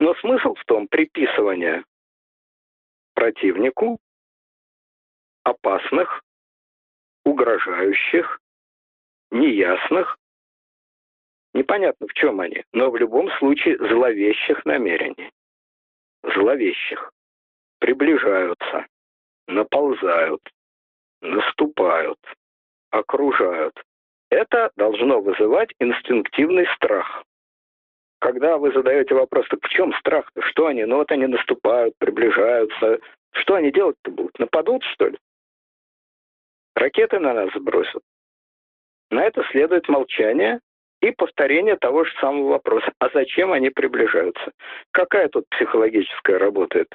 Но 0.00 0.16
смысл 0.16 0.54
в 0.54 0.64
том, 0.64 0.88
приписывание 0.88 1.84
противнику 3.14 3.98
опасных, 5.44 6.24
угрожающих, 7.24 8.40
неясных 9.30 10.18
Непонятно, 11.52 12.08
в 12.08 12.14
чем 12.14 12.40
они, 12.40 12.64
но 12.72 12.90
в 12.90 12.96
любом 12.96 13.30
случае 13.38 13.78
зловещих 13.78 14.64
намерений. 14.64 15.30
Зловещих. 16.24 17.12
Приближаются, 17.78 18.86
наползают, 19.46 20.40
наступают, 21.24 22.18
окружают. 22.90 23.74
Это 24.30 24.70
должно 24.76 25.20
вызывать 25.20 25.70
инстинктивный 25.78 26.66
страх. 26.76 27.24
Когда 28.20 28.56
вы 28.56 28.72
задаете 28.72 29.14
вопрос, 29.14 29.46
так 29.48 29.60
в 29.62 29.68
чем 29.68 29.92
страх-то? 29.94 30.42
Что 30.42 30.66
они? 30.66 30.84
Ну 30.84 30.96
вот 30.96 31.10
они 31.10 31.26
наступают, 31.26 31.94
приближаются. 31.98 33.00
Что 33.32 33.54
они 33.54 33.70
делать-то 33.70 34.10
будут? 34.10 34.38
Нападут, 34.38 34.82
что 34.84 35.08
ли? 35.08 35.18
Ракеты 36.74 37.18
на 37.18 37.34
нас 37.34 37.50
сбросят. 37.54 38.02
На 39.10 39.24
это 39.24 39.44
следует 39.50 39.88
молчание 39.88 40.60
и 41.00 41.10
повторение 41.10 41.76
того 41.76 42.04
же 42.04 42.12
самого 42.20 42.48
вопроса. 42.50 42.92
А 42.98 43.10
зачем 43.12 43.52
они 43.52 43.70
приближаются? 43.70 44.52
Какая 44.90 45.28
тут 45.28 45.44
психологическая 45.50 46.38
работает 46.38 46.88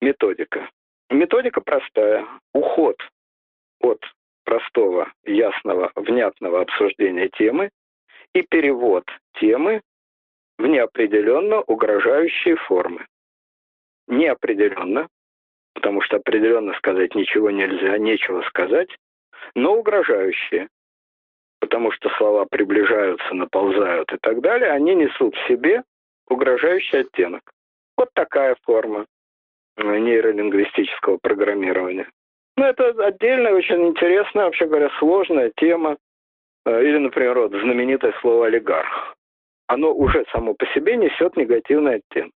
методика? 0.00 0.68
Методика 1.08 1.60
простая. 1.60 2.26
Уход 2.52 2.96
от 3.80 4.00
простого, 4.44 5.12
ясного, 5.24 5.92
внятного 5.94 6.62
обсуждения 6.62 7.28
темы 7.28 7.70
и 8.34 8.42
перевод 8.42 9.04
темы 9.40 9.82
в 10.58 10.66
неопределенно 10.66 11.60
угрожающие 11.62 12.56
формы. 12.56 13.06
Неопределенно, 14.08 15.08
потому 15.74 16.00
что 16.02 16.16
определенно 16.16 16.74
сказать 16.74 17.14
ничего 17.14 17.50
нельзя, 17.50 17.98
нечего 17.98 18.42
сказать, 18.42 18.88
но 19.54 19.76
угрожающие 19.76 20.68
потому 21.66 21.90
что 21.92 22.08
слова 22.10 22.44
приближаются, 22.44 23.34
наползают 23.34 24.12
и 24.12 24.18
так 24.18 24.40
далее, 24.40 24.70
они 24.70 24.94
несут 24.94 25.34
в 25.34 25.48
себе 25.48 25.82
угрожающий 26.28 27.00
оттенок. 27.00 27.42
Вот 27.96 28.10
такая 28.14 28.56
форма 28.62 29.06
нейролингвистического 29.76 31.18
программирования. 31.20 32.08
Ну, 32.56 32.64
это 32.64 32.88
отдельная, 33.06 33.52
очень 33.54 33.86
интересная, 33.86 34.46
вообще 34.46 34.66
говоря, 34.66 34.88
сложная 34.98 35.52
тема. 35.56 35.98
Э, 36.64 36.82
или, 36.82 36.98
например, 36.98 37.38
вот 37.38 37.52
знаменитое 37.52 38.14
слово 38.20 38.46
«олигарх». 38.46 39.14
Оно 39.66 39.92
уже 39.92 40.24
само 40.32 40.54
по 40.54 40.64
себе 40.66 40.96
несет 40.96 41.36
негативный 41.36 41.96
оттенок. 41.96 42.32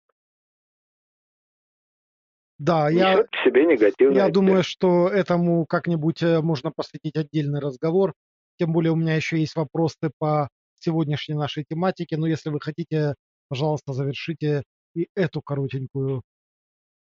Да, 2.57 2.89
я, 2.89 3.13
Несет 3.13 3.29
себе 3.45 3.65
негативный 3.65 4.15
я 4.15 4.25
оттенок. 4.25 4.33
думаю, 4.33 4.63
что 4.63 5.07
этому 5.07 5.65
как-нибудь 5.65 6.21
э, 6.21 6.41
можно 6.41 6.71
посвятить 6.75 7.15
отдельный 7.15 7.61
разговор. 7.61 8.13
Тем 8.57 8.73
более 8.73 8.91
у 8.91 8.97
меня 8.97 9.15
еще 9.15 9.37
есть 9.39 9.55
вопросы 9.55 10.11
по 10.17 10.49
сегодняшней 10.79 11.35
нашей 11.35 11.63
тематике. 11.63 12.17
Но 12.17 12.27
если 12.27 12.49
вы 12.49 12.59
хотите, 12.59 13.15
пожалуйста, 13.47 13.93
завершите 13.93 14.63
и 14.93 15.07
эту 15.15 15.41
коротенькую 15.41 16.23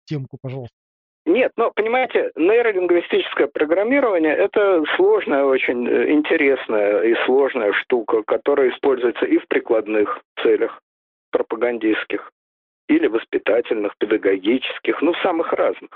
темку, 0.04 0.36
пожалуйста. 0.42 0.74
Нет, 1.26 1.52
но 1.56 1.70
понимаете, 1.70 2.32
нейролингвистическое 2.36 3.46
программирование 3.46 4.34
это 4.34 4.82
сложная, 4.96 5.44
очень 5.44 5.86
э, 5.86 6.10
интересная 6.10 7.02
и 7.02 7.14
сложная 7.26 7.72
штука, 7.74 8.22
которая 8.22 8.70
используется 8.70 9.26
и 9.26 9.38
в 9.38 9.46
прикладных 9.46 10.20
целях 10.42 10.80
пропагандистских, 11.30 12.30
или 12.88 13.06
воспитательных, 13.06 13.96
педагогических, 13.98 15.00
ну, 15.02 15.14
самых 15.22 15.52
разных. 15.52 15.90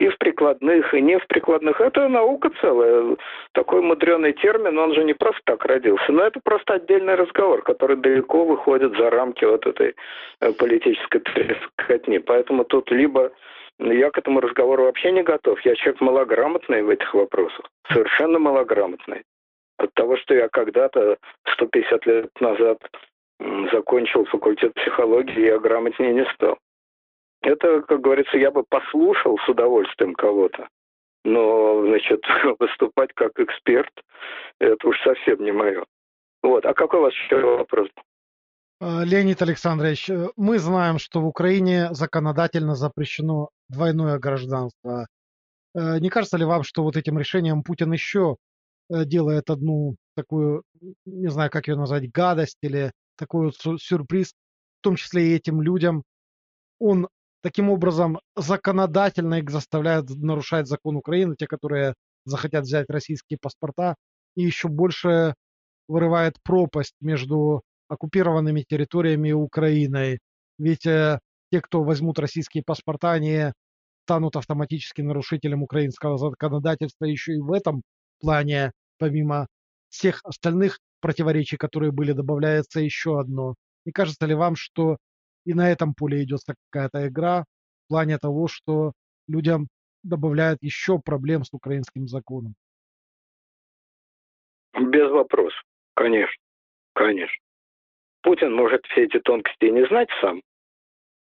И 0.00 0.08
в 0.08 0.18
прикладных, 0.18 0.92
и 0.92 1.00
не 1.00 1.18
в 1.18 1.26
прикладных. 1.28 1.80
Это 1.80 2.08
наука 2.08 2.50
целая. 2.60 3.16
Такой 3.52 3.80
мудреный 3.80 4.32
термин, 4.32 4.76
он 4.76 4.92
же 4.92 5.04
не 5.04 5.14
просто 5.14 5.40
так 5.44 5.64
родился. 5.64 6.10
Но 6.10 6.24
это 6.24 6.40
просто 6.42 6.74
отдельный 6.74 7.14
разговор, 7.14 7.62
который 7.62 7.96
далеко 7.96 8.44
выходит 8.44 8.96
за 8.96 9.08
рамки 9.10 9.44
вот 9.44 9.64
этой 9.66 9.94
э, 10.40 10.52
политической 10.52 11.20
трескотни. 11.20 12.18
Поэтому 12.18 12.64
тут 12.64 12.90
либо 12.90 13.30
я 13.78 14.10
к 14.10 14.18
этому 14.18 14.40
разговору 14.40 14.84
вообще 14.84 15.10
не 15.12 15.22
готов. 15.22 15.60
Я 15.64 15.74
человек 15.74 16.00
малограмотный 16.00 16.82
в 16.82 16.90
этих 16.90 17.12
вопросах. 17.14 17.68
Совершенно 17.92 18.38
малограмотный. 18.38 19.24
От 19.78 19.92
того, 19.94 20.16
что 20.16 20.34
я 20.34 20.48
когда-то 20.48 21.18
150 21.54 22.06
лет 22.06 22.30
назад 22.40 22.78
закончил 23.72 24.24
факультет 24.26 24.72
психологии, 24.74 25.46
я 25.46 25.58
грамотнее 25.58 26.14
не 26.14 26.24
стал. 26.34 26.58
Это, 27.42 27.82
как 27.82 28.00
говорится, 28.00 28.38
я 28.38 28.50
бы 28.50 28.64
послушал 28.68 29.38
с 29.38 29.48
удовольствием 29.48 30.14
кого-то. 30.14 30.68
Но, 31.24 31.84
значит, 31.86 32.22
выступать 32.58 33.12
как 33.14 33.32
эксперт, 33.38 33.92
это 34.60 34.88
уж 34.88 35.00
совсем 35.02 35.42
не 35.44 35.52
мое. 35.52 35.84
Вот. 36.42 36.64
А 36.64 36.74
какой 36.74 37.00
у 37.00 37.02
вас 37.02 37.14
еще 37.14 37.40
вопрос? 37.40 37.88
А, 38.80 39.02
Леонид 39.04 39.40
Александрович, 39.42 40.10
э, 40.10 40.28
мы 40.36 40.58
знаем, 40.58 40.98
что 40.98 41.20
в 41.20 41.26
Украине 41.26 41.88
законодательно 41.92 42.74
запрещено 42.74 43.48
двойное 43.68 44.18
гражданство. 44.18 45.06
Э, 45.74 45.98
не 45.98 46.10
кажется 46.10 46.36
ли 46.36 46.44
вам, 46.44 46.62
что 46.62 46.82
вот 46.82 46.96
этим 46.96 47.18
решением 47.18 47.62
Путин 47.62 47.92
еще 47.92 48.36
э, 48.90 49.04
делает 49.04 49.50
одну 49.50 49.96
такую, 50.16 50.62
не 51.04 51.30
знаю, 51.30 51.50
как 51.50 51.68
ее 51.68 51.76
назвать, 51.76 52.10
гадость 52.10 52.58
или 52.62 52.92
такой 53.16 53.46
вот 53.46 53.80
сюрприз, 53.80 54.32
в 54.80 54.82
том 54.82 54.96
числе 54.96 55.28
и 55.28 55.36
этим 55.36 55.62
людям? 55.62 56.04
Он 56.78 57.08
таким 57.42 57.70
образом 57.70 58.20
законодательно 58.36 59.34
их 59.34 59.50
заставляет 59.50 60.08
нарушать 60.10 60.66
закон 60.66 60.96
Украины, 60.96 61.36
те, 61.36 61.46
которые 61.46 61.94
захотят 62.24 62.64
взять 62.64 62.88
российские 62.88 63.38
паспорта, 63.40 63.96
и 64.34 64.42
еще 64.42 64.68
больше 64.68 65.34
вырывает 65.88 66.36
пропасть 66.42 66.94
между 67.00 67.62
оккупированными 67.88 68.64
территориями 68.66 69.32
Украиной. 69.32 70.20
Ведь 70.58 70.86
э, 70.86 71.18
те, 71.54 71.60
кто 71.60 71.84
возьмут 71.84 72.18
российские 72.18 72.64
паспорта, 72.64 73.12
они 73.12 73.52
станут 74.06 74.34
автоматически 74.34 75.02
нарушителем 75.02 75.62
украинского 75.62 76.18
законодательства 76.18 77.04
еще 77.04 77.34
и 77.34 77.38
в 77.38 77.52
этом 77.52 77.82
плане, 78.20 78.72
помимо 78.98 79.46
всех 79.88 80.18
остальных 80.24 80.80
противоречий, 81.00 81.56
которые 81.56 81.92
были, 81.92 82.10
добавляется 82.10 82.80
еще 82.80 83.20
одно. 83.20 83.54
Не 83.84 83.92
кажется 83.92 84.26
ли 84.26 84.34
вам, 84.34 84.56
что 84.56 84.96
и 85.46 85.54
на 85.54 85.70
этом 85.70 85.94
поле 85.94 86.24
идет 86.24 86.40
какая-то 86.72 87.06
игра 87.06 87.44
в 87.84 87.88
плане 87.88 88.18
того, 88.18 88.48
что 88.48 88.92
людям 89.28 89.68
добавляют 90.02 90.58
еще 90.60 90.98
проблем 90.98 91.44
с 91.44 91.52
украинским 91.52 92.08
законом? 92.08 92.54
Без 94.76 95.08
вопросов. 95.08 95.62
Конечно. 95.94 96.42
Конечно. 96.94 97.44
Путин 98.22 98.52
может 98.56 98.84
все 98.86 99.04
эти 99.04 99.20
тонкости 99.20 99.66
не 99.66 99.86
знать 99.86 100.08
сам, 100.20 100.40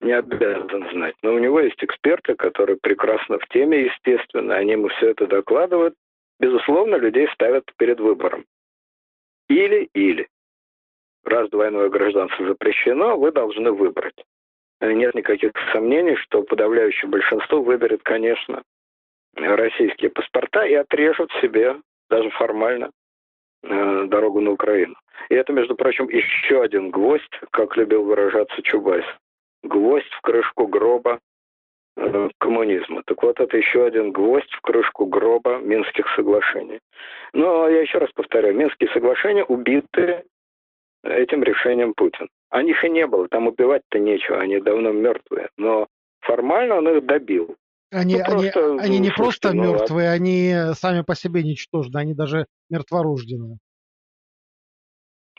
не 0.00 0.12
обязан 0.12 0.88
знать, 0.92 1.14
но 1.22 1.34
у 1.34 1.38
него 1.38 1.60
есть 1.60 1.82
эксперты, 1.82 2.34
которые 2.34 2.78
прекрасно 2.78 3.38
в 3.38 3.46
теме, 3.48 3.84
естественно, 3.84 4.56
они 4.56 4.72
ему 4.72 4.88
все 4.88 5.10
это 5.10 5.26
докладывают. 5.26 5.94
Безусловно, 6.38 6.96
людей 6.96 7.28
ставят 7.34 7.64
перед 7.76 8.00
выбором. 8.00 8.46
Или-или. 9.48 10.28
Раз 11.24 11.50
двойное 11.50 11.90
гражданство 11.90 12.46
запрещено, 12.46 13.18
вы 13.18 13.30
должны 13.30 13.72
выбрать. 13.72 14.24
Нет 14.80 15.14
никаких 15.14 15.52
сомнений, 15.72 16.16
что 16.16 16.42
подавляющее 16.42 17.10
большинство 17.10 17.62
выберет, 17.62 18.02
конечно, 18.02 18.62
российские 19.36 20.10
паспорта 20.10 20.64
и 20.64 20.72
отрежут 20.74 21.30
себе, 21.42 21.76
даже 22.08 22.30
формально, 22.30 22.90
э, 23.62 24.04
дорогу 24.06 24.40
на 24.40 24.52
Украину. 24.52 24.94
И 25.28 25.34
это, 25.34 25.52
между 25.52 25.76
прочим, 25.76 26.08
еще 26.08 26.62
один 26.62 26.90
гвоздь, 26.90 27.40
как 27.50 27.76
любил 27.76 28.04
выражаться 28.04 28.62
Чубайс. 28.62 29.04
Гвоздь 29.62 30.10
в 30.12 30.20
крышку 30.22 30.66
гроба 30.66 31.20
э, 31.96 32.28
коммунизма. 32.38 33.02
Так 33.04 33.22
вот, 33.22 33.40
это 33.40 33.56
еще 33.56 33.84
один 33.84 34.12
гвоздь 34.12 34.50
в 34.52 34.60
крышку 34.60 35.06
гроба 35.06 35.58
Минских 35.58 36.06
соглашений. 36.16 36.80
Но 37.32 37.68
я 37.68 37.80
еще 37.80 37.98
раз 37.98 38.10
повторяю, 38.12 38.56
Минские 38.56 38.90
соглашения 38.92 39.44
убиты 39.44 40.24
этим 41.02 41.42
решением 41.42 41.94
Путин. 41.94 42.28
А 42.50 42.62
них 42.62 42.82
и 42.84 42.90
не 42.90 43.06
было, 43.06 43.28
там 43.28 43.46
убивать-то 43.46 43.98
нечего, 43.98 44.40
они 44.40 44.60
давно 44.60 44.92
мертвые. 44.92 45.48
Но 45.56 45.86
формально 46.20 46.76
он 46.76 46.88
их 46.88 47.06
добил. 47.06 47.56
Они, 47.92 48.16
ну, 48.16 48.22
они, 48.24 48.50
просто, 48.50 48.74
они 48.80 48.98
не 48.98 49.10
просто 49.10 49.52
ну, 49.52 49.62
мертвые, 49.62 50.10
ладно. 50.10 50.12
они 50.12 50.74
сами 50.74 51.02
по 51.02 51.16
себе 51.16 51.42
ничтожны, 51.42 51.98
они 51.98 52.14
даже 52.14 52.46
мертворожденные. 52.68 53.58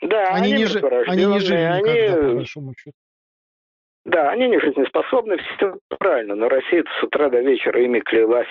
Да, 0.02 0.34
они, 0.34 0.54
они 0.54 0.64
не, 0.64 1.10
они 1.10 1.26
не 1.26 1.38
жили 1.38 1.60
они... 1.60 1.90
никогда, 1.90 2.28
по 2.28 2.34
большому 2.34 2.74
счету. 2.76 2.96
Да, 4.04 4.30
они 4.30 4.48
не 4.48 4.58
жизнеспособны, 4.58 5.38
все 5.38 5.78
правильно, 5.98 6.34
но 6.34 6.48
Россия 6.48 6.84
с 6.98 7.02
утра 7.02 7.28
до 7.28 7.40
вечера 7.40 7.80
ими 7.80 8.00
клялась, 8.00 8.48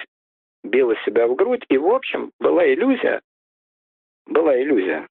била 0.64 0.96
себя 1.06 1.28
в 1.28 1.36
грудь, 1.36 1.66
и, 1.68 1.78
в 1.78 1.88
общем, 1.88 2.32
была 2.40 2.66
иллюзия, 2.66 3.22
была 4.28 4.60
иллюзия. 4.62 5.08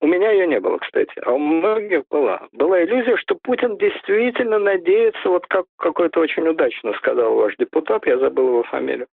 У 0.00 0.06
меня 0.06 0.32
ее 0.32 0.48
не 0.48 0.58
было, 0.58 0.78
кстати, 0.78 1.12
а 1.24 1.32
у 1.32 1.38
многих 1.38 2.02
была. 2.10 2.48
Была 2.52 2.82
иллюзия, 2.82 3.16
что 3.18 3.36
Путин 3.40 3.76
действительно 3.76 4.58
надеется, 4.58 5.28
вот 5.28 5.46
как 5.46 5.66
какой-то 5.78 6.20
очень 6.20 6.48
удачно 6.48 6.92
сказал 6.94 7.34
ваш 7.34 7.54
депутат, 7.56 8.06
я 8.06 8.18
забыл 8.18 8.48
его 8.48 8.62
фамилию, 8.64 9.06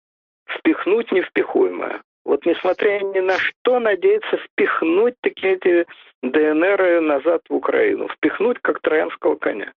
впихнуть 0.48 1.12
невпихуемое. 1.12 2.02
Вот 2.24 2.46
несмотря 2.46 3.00
ни 3.00 3.20
на 3.20 3.38
что, 3.38 3.80
надеется 3.80 4.38
впихнуть 4.38 5.16
такие 5.22 5.56
эти 5.56 5.86
ДНР 6.24 7.02
назад 7.02 7.42
в 7.50 7.56
Украину, 7.56 8.08
впихнуть 8.10 8.60
как 8.62 8.80
троянского 8.82 9.36
коня. 9.36 9.74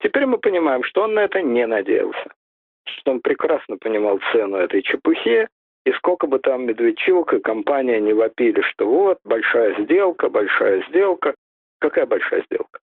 Теперь 0.00 0.26
мы 0.26 0.38
понимаем, 0.38 0.82
что 0.84 1.02
он 1.02 1.14
на 1.14 1.20
это 1.20 1.42
не 1.42 1.66
надеялся, 1.66 2.32
что 2.84 3.12
он 3.12 3.20
прекрасно 3.20 3.78
понимал 3.78 4.20
цену 4.32 4.58
этой 4.58 4.82
чепухи, 4.82 5.48
и 5.84 5.92
сколько 5.92 6.26
бы 6.26 6.38
там 6.38 6.66
Медведчук 6.66 7.32
и 7.32 7.38
компания 7.38 8.00
не 8.00 8.12
вопили, 8.12 8.60
что 8.62 8.86
вот, 8.86 9.18
большая 9.24 9.80
сделка, 9.82 10.28
большая 10.28 10.84
сделка. 10.88 11.34
Какая 11.78 12.06
большая 12.06 12.42
сделка? 12.42 12.80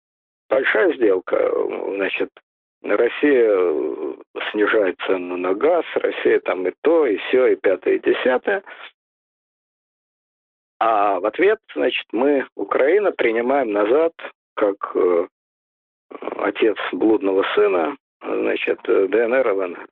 Большая 0.48 0.94
сделка, 0.94 1.52
значит, 1.96 2.30
Россия 2.82 4.16
снижает 4.50 4.96
цену 5.06 5.36
на 5.36 5.54
газ, 5.54 5.84
Россия 5.94 6.40
там 6.40 6.66
и 6.66 6.72
то, 6.82 7.06
и 7.06 7.16
все, 7.16 7.48
и 7.48 7.56
пятое, 7.56 7.94
и 7.94 7.98
десятое. 7.98 8.62
А 10.78 11.20
в 11.20 11.26
ответ, 11.26 11.58
значит, 11.74 12.06
мы, 12.12 12.46
Украина, 12.54 13.10
принимаем 13.10 13.72
назад, 13.72 14.12
как 14.54 14.76
э, 14.94 15.26
отец 16.10 16.76
блудного 16.92 17.44
сына, 17.54 17.96
значит, 18.20 18.80
ДНР, 18.84 19.48
ЛНР. 19.52 19.86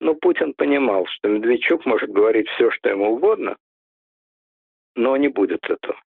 Но 0.00 0.14
Путин 0.14 0.54
понимал, 0.54 1.06
что 1.06 1.28
Медведчук 1.28 1.84
может 1.84 2.10
говорить 2.10 2.48
все, 2.50 2.70
что 2.70 2.88
ему 2.88 3.12
угодно, 3.12 3.56
но 4.96 5.16
не 5.16 5.28
будет 5.28 5.68
этого. 5.68 6.00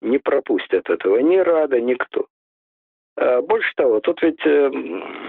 Не 0.00 0.18
пропустят 0.18 0.88
этого 0.88 1.18
ни 1.18 1.36
Рада, 1.36 1.80
никто. 1.80 2.26
А 3.16 3.42
больше 3.42 3.72
того, 3.74 3.98
тут 4.00 4.22
ведь 4.22 4.40
э, 4.46 4.70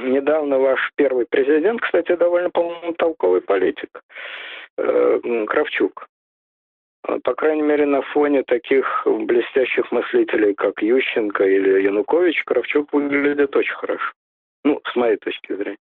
недавно 0.03 0.59
ваш 0.59 0.91
первый 0.95 1.25
президент, 1.25 1.81
кстати, 1.81 2.15
довольно, 2.15 2.51
по-моему, 2.51 2.93
толковый 2.93 3.41
политик, 3.41 4.03
э, 4.77 5.45
Кравчук. 5.47 6.07
По 7.01 7.33
крайней 7.33 7.61
мере, 7.61 7.85
на 7.85 8.01
фоне 8.01 8.43
таких 8.43 9.03
блестящих 9.05 9.91
мыслителей, 9.91 10.53
как 10.53 10.81
Ющенко 10.81 11.43
или 11.43 11.81
Янукович, 11.81 12.43
Кравчук 12.43 12.91
выглядит 12.93 13.55
очень 13.55 13.73
хорошо. 13.73 14.11
Ну, 14.63 14.81
с 14.91 14.95
моей 14.95 15.17
точки 15.17 15.53
зрения. 15.53 15.77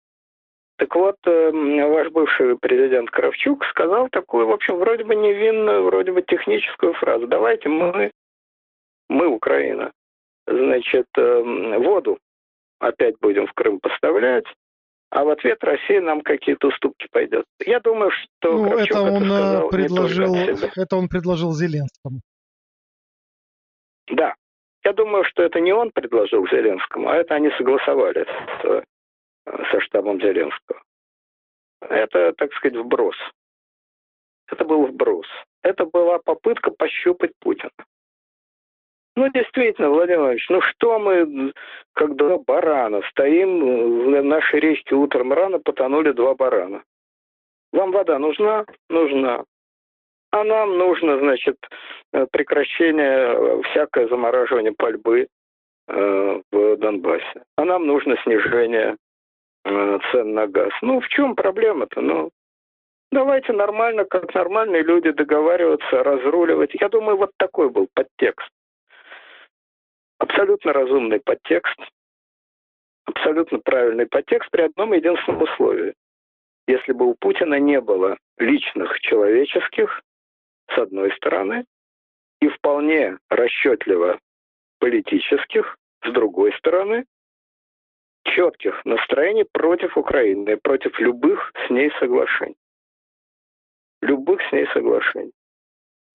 Так 0.77 0.95
вот, 0.95 1.17
э, 1.25 1.51
ваш 1.87 2.09
бывший 2.09 2.57
президент 2.57 3.11
Кравчук 3.11 3.63
сказал 3.65 4.09
такую, 4.09 4.47
в 4.47 4.51
общем, 4.51 4.77
вроде 4.77 5.03
бы 5.03 5.15
невинную, 5.15 5.83
вроде 5.83 6.11
бы 6.11 6.23
техническую 6.23 6.93
фразу. 6.93 7.27
Давайте 7.27 7.69
мы 7.69 8.11
мы, 9.09 9.27
Украина, 9.27 9.91
значит, 10.47 11.07
эм, 11.17 11.81
воду 11.83 12.17
опять 12.79 13.15
будем 13.19 13.47
в 13.47 13.53
Крым 13.53 13.79
поставлять, 13.79 14.45
а 15.13 15.23
в 15.23 15.29
ответ 15.29 15.63
Россия 15.63 16.01
нам 16.01 16.21
какие-то 16.21 16.69
уступки 16.69 17.07
пойдет. 17.11 17.45
Я 17.63 17.79
думаю, 17.79 18.09
что 18.09 18.51
ну, 18.51 18.77
это 18.79 18.99
он 18.99 19.31
это 19.31 19.67
предложил, 19.67 20.35
это 20.35 20.95
он 20.95 21.07
предложил 21.07 21.51
Зеленскому. 21.53 22.21
Да, 24.07 24.33
я 24.83 24.93
думаю, 24.93 25.23
что 25.25 25.43
это 25.43 25.59
не 25.59 25.71
он 25.71 25.91
предложил 25.91 26.47
Зеленскому, 26.47 27.09
а 27.09 27.17
это 27.17 27.35
они 27.35 27.51
согласовали 27.51 28.23
с, 28.23 28.65
э, 28.65 28.83
со 29.71 29.81
штабом 29.81 30.19
Зеленского. 30.19 30.81
Это, 31.81 32.33
так 32.33 32.51
сказать, 32.53 32.77
вброс. 32.77 33.15
Это 34.47 34.65
был 34.65 34.87
вброс. 34.87 35.27
Это 35.61 35.85
была 35.85 36.17
попытка 36.25 36.71
пощупать 36.71 37.33
Путина. 37.39 37.69
Ну, 39.15 39.29
действительно, 39.29 39.89
Владимир 39.89 40.19
Владимирович, 40.19 40.49
ну 40.49 40.61
что 40.61 40.97
мы, 40.97 41.53
как 41.93 42.15
два 42.15 42.39
барана, 42.39 43.01
стоим 43.09 44.05
в 44.05 44.23
нашей 44.23 44.59
речке 44.59 44.95
утром 44.95 45.31
рано, 45.31 45.59
потонули 45.59 46.11
два 46.11 46.33
барана. 46.33 46.83
Вам 47.71 47.91
вода 47.91 48.17
нужна? 48.17 48.65
Нужна. 48.89 49.43
А 50.31 50.43
нам 50.43 50.77
нужно, 50.79 51.19
значит, 51.19 51.57
прекращение 52.31 53.61
всякое 53.63 54.07
замораживание 54.07 54.71
пальбы 54.71 55.27
э, 55.87 56.41
в 56.51 56.77
Донбассе. 56.77 57.43
А 57.55 57.65
нам 57.65 57.85
нужно 57.85 58.17
снижение 58.23 58.97
э, 59.65 59.99
цен 60.11 60.33
на 60.33 60.47
газ. 60.47 60.71
Ну, 60.81 60.99
в 61.01 61.07
чем 61.09 61.35
проблема-то? 61.35 62.01
Ну, 62.01 62.31
давайте 63.11 63.53
нормально, 63.53 64.05
как 64.05 64.33
нормальные 64.33 64.81
люди 64.81 65.11
договариваться, 65.11 66.03
разруливать. 66.03 66.73
Я 66.73 66.89
думаю, 66.89 67.17
вот 67.17 67.31
такой 67.37 67.69
был 67.69 67.87
подтекст. 67.93 68.49
Абсолютно 70.33 70.73
разумный 70.73 71.19
подтекст, 71.19 71.79
абсолютно 73.05 73.59
правильный 73.59 74.07
подтекст 74.07 74.49
при 74.49 74.63
одном 74.63 74.93
единственном 74.93 75.43
условии. 75.43 75.93
Если 76.65 76.91
бы 76.91 77.05
у 77.05 77.13
Путина 77.13 77.59
не 77.59 77.79
было 77.79 78.17
личных 78.39 78.99
человеческих, 79.01 80.01
с 80.73 80.77
одной 80.79 81.11
стороны, 81.17 81.65
и 82.41 82.47
вполне 82.47 83.19
расчетливо 83.29 84.19
политических, 84.79 85.77
с 86.03 86.11
другой 86.11 86.51
стороны, 86.57 87.05
четких 88.23 88.83
настроений 88.85 89.45
против 89.51 89.95
Украины, 89.95 90.57
против 90.57 90.99
любых 90.99 91.51
с 91.67 91.69
ней 91.69 91.91
соглашений. 91.99 92.57
Любых 94.01 94.41
с 94.49 94.51
ней 94.51 94.65
соглашений. 94.73 95.33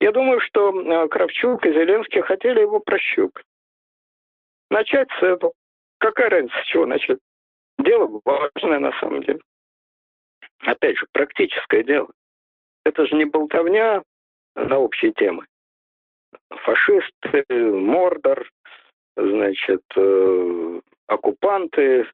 Я 0.00 0.10
думаю, 0.10 0.40
что 0.40 0.72
э, 0.72 1.08
Кравчук 1.08 1.64
и 1.64 1.72
Зеленский 1.72 2.22
хотели 2.22 2.62
его 2.62 2.80
прощупать. 2.80 3.44
Начать 4.70 5.08
с 5.18 5.22
этого. 5.22 5.52
Какая 5.98 6.30
разница, 6.30 6.56
с 6.62 6.66
чего 6.66 6.86
начать? 6.86 7.18
Дело 7.78 8.20
важное 8.24 8.78
на 8.78 8.92
самом 9.00 9.22
деле. 9.22 9.40
Опять 10.60 10.98
же, 10.98 11.06
практическое 11.12 11.82
дело. 11.82 12.08
Это 12.84 13.06
же 13.06 13.14
не 13.14 13.24
болтовня 13.24 14.02
на 14.54 14.78
общие 14.78 15.12
темы. 15.12 15.46
Фашисты, 16.50 17.44
Мордор, 17.50 18.48
значит, 19.16 19.82
э, 19.96 20.80
оккупанты, 21.06 22.06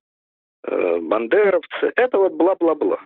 э, 0.65 0.99
бандеровцы. 0.99 1.93
Это 1.97 2.19
вот 2.19 2.33
бла-бла-бла. 2.33 3.01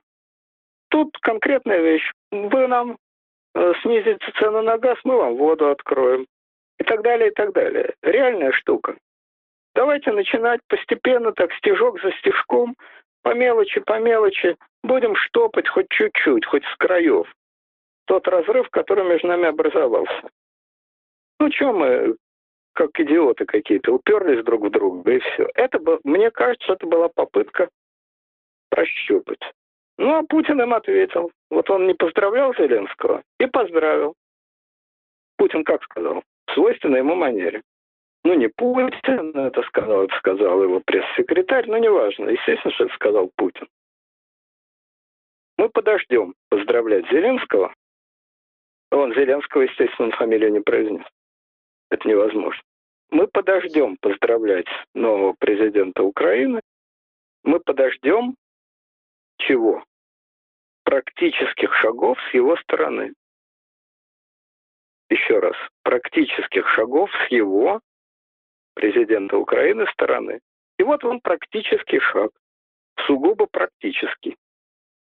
Тут 0.91 1.17
конкретная 1.21 1.81
вещь. 1.81 2.11
Вы 2.31 2.67
нам 2.67 2.99
э, 3.55 3.73
снизите 3.83 4.33
цену 4.39 4.63
на 4.63 4.79
газ, 4.79 4.99
мы 5.05 5.17
вам 5.17 5.37
воду 5.37 5.71
откроем. 5.71 6.27
И 6.79 6.85
так 6.85 7.03
далее, 7.03 7.31
и 7.31 7.35
так 7.35 7.53
далее. 7.53 7.95
Реальная 8.03 8.53
штука. 8.53 8.97
Давайте 9.75 10.13
начинать 10.13 10.61
постепенно, 10.69 11.33
так, 11.33 11.53
стежок 11.55 12.01
за 12.03 12.13
стежком, 12.13 12.77
по 13.23 13.35
мелочи, 13.35 13.81
по 13.81 13.99
мелочи, 13.99 14.57
будем 14.83 15.15
штопать 15.17 15.69
хоть 15.69 15.89
чуть-чуть, 15.91 16.47
хоть 16.47 16.65
с 16.65 16.77
краев 16.77 17.29
тот 18.09 18.27
разрыв, 18.27 18.69
который 18.71 19.05
между 19.05 19.29
нами 19.29 19.47
образовался. 19.47 20.31
Ну, 21.39 21.53
что 21.53 21.73
мы, 21.73 22.17
как 22.73 22.99
идиоты 22.99 23.45
какие-то, 23.45 23.93
уперлись 23.93 24.43
друг 24.45 24.65
в 24.65 24.71
друга, 24.71 25.13
и 25.13 25.19
все. 25.21 25.49
Это, 25.55 25.79
мне 26.05 26.31
кажется, 26.31 26.73
это 26.73 26.87
была 26.87 27.09
попытка 27.09 27.69
прощупать. 28.71 29.41
Ну, 29.99 30.15
а 30.15 30.23
Путин 30.23 30.61
им 30.61 30.73
ответил. 30.75 31.31
Вот 31.51 31.69
он 31.71 31.87
не 31.87 31.95
поздравлял 31.95 32.55
Зеленского 32.55 33.23
и 33.39 33.47
поздравил. 33.47 34.15
Путин 35.37 35.65
как 35.65 35.83
сказал? 35.85 36.23
В 36.47 36.55
свойственной 36.55 37.01
ему 37.01 37.15
манере. 37.15 37.63
Ну, 38.29 38.35
не 38.35 38.49
Путин 38.49 39.35
это 39.35 39.63
сказал, 39.63 40.03
это 40.03 40.15
сказал 40.19 40.63
его 40.63 40.81
пресс-секретарь, 40.81 41.67
но 41.67 41.79
неважно. 41.79 42.29
Естественно, 42.29 42.75
что 42.75 42.85
это 42.85 42.95
сказал 42.95 43.31
Путин. 43.35 43.67
Мы 45.57 45.71
подождем 45.71 46.35
поздравлять 46.51 47.09
Зеленского. 47.09 47.73
Он 48.91 49.15
Зеленского, 49.15 49.63
естественно, 49.63 50.11
фамилию 50.11 50.53
не 50.53 50.61
произнес. 50.61 51.07
Это 51.91 52.07
невозможно. 52.07 52.63
Мы 53.09 53.29
подождем 53.29 53.97
поздравлять 53.97 54.69
нового 54.93 55.33
президента 55.33 56.03
Украины. 56.03 56.61
Мы 57.45 57.61
подождем 57.61 58.35
чего? 59.39 59.83
Практических 60.85 61.73
шагов 61.77 62.19
с 62.31 62.35
его 62.35 62.59
стороны. 62.59 63.15
Еще 65.09 65.39
раз, 65.39 65.57
практических 65.83 66.69
шагов 66.69 67.11
с 67.27 67.33
его 67.33 67.81
президента 68.79 69.37
Украины 69.37 69.87
стороны. 69.89 70.39
И 70.79 70.85
вот 70.85 71.05
он 71.05 71.21
практический 71.21 71.99
шаг, 71.99 72.31
сугубо 73.07 73.47
практический. 73.47 74.37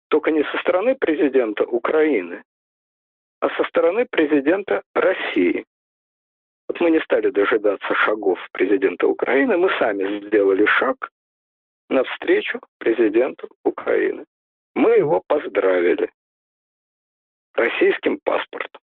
Только 0.09 0.29
не 0.29 0.43
со 0.43 0.57
стороны 0.59 0.93
президента 0.93 1.63
Украины, 1.63 2.43
а 3.39 3.49
со 3.49 3.63
стороны 3.63 4.05
президента 4.05 4.83
России. 4.93 5.65
Вот 6.67 6.79
мы 6.79 6.91
не 6.91 6.99
стали 6.99 7.31
дожидаться 7.31 7.95
шагов 7.95 8.37
президента 8.51 9.07
Украины, 9.07 9.57
мы 9.57 9.71
сами 9.79 10.27
сделали 10.27 10.65
шаг 10.65 11.09
навстречу 11.89 12.59
президенту 12.77 13.49
Украины. 13.63 14.25
Мы 14.75 14.97
его 14.97 15.23
поздравили 15.27 16.11
российским 17.55 18.19
паспортом. 18.23 18.81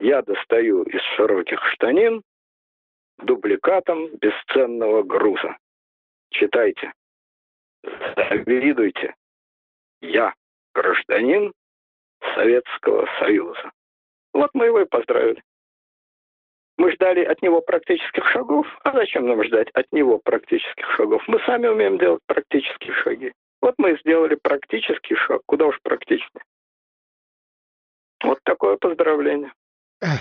Я 0.00 0.22
достаю 0.22 0.82
из 0.82 1.02
широких 1.14 1.64
штанин 1.72 2.22
дубликатом 3.18 4.08
бесценного 4.16 5.02
груза. 5.02 5.56
Читайте. 6.30 6.92
Завидуйте. 8.16 9.14
Я 10.00 10.34
гражданин 10.74 11.52
Советского 12.34 13.06
Союза. 13.18 13.70
Вот 14.32 14.50
мы 14.54 14.66
его 14.66 14.80
и 14.80 14.84
поздравили. 14.84 15.42
Мы 16.78 16.92
ждали 16.92 17.24
от 17.24 17.40
него 17.40 17.62
практических 17.62 18.28
шагов. 18.30 18.66
А 18.84 18.92
зачем 18.92 19.26
нам 19.26 19.42
ждать 19.44 19.70
от 19.70 19.86
него 19.92 20.18
практических 20.18 20.90
шагов? 20.96 21.22
Мы 21.26 21.40
сами 21.46 21.68
умеем 21.68 21.98
делать 21.98 22.20
практические 22.26 22.92
шаги. 22.92 23.32
Вот 23.62 23.74
мы 23.78 23.98
сделали 24.00 24.34
практический 24.42 25.14
шаг. 25.14 25.40
Куда 25.46 25.66
уж 25.66 25.80
практичнее. 25.82 26.44
Вот 28.22 28.38
такое 28.44 28.76
поздравление. 28.76 29.52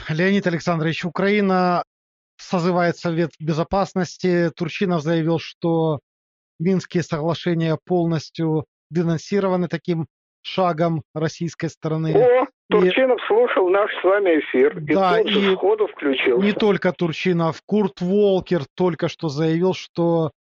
Леонид 0.10 0.48
Александрович, 0.48 1.04
Украина 1.04 1.84
созывает 2.38 2.98
Совет 2.98 3.32
Безопасности. 3.40 4.52
Турчинов 4.56 5.02
заявил, 5.02 5.40
что 5.40 6.00
Минские 6.60 7.04
соглашения 7.04 7.78
полностью 7.86 8.66
денонсированы 8.90 9.68
таким 9.68 10.08
шагом 10.42 11.04
российской 11.14 11.68
стороны. 11.68 12.14
О, 12.16 12.46
Турчинов 12.70 13.20
и... 13.22 13.28
слушал 13.28 13.70
наш 13.70 13.92
с 14.00 14.04
вами 14.04 14.40
эфир 14.40 14.80
да, 14.80 15.20
и 15.20 15.24
тут 15.24 15.32
же 15.34 15.52
и 15.52 15.56
сходу 15.56 15.88
включился. 15.88 16.42
Не 16.42 16.54
только 16.54 16.94
Турчинов, 16.94 17.62
Курт 17.66 18.00
Волкер 18.00 18.62
только 18.76 19.08
что 19.08 19.28
заявил, 19.28 19.74
что 19.74 20.32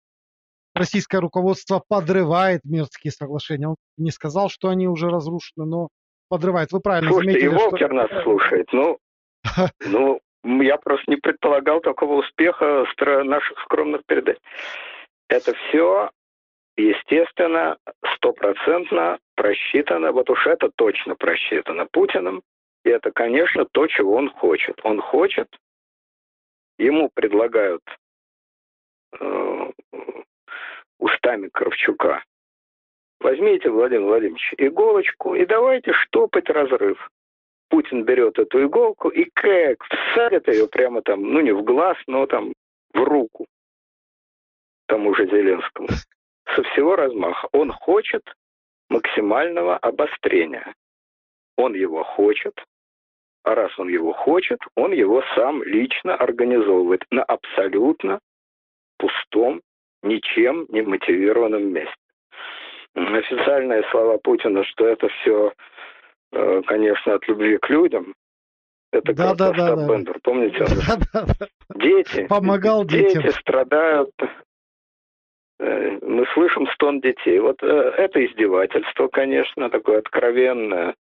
российское 0.74 1.18
руководство 1.18 1.82
подрывает 1.86 2.60
Минские 2.64 3.12
соглашения. 3.12 3.68
Он 3.68 3.76
не 3.96 4.10
сказал, 4.10 4.50
что 4.50 4.68
они 4.68 4.88
уже 4.88 5.08
разрушены, 5.08 5.64
но 5.64 5.88
подрывает. 6.28 6.72
Вы 6.72 6.80
правильно 6.80 7.10
Слушайте, 7.10 7.40
заметили, 7.40 7.54
и 7.54 7.64
Волкер 7.64 7.88
что... 7.88 7.94
нас 7.94 8.22
слушает. 8.22 8.66
Ну, 8.72 8.98
ну, 9.86 10.20
я 10.44 10.76
просто 10.76 11.10
не 11.10 11.16
предполагал 11.16 11.80
такого 11.80 12.20
успеха 12.20 12.86
наших 13.24 13.58
скромных 13.60 14.04
передач. 14.06 14.36
Это 15.28 15.54
все 15.54 16.10
естественно, 16.76 17.76
стопроцентно 18.16 19.18
просчитано, 19.36 20.12
вот 20.12 20.30
уж 20.30 20.46
это 20.46 20.70
точно 20.76 21.14
просчитано 21.14 21.86
Путиным, 21.86 22.42
и 22.84 22.90
это, 22.90 23.10
конечно, 23.12 23.64
то, 23.64 23.86
чего 23.86 24.16
он 24.16 24.30
хочет. 24.30 24.78
Он 24.84 25.00
хочет, 25.00 25.48
ему 26.78 27.10
предлагают 27.14 27.82
э, 29.20 29.70
устами 30.98 31.48
Кравчука, 31.52 32.22
возьмите, 33.20 33.70
Владимир 33.70 34.06
Владимирович, 34.06 34.54
иголочку 34.58 35.34
и 35.34 35.46
давайте 35.46 35.92
штопать 35.92 36.48
разрыв. 36.50 37.10
Путин 37.68 38.04
берет 38.04 38.38
эту 38.38 38.64
иголку 38.64 39.08
и 39.08 39.24
как 39.34 39.84
всадит 39.84 40.48
ее 40.48 40.68
прямо 40.68 41.02
там, 41.02 41.22
ну 41.22 41.40
не 41.40 41.52
в 41.52 41.62
глаз, 41.62 41.96
но 42.06 42.26
там 42.26 42.52
в 42.92 43.02
руку 43.02 43.46
тому 44.86 45.14
же 45.14 45.26
Зеленскому. 45.26 45.88
Со 46.54 46.62
всего 46.62 46.96
размаха. 46.96 47.48
Он 47.52 47.72
хочет 47.72 48.22
максимального 48.88 49.76
обострения. 49.76 50.74
Он 51.56 51.74
его 51.74 52.04
хочет, 52.04 52.54
а 53.44 53.54
раз 53.54 53.76
он 53.78 53.88
его 53.88 54.12
хочет, 54.12 54.60
он 54.76 54.92
его 54.92 55.22
сам 55.34 55.62
лично 55.62 56.14
организовывает 56.14 57.04
на 57.10 57.22
абсолютно 57.22 58.18
пустом, 58.98 59.62
ничем 60.02 60.66
не 60.68 60.82
мотивированном 60.82 61.72
месте. 61.72 61.94
Официальные 62.94 63.82
слова 63.90 64.18
Путина, 64.18 64.64
что 64.64 64.86
это 64.86 65.08
все, 65.08 65.52
конечно, 66.66 67.14
от 67.14 67.28
любви 67.28 67.58
к 67.58 67.68
людям, 67.70 68.14
это 68.94 69.12
да, 69.12 69.34
да, 69.34 69.52
да, 69.52 69.74
да. 69.74 69.88
Бендер, 69.88 70.18
помните? 70.22 70.58
Да, 70.86 70.96
да, 71.12 71.26
да. 71.26 71.46
Дети, 71.74 72.26
Помогал 72.28 72.84
дети 72.84 73.14
детям. 73.14 73.32
страдают. 73.32 74.12
Э, 75.58 75.98
мы 76.00 76.24
слышим 76.34 76.68
стон 76.74 77.00
детей. 77.00 77.40
Вот 77.40 77.60
э, 77.62 77.66
это 77.66 78.24
издевательство, 78.24 79.08
конечно, 79.08 79.68
такое 79.68 79.98
откровенное 79.98 80.94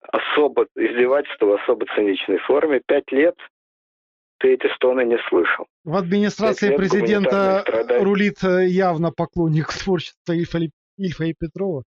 особо 0.00 0.66
издевательство 0.74 1.46
в 1.46 1.52
особо 1.62 1.86
циничной 1.94 2.38
форме. 2.38 2.82
Пять 2.84 3.10
лет 3.12 3.36
ты 4.38 4.54
эти 4.54 4.66
стоны 4.74 5.04
не 5.04 5.18
слышал. 5.28 5.66
В 5.84 5.96
администрации 5.96 6.76
президента 6.76 7.64
рулит 8.00 8.42
э, 8.42 8.66
явно 8.66 9.12
поклонник 9.12 9.68
творчества 9.84 10.32
Ильфа, 10.32 10.58
Ильфа 10.98 11.24
и 11.24 11.34
Петрова. 11.38 11.84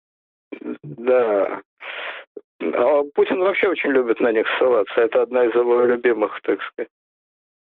Да. 0.82 1.60
А 2.60 3.02
Путин 3.14 3.40
вообще 3.40 3.68
очень 3.68 3.90
любит 3.90 4.20
на 4.20 4.32
них 4.32 4.46
ссылаться. 4.58 5.00
Это 5.00 5.22
одна 5.22 5.44
из 5.44 5.54
его 5.54 5.84
любимых, 5.84 6.40
так 6.42 6.62
сказать. 6.62 6.90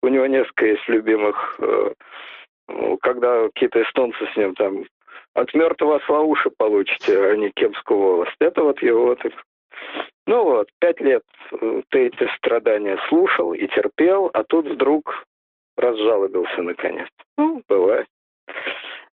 У 0.01 0.07
него 0.07 0.25
несколько 0.27 0.65
есть 0.67 0.87
любимых, 0.87 1.59
э, 1.59 1.93
когда 3.01 3.45
какие-то 3.45 3.81
эстонцы 3.81 4.25
с 4.33 4.37
ним 4.37 4.55
там 4.55 4.85
от 5.33 5.53
мертвого 5.53 5.97
осла 5.97 6.21
уши 6.21 6.49
получите, 6.57 7.31
а 7.31 7.35
не 7.35 7.49
кемскую 7.51 7.99
волость. 7.99 8.35
Это 8.39 8.63
вот 8.63 8.81
его 8.81 9.15
так 9.15 9.33
ну 10.27 10.43
вот, 10.43 10.69
пять 10.79 10.99
лет 11.01 11.23
э, 11.51 11.81
ты 11.89 12.07
эти 12.07 12.27
страдания 12.37 12.97
слушал 13.09 13.53
и 13.53 13.67
терпел, 13.67 14.31
а 14.33 14.43
тут 14.43 14.65
вдруг 14.65 15.25
разжалобился 15.77 16.61
наконец. 16.63 17.07
Ну, 17.37 17.61
бывает. 17.67 18.07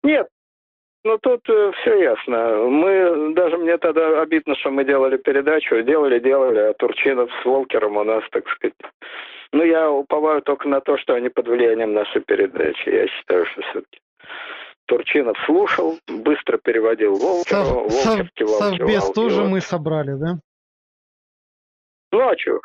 Нет, 0.03 0.29
ну 1.05 1.19
тут 1.19 1.49
э, 1.49 1.73
все 1.81 2.03
ясно. 2.03 2.57
Мы, 2.69 3.35
даже 3.35 3.57
мне 3.59 3.77
тогда 3.79 4.23
обидно, 4.23 4.55
что 4.57 4.71
мы 4.71 4.85
делали 4.85 5.17
передачу, 5.17 5.83
делали, 5.83 6.19
делали, 6.19 6.59
а 6.59 6.75
Турчинов 6.75 7.31
с 7.43 7.45
Волкером 7.45 7.97
у 7.97 8.05
нас, 8.05 8.23
так 8.31 8.49
сказать. 8.49 8.75
Ну, 9.53 9.65
я 9.65 9.91
уповаю 9.91 10.43
только 10.43 10.69
на 10.69 10.81
то, 10.81 10.97
что 10.97 11.15
они 11.15 11.29
под 11.29 11.49
влиянием 11.49 11.93
нашей 11.93 12.23
передачи. 12.23 12.89
Я 12.89 13.07
считаю, 13.09 13.45
что 13.47 13.63
все-таки 13.63 14.01
Турчинов 14.87 15.37
слушал, 15.47 15.99
быстро 16.07 16.59
переводил 16.59 17.17
Волкеру, 17.17 17.89
Сов, 17.91 18.07
Волкер 18.07 18.31
кивал, 18.35 18.59
Совбез 18.59 19.01
кивал, 19.01 19.13
тоже 19.13 19.37
кивал. 19.37 19.49
мы 19.49 19.61
собрали, 19.61 20.13
да? 20.15 20.39
Ну 22.13 22.21
а 22.21 22.37
что? 22.37 22.61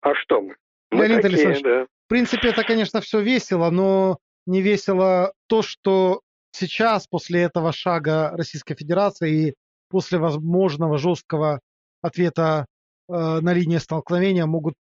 А 0.00 0.14
что 0.14 0.40
мы? 0.40 0.56
мы 0.90 1.06
Леонид 1.06 1.22
такие, 1.22 1.46
Александрович, 1.46 1.62
да. 1.62 1.84
в 1.84 2.08
принципе, 2.08 2.48
это, 2.48 2.64
конечно, 2.64 3.00
все 3.00 3.20
весело, 3.20 3.70
но 3.70 4.18
не 4.46 4.62
весело 4.62 5.32
то, 5.48 5.62
что 5.62 6.20
сейчас, 6.58 7.06
после 7.06 7.42
этого 7.42 7.72
шага 7.72 8.30
Российской 8.30 8.74
Федерации 8.74 9.48
и 9.48 9.54
после 9.88 10.18
возможного 10.18 10.98
жесткого 10.98 11.60
ответа 12.02 12.66
э, 13.08 13.12
на 13.12 13.52
линии 13.52 13.78
столкновения 13.78 14.46
могут 14.46 14.74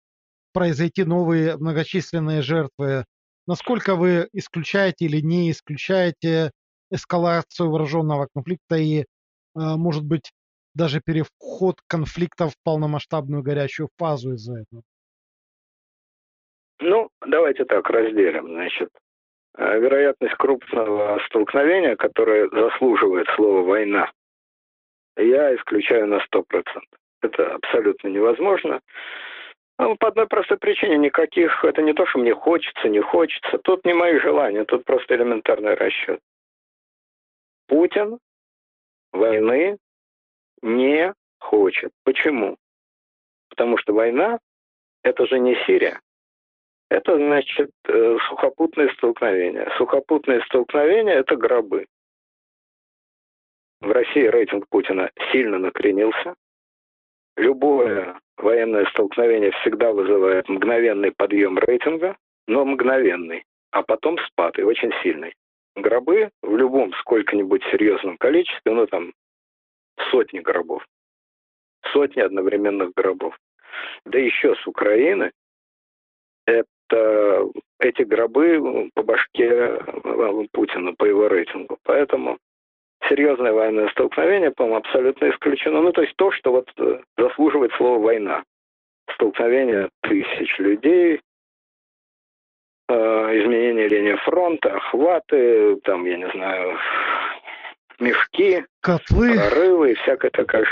произойти 0.54 1.04
новые 1.04 1.58
многочисленные 1.58 2.42
жертвы. 2.42 3.06
Насколько 3.48 3.96
вы 3.96 4.30
исключаете 4.34 5.06
или 5.06 5.22
не 5.22 5.52
исключаете 5.52 6.52
эскалацию 6.90 7.70
вооруженного 7.70 8.28
конфликта 8.34 8.76
и, 8.78 9.02
э, 9.02 9.06
может 9.54 10.04
быть, 10.04 10.32
даже 10.74 11.02
переход 11.02 11.80
конфликта 11.88 12.50
в 12.50 12.56
полномасштабную 12.64 13.44
горячую 13.44 13.90
фазу 13.98 14.34
из-за 14.34 14.60
этого? 14.60 14.82
Ну, 16.80 17.10
давайте 17.26 17.64
так 17.66 17.90
разделим. 17.90 18.48
Значит, 18.48 18.90
вероятность 19.58 20.36
крупного 20.36 21.20
столкновения, 21.28 21.96
которое 21.96 22.50
заслуживает 22.50 23.28
слова 23.36 23.62
«война», 23.62 24.12
я 25.18 25.56
исключаю 25.56 26.08
на 26.08 26.20
100%. 26.26 26.64
Это 27.22 27.56
абсолютно 27.56 28.10
невозможно. 28.10 28.82
Ну, 29.78 29.96
по 29.98 30.08
одной 30.08 30.28
простой 30.28 30.58
причине 30.58 30.98
никаких, 30.98 31.64
это 31.64 31.82
не 31.82 31.94
то, 31.94 32.06
что 32.06 32.20
мне 32.20 32.34
хочется, 32.34 32.88
не 32.88 33.02
хочется. 33.02 33.58
Тут 33.60 33.86
не 33.86 33.94
мои 33.94 34.20
желания, 34.20 34.64
тут 34.64 34.86
просто 34.86 35.16
элементарный 35.16 35.74
расчет. 35.74 36.20
Путин 37.68 38.20
войны 39.12 39.78
не 40.62 41.14
хочет. 41.40 41.92
Почему? 42.04 42.58
Потому 43.50 43.78
что 43.78 43.94
война– 43.94 44.40
это 45.04 45.26
же 45.26 45.40
не 45.40 45.56
Сирия. 45.66 46.00
Это, 46.90 47.18
значит, 47.18 47.72
э, 47.88 48.18
сухопутные 48.30 48.92
столкновения. 48.94 49.72
Сухопутные 49.78 50.42
столкновения– 50.44 51.14
это 51.16 51.36
гробы. 51.36 51.88
В 53.82 53.92
России 53.92 54.28
рейтинг 54.28 54.68
Путина 54.70 55.10
сильно 55.32 55.58
накренился. 55.58 56.36
Любое 57.38 58.20
военное 58.38 58.86
столкновение 58.86 59.52
всегда 59.52 59.92
вызывает 59.92 60.48
мгновенный 60.48 61.12
подъем 61.12 61.58
рейтинга, 61.58 62.18
но 62.48 62.64
мгновенный, 62.64 63.44
а 63.72 63.82
потом 63.82 64.18
спад 64.20 64.58
и 64.60 64.64
очень 64.64 64.92
сильный. 65.02 65.34
Гробы 65.76 66.30
в 66.42 66.56
любом 66.56 66.94
сколько-нибудь 66.94 67.64
серьезном 67.66 68.18
количестве, 68.18 68.72
ну 68.72 68.88
там 68.88 69.12
сотни 70.12 70.40
гробов. 70.40 70.86
Сотни 71.92 72.22
одновременных 72.22 72.94
гробов. 72.94 73.38
Да 74.06 74.18
еще 74.18 74.56
с 74.56 74.68
Украины 74.68 75.32
эти 76.92 78.04
гробы 78.04 78.90
по 78.94 79.04
башке 79.04 79.50
э, 79.50 80.46
Путина, 80.52 80.94
по 80.94 81.06
его 81.06 81.28
рейтингу. 81.28 81.78
Поэтому 81.84 82.38
серьезное 83.10 83.52
военное 83.52 83.90
столкновение, 83.90 84.52
по-моему, 84.52 84.78
абсолютно 84.78 85.30
исключено. 85.30 85.82
Ну, 85.82 85.92
то 85.92 86.02
есть 86.02 86.16
то, 86.16 86.32
что 86.32 86.52
вот 86.52 86.72
э, 86.78 87.02
заслуживает 87.18 87.72
слова 87.74 88.00
«война». 88.00 88.44
Столкновение 89.14 89.90
тысяч 90.02 90.58
людей, 90.58 91.22
э, 92.90 92.94
изменение 92.94 93.88
линии 93.88 94.16
фронта, 94.16 94.76
охваты, 94.76 95.76
там, 95.84 96.06
я 96.06 96.18
не 96.18 96.30
знаю, 96.32 96.78
мешки, 98.00 98.66
котлы, 98.82 99.36
прорывы 99.36 99.92
и 99.92 99.96
всякая 99.96 100.32
такая 100.32 100.66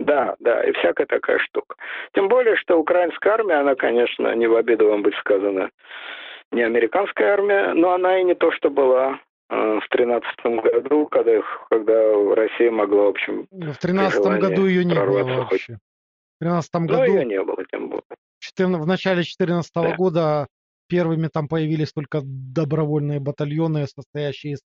да, 0.00 0.34
да, 0.40 0.64
и 0.64 0.72
всякая 0.72 1.06
такая 1.06 1.38
штука. 1.38 1.76
Тем 2.14 2.28
более, 2.28 2.56
что 2.56 2.78
украинская 2.78 3.34
армия, 3.34 3.56
она, 3.56 3.74
конечно, 3.74 4.34
не 4.34 4.46
в 4.46 4.56
обиду 4.56 4.88
вам 4.88 5.02
быть 5.02 5.14
сказано, 5.16 5.70
не 6.50 6.62
американская 6.62 7.34
армия, 7.34 7.74
но 7.74 7.92
она 7.92 8.18
и 8.18 8.24
не 8.24 8.34
то, 8.34 8.50
что 8.52 8.70
была 8.70 9.20
э, 9.50 9.54
в 9.54 9.88
тринадцатом 9.90 10.60
году, 10.60 11.06
когда, 11.06 11.32
когда 11.68 12.34
Россия 12.34 12.70
могла, 12.70 13.04
в 13.04 13.08
общем, 13.08 13.46
в 13.50 13.76
тринадцатом 13.76 14.40
году 14.40 14.66
ее 14.66 14.84
не 14.86 14.94
было 14.94 15.22
вообще. 15.22 15.74
В 15.74 16.44
тринадцатом 16.44 16.86
году... 16.86 17.02
ее 17.02 17.24
не 17.26 17.42
было, 17.42 17.62
тем 17.70 17.90
более. 17.90 18.02
14, 18.38 18.82
в 18.82 18.86
начале 18.86 19.16
2014 19.16 19.70
да. 19.74 19.96
года 19.96 20.46
первыми 20.88 21.28
там 21.28 21.46
появились 21.46 21.92
только 21.92 22.20
добровольные 22.24 23.20
батальоны, 23.20 23.86
состоящие 23.86 24.54
из 24.54 24.60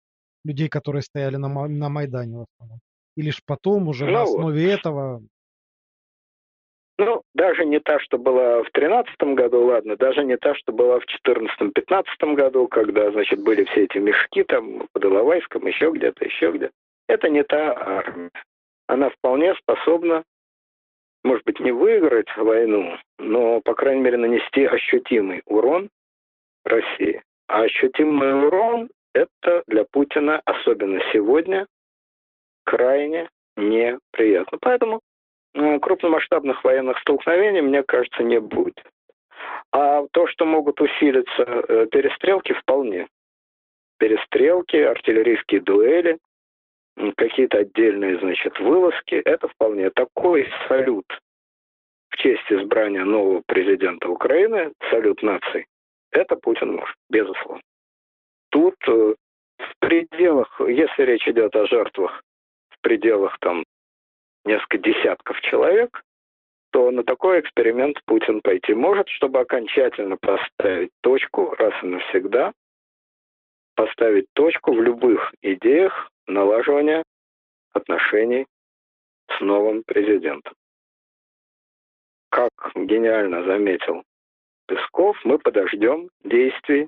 людей, 0.44 0.68
которые 0.68 1.04
стояли 1.04 1.38
на, 1.38 1.48
на 1.48 1.88
Майдане 1.88 2.40
в 2.40 2.46
основном. 2.52 2.80
И 3.16 3.22
лишь 3.22 3.44
потом 3.46 3.88
уже 3.88 4.06
ну, 4.06 4.12
на 4.12 4.22
основе 4.24 4.72
этого... 4.72 5.22
Ну, 6.98 7.24
даже 7.34 7.66
не 7.66 7.80
та, 7.80 8.00
что 8.00 8.18
была 8.20 8.60
в 8.60 8.72
2013 8.74 9.16
году, 9.36 9.66
ладно, 9.66 9.96
даже 9.96 10.24
не 10.24 10.38
та, 10.38 10.54
что 10.56 10.72
была 10.72 11.00
в 11.00 11.04
2014-2015 11.28 12.36
году, 12.36 12.68
когда, 12.68 13.12
значит, 13.12 13.44
были 13.44 13.64
все 13.66 13.86
эти 13.86 13.98
мешки 13.98 14.44
там 14.44 14.88
под 14.94 15.06
Иловайском, 15.06 15.66
еще 15.66 15.92
где-то, 15.92 16.24
еще 16.24 16.52
где-то. 16.52 16.74
Это 17.08 17.28
не 17.28 17.44
та 17.44 17.74
армия. 17.76 18.30
Она 18.88 19.10
вполне 19.10 19.56
способна, 19.56 20.24
может 21.24 21.44
быть, 21.46 21.60
не 21.60 21.72
выиграть 21.72 22.28
войну, 22.38 22.98
но, 23.18 23.62
по 23.62 23.74
крайней 23.74 24.02
мере, 24.02 24.18
нанести 24.18 24.66
ощутимый 24.66 25.42
урон 25.46 25.90
России. 26.66 27.24
А 27.48 27.64
ощутимый 27.64 28.46
урон 28.46 28.90
это 29.14 29.64
для 29.68 29.86
Путина, 29.86 30.42
особенно 30.46 31.02
сегодня, 31.12 31.68
крайне 32.72 33.30
неприятно. 33.58 34.58
Поэтому 34.62 35.02
крупномасштабных 35.54 36.64
военных 36.64 36.98
столкновений, 37.00 37.62
мне 37.62 37.84
кажется, 37.84 38.24
не 38.24 38.40
будет. 38.40 38.82
А 39.74 40.06
то, 40.12 40.28
что 40.28 40.46
могут 40.46 40.80
усилиться 40.80 41.44
э, 41.44 41.88
перестрелки, 41.92 42.54
вполне. 42.54 43.08
Перестрелки, 44.00 44.78
артиллерийские 44.78 45.62
дуэли, 45.62 46.18
какие-то 47.18 47.60
отдельные, 47.60 48.20
значит, 48.20 48.58
вылазки, 48.60 49.16
это 49.16 49.50
вполне 49.50 49.90
такой 49.90 50.48
салют 50.68 51.06
в 52.10 52.18
честь 52.18 52.50
избрания 52.50 53.04
нового 53.04 53.42
президента 53.46 54.08
Украины, 54.10 54.72
салют 54.90 55.22
наций, 55.24 55.66
это 56.12 56.36
Путин 56.38 56.76
может, 56.76 56.96
безусловно. 57.10 57.62
Тут 58.50 58.76
э, 58.88 59.16
в 59.58 59.74
пределах, 59.80 60.62
если 60.68 61.04
речь 61.04 61.28
идет 61.28 61.56
о 61.56 61.68
жертвах, 61.68 62.22
в 62.82 62.84
пределах 62.84 63.38
там 63.40 63.64
несколько 64.44 64.80
десятков 64.80 65.40
человек, 65.42 66.02
то 66.72 66.90
на 66.90 67.04
такой 67.04 67.42
эксперимент 67.42 68.02
Путин 68.06 68.42
пойти 68.42 68.74
может, 68.74 69.08
чтобы 69.10 69.40
окончательно 69.40 70.18
поставить 70.18 70.90
точку 71.02 71.54
раз 71.56 71.74
и 71.84 71.86
навсегда, 71.86 72.54
поставить 73.76 74.26
точку 74.34 74.74
в 74.74 74.82
любых 74.82 75.34
идеях 75.44 76.10
налаживания 76.28 77.04
отношений 77.74 78.48
с 79.38 79.42
новым 79.42 79.84
президентом. 79.84 80.54
Как 82.30 82.52
гениально 82.74 83.44
заметил 83.44 84.04
Песков, 84.68 85.18
мы 85.24 85.38
подождем 85.38 86.10
действий 86.24 86.88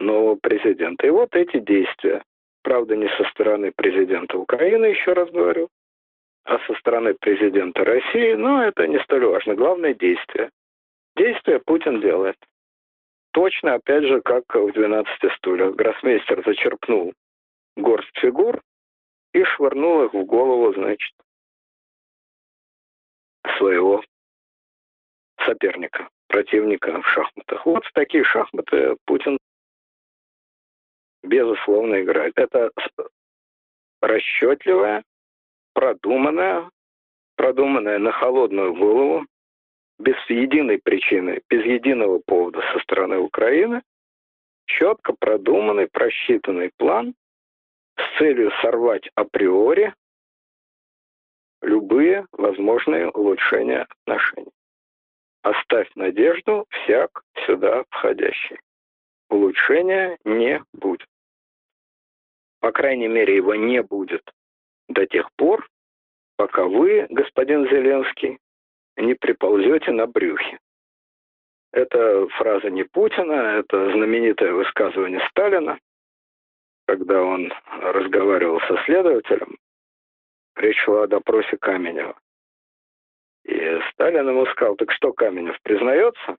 нового 0.00 0.34
президента. 0.34 1.06
И 1.06 1.10
вот 1.10 1.34
эти 1.34 1.60
действия, 1.60 2.22
правда, 2.62 2.96
не 2.96 3.08
со 3.16 3.24
стороны 3.30 3.72
президента 3.74 4.38
Украины, 4.38 4.86
еще 4.86 5.12
раз 5.12 5.30
говорю, 5.30 5.68
а 6.44 6.58
со 6.66 6.74
стороны 6.74 7.14
президента 7.14 7.84
России, 7.84 8.34
но 8.34 8.64
это 8.64 8.86
не 8.86 8.98
столь 9.00 9.26
важно. 9.26 9.54
Главное 9.54 9.94
действие. 9.94 10.50
Действие 11.16 11.60
Путин 11.60 12.00
делает. 12.00 12.36
Точно, 13.32 13.74
опять 13.74 14.04
же, 14.04 14.20
как 14.22 14.44
в 14.54 14.72
12 14.72 15.32
стульях. 15.36 15.74
Гроссмейстер 15.74 16.42
зачерпнул 16.44 17.12
горсть 17.76 18.18
фигур 18.18 18.60
и 19.32 19.44
швырнул 19.44 20.04
их 20.04 20.14
в 20.14 20.24
голову, 20.24 20.72
значит, 20.72 21.12
своего 23.58 24.02
соперника, 25.44 26.08
противника 26.28 27.00
в 27.00 27.06
шахматах. 27.08 27.64
Вот 27.66 27.84
в 27.84 27.92
такие 27.92 28.24
шахматы 28.24 28.96
Путин 29.04 29.38
безусловно 31.22 32.02
играет. 32.02 32.32
Это 32.36 32.70
расчетливая, 34.00 35.04
продуманная, 35.74 36.70
продуманная 37.36 37.98
на 37.98 38.12
холодную 38.12 38.74
голову, 38.74 39.26
без 39.98 40.16
единой 40.28 40.78
причины, 40.78 41.42
без 41.50 41.64
единого 41.64 42.20
повода 42.24 42.62
со 42.72 42.78
стороны 42.80 43.18
Украины, 43.18 43.82
четко 44.66 45.14
продуманный, 45.18 45.88
просчитанный 45.88 46.70
план 46.76 47.14
с 47.96 48.18
целью 48.18 48.50
сорвать 48.62 49.08
априори 49.14 49.94
любые 51.62 52.26
возможные 52.32 53.10
улучшения 53.10 53.86
отношений. 53.88 54.52
Оставь 55.42 55.90
надежду 55.94 56.66
всяк 56.70 57.22
сюда 57.46 57.84
входящий. 57.90 58.58
Улучшения 59.30 60.18
не 60.24 60.62
будет. 60.72 61.06
По 62.60 62.72
крайней 62.72 63.08
мере, 63.08 63.36
его 63.36 63.54
не 63.54 63.82
будет 63.82 64.22
до 64.88 65.06
тех 65.06 65.30
пор, 65.36 65.66
пока 66.36 66.64
вы, 66.64 67.06
господин 67.08 67.64
Зеленский, 67.68 68.38
не 68.96 69.14
приползете 69.14 69.92
на 69.92 70.06
брюхе. 70.06 70.58
Это 71.72 72.26
фраза 72.38 72.70
не 72.70 72.82
Путина, 72.82 73.60
это 73.60 73.92
знаменитое 73.92 74.52
высказывание 74.52 75.24
Сталина, 75.30 75.78
когда 76.86 77.22
он 77.22 77.52
разговаривал 77.82 78.60
со 78.62 78.82
следователем. 78.84 79.56
Речь 80.56 80.82
шла 80.82 81.04
о 81.04 81.06
допросе 81.06 81.56
Каменева. 81.56 82.18
И 83.44 83.80
Сталин 83.92 84.28
ему 84.28 84.44
сказал, 84.46 84.74
так 84.74 84.90
что, 84.90 85.12
Каменев 85.12 85.56
признается? 85.62 86.36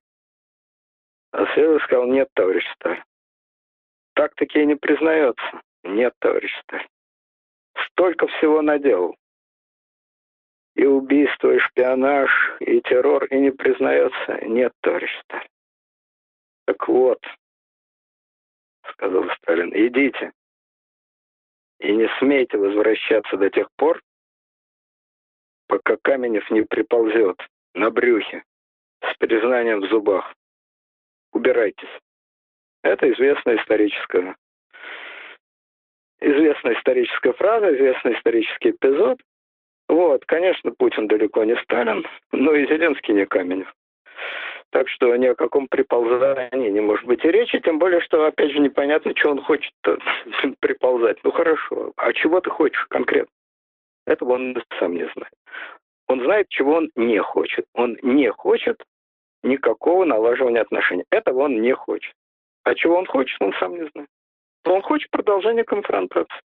А 1.31 1.45
следователь 1.53 1.85
сказал, 1.85 2.05
нет, 2.07 2.29
товарищ 2.33 2.65
Сталин. 2.75 3.03
Так-таки 4.15 4.61
и 4.61 4.65
не 4.65 4.75
признается. 4.75 5.61
Нет, 5.83 6.13
товарищ 6.19 6.51
Сталин. 6.63 6.87
Столько 7.87 8.27
всего 8.27 8.61
наделал. 8.61 9.15
И 10.75 10.85
убийство, 10.85 11.53
и 11.53 11.59
шпионаж, 11.59 12.31
и 12.59 12.81
террор, 12.81 13.25
и 13.25 13.39
не 13.39 13.51
признается. 13.51 14.45
Нет, 14.45 14.73
товарищ 14.81 15.11
Сталин. 15.23 15.47
Так 16.65 16.87
вот, 16.87 17.19
сказал 18.91 19.29
Сталин, 19.37 19.71
идите. 19.73 20.33
И 21.79 21.91
не 21.93 22.07
смейте 22.19 22.57
возвращаться 22.57 23.37
до 23.37 23.49
тех 23.49 23.67
пор, 23.75 24.01
пока 25.67 25.97
Каменев 25.97 26.49
не 26.51 26.61
приползет 26.61 27.41
на 27.73 27.89
брюхе 27.89 28.43
с 29.01 29.17
признанием 29.17 29.81
в 29.81 29.87
зубах. 29.87 30.35
Убирайтесь. 31.33 31.89
Это 32.83 33.11
известная 33.11 33.57
историческая 33.57 34.35
известная 36.21 36.75
историческая 36.75 37.33
фраза, 37.33 37.75
известный 37.75 38.13
исторический 38.13 38.69
эпизод. 38.69 39.19
Вот, 39.89 40.23
конечно, 40.25 40.71
Путин 40.71 41.07
далеко 41.07 41.43
не 41.43 41.55
Сталин, 41.63 42.05
но 42.31 42.53
и 42.53 42.67
Зеленский 42.67 43.13
не 43.13 43.25
Каменев. 43.25 43.73
Так 44.69 44.87
что 44.87 45.13
ни 45.17 45.25
о 45.25 45.35
каком 45.35 45.67
приползании 45.67 46.69
не 46.69 46.79
может 46.79 47.05
быть 47.05 47.25
и 47.25 47.31
речи, 47.31 47.59
тем 47.59 47.77
более, 47.77 47.99
что, 47.99 48.25
опять 48.25 48.51
же, 48.51 48.59
непонятно, 48.59 49.13
что 49.17 49.31
он 49.31 49.41
хочет 49.41 49.73
приползать. 50.59 51.17
Ну 51.23 51.31
хорошо, 51.31 51.91
а 51.97 52.13
чего 52.13 52.39
ты 52.39 52.49
хочешь 52.49 52.85
конкретно? 52.85 53.33
Этого 54.07 54.33
он 54.33 54.63
сам 54.79 54.93
не 54.93 55.09
знает. 55.13 55.33
Он 56.07 56.21
знает, 56.23 56.47
чего 56.49 56.75
он 56.75 56.89
не 56.95 57.21
хочет. 57.21 57.65
Он 57.73 57.97
не 58.01 58.31
хочет 58.31 58.81
никакого 59.43 60.05
налаживания 60.05 60.61
отношений. 60.61 61.03
Этого 61.09 61.43
он 61.43 61.61
не 61.61 61.73
хочет. 61.73 62.13
А 62.63 62.75
чего 62.75 62.97
он 62.97 63.05
хочет, 63.05 63.35
он 63.41 63.53
сам 63.59 63.73
не 63.73 63.89
знает. 63.89 64.09
Он 64.65 64.81
хочет 64.81 65.09
продолжения 65.09 65.63
конфронтации. 65.63 66.39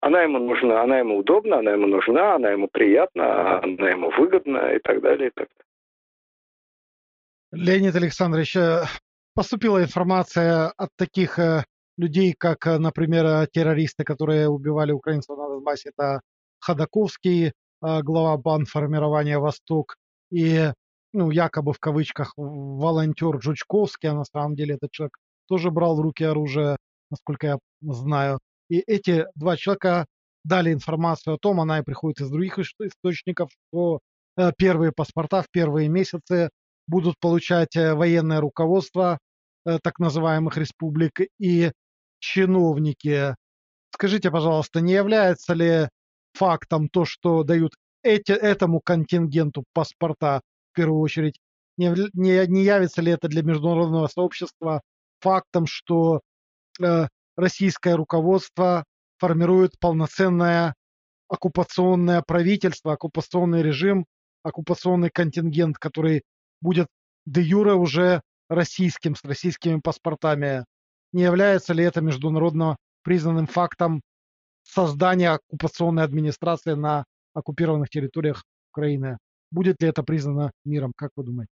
Она 0.00 0.22
ему 0.22 0.38
нужна, 0.38 0.82
она 0.82 0.98
ему 0.98 1.18
удобна, 1.18 1.58
она 1.58 1.72
ему 1.72 1.86
нужна, 1.86 2.34
она 2.34 2.50
ему 2.50 2.68
приятна, 2.70 3.62
она 3.62 3.90
ему 3.90 4.10
выгодна 4.10 4.74
и 4.74 4.80
так 4.80 5.00
далее, 5.00 5.28
и 5.28 5.32
так 5.32 5.48
далее. 5.48 5.62
Леонид 7.52 7.94
Александрович, 7.94 8.56
э, 8.56 8.82
поступила 9.34 9.82
информация 9.82 10.72
от 10.76 10.88
таких 10.96 11.38
э, 11.38 11.64
людей, 11.98 12.34
как, 12.36 12.66
э, 12.66 12.78
например, 12.78 13.46
террористы, 13.48 14.04
которые 14.04 14.48
убивали 14.48 14.92
украинцев 14.92 15.36
на 15.36 15.48
Донбассе, 15.48 15.90
это 15.94 16.20
Ходаковский, 16.60 17.52
глава 17.80 18.36
банформирования 18.36 19.40
«Восток», 19.40 19.96
и, 20.30 20.72
ну, 21.12 21.30
якобы 21.30 21.72
в 21.72 21.78
кавычках, 21.78 22.32
волонтер 22.36 23.40
Жучковский, 23.40 24.10
а 24.10 24.14
на 24.14 24.24
самом 24.24 24.56
деле 24.56 24.74
этот 24.74 24.90
человек 24.92 25.16
тоже 25.48 25.70
брал 25.70 25.96
в 25.96 26.00
руки 26.00 26.24
оружие 26.24 26.76
насколько 27.12 27.46
я 27.46 27.58
знаю. 27.82 28.40
И 28.68 28.80
эти 28.80 29.26
два 29.36 29.56
человека 29.56 30.06
дали 30.44 30.72
информацию 30.72 31.34
о 31.34 31.38
том, 31.38 31.60
она 31.60 31.78
и 31.78 31.82
приходит 31.82 32.20
из 32.20 32.30
других 32.30 32.58
источников, 32.58 33.50
что 33.68 34.00
э, 34.36 34.50
первые 34.58 34.92
паспорта 34.92 35.42
в 35.42 35.50
первые 35.52 35.88
месяцы 35.88 36.50
будут 36.88 37.14
получать 37.20 37.76
э, 37.76 37.94
военное 37.94 38.40
руководство 38.40 39.18
э, 39.64 39.78
так 39.82 40.00
называемых 40.00 40.56
республик 40.56 41.20
и 41.38 41.70
чиновники. 42.18 43.36
Скажите, 43.94 44.30
пожалуйста, 44.30 44.80
не 44.80 44.94
является 44.94 45.52
ли 45.54 45.88
фактом 46.32 46.88
то, 46.88 47.04
что 47.04 47.44
дают 47.44 47.74
эти, 48.02 48.32
этому 48.32 48.80
контингенту 48.80 49.64
паспорта 49.74 50.40
в 50.72 50.74
первую 50.74 51.00
очередь, 51.00 51.38
не, 51.76 51.88
не, 52.14 52.46
не 52.46 52.64
явится 52.64 53.02
ли 53.02 53.12
это 53.12 53.28
для 53.28 53.42
международного 53.42 54.08
сообщества 54.08 54.82
фактом, 55.20 55.66
что 55.66 56.20
Э, 56.80 57.08
российское 57.36 57.94
руководство 57.94 58.84
формирует 59.18 59.78
полноценное 59.78 60.74
оккупационное 61.28 62.22
правительство, 62.22 62.92
оккупационный 62.92 63.62
режим, 63.62 64.06
оккупационный 64.42 65.10
контингент, 65.10 65.78
который 65.78 66.22
будет 66.60 66.88
де 67.26 67.40
юре 67.42 67.74
уже 67.74 68.22
российским, 68.48 69.16
с 69.16 69.24
российскими 69.24 69.80
паспортами. 69.80 70.64
Не 71.12 71.22
является 71.22 71.72
ли 71.72 71.84
это 71.84 72.00
международно 72.00 72.76
признанным 73.02 73.46
фактом 73.46 74.02
создания 74.62 75.30
оккупационной 75.30 76.04
администрации 76.04 76.74
на 76.74 77.04
оккупированных 77.34 77.88
территориях 77.90 78.44
Украины? 78.72 79.18
Будет 79.52 79.82
ли 79.82 79.88
это 79.88 80.02
признано 80.02 80.50
миром, 80.64 80.92
как 80.96 81.10
вы 81.16 81.24
думаете? 81.24 81.52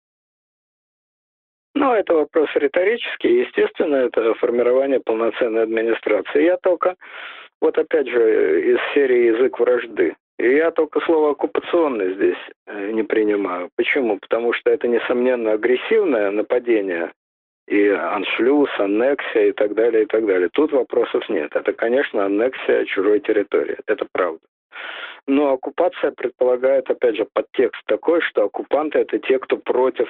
Ну, 1.75 1.93
это 1.93 2.13
вопрос 2.13 2.49
риторический. 2.55 3.41
Естественно, 3.41 3.95
это 3.97 4.33
формирование 4.35 4.99
полноценной 4.99 5.63
администрации. 5.63 6.43
Я 6.43 6.57
только, 6.57 6.95
вот 7.61 7.77
опять 7.77 8.07
же, 8.07 8.73
из 8.73 8.79
серии 8.93 9.27
«Язык 9.27 9.59
вражды». 9.59 10.15
И 10.39 10.55
я 10.55 10.71
только 10.71 11.01
слово 11.01 11.31
«оккупационный» 11.31 12.15
здесь 12.15 12.37
э, 12.65 12.91
не 12.91 13.03
принимаю. 13.03 13.69
Почему? 13.75 14.17
Потому 14.19 14.53
что 14.53 14.71
это, 14.71 14.87
несомненно, 14.87 15.51
агрессивное 15.51 16.31
нападение 16.31 17.11
и 17.67 17.87
аншлюз, 17.89 18.69
аннексия 18.79 19.49
и 19.49 19.51
так 19.51 19.75
далее, 19.75 20.03
и 20.03 20.05
так 20.05 20.25
далее. 20.25 20.49
Тут 20.53 20.71
вопросов 20.71 21.27
нет. 21.29 21.55
Это, 21.55 21.73
конечно, 21.73 22.25
аннексия 22.25 22.85
чужой 22.85 23.19
территории. 23.19 23.77
Это 23.85 24.07
правда. 24.11 24.39
Но 25.27 25.53
оккупация 25.53 26.11
предполагает, 26.11 26.89
опять 26.89 27.15
же, 27.15 27.27
подтекст 27.31 27.81
такой, 27.85 28.21
что 28.21 28.45
оккупанты– 28.45 28.99
это 28.99 29.19
те, 29.19 29.37
кто 29.39 29.57
против 29.57 30.09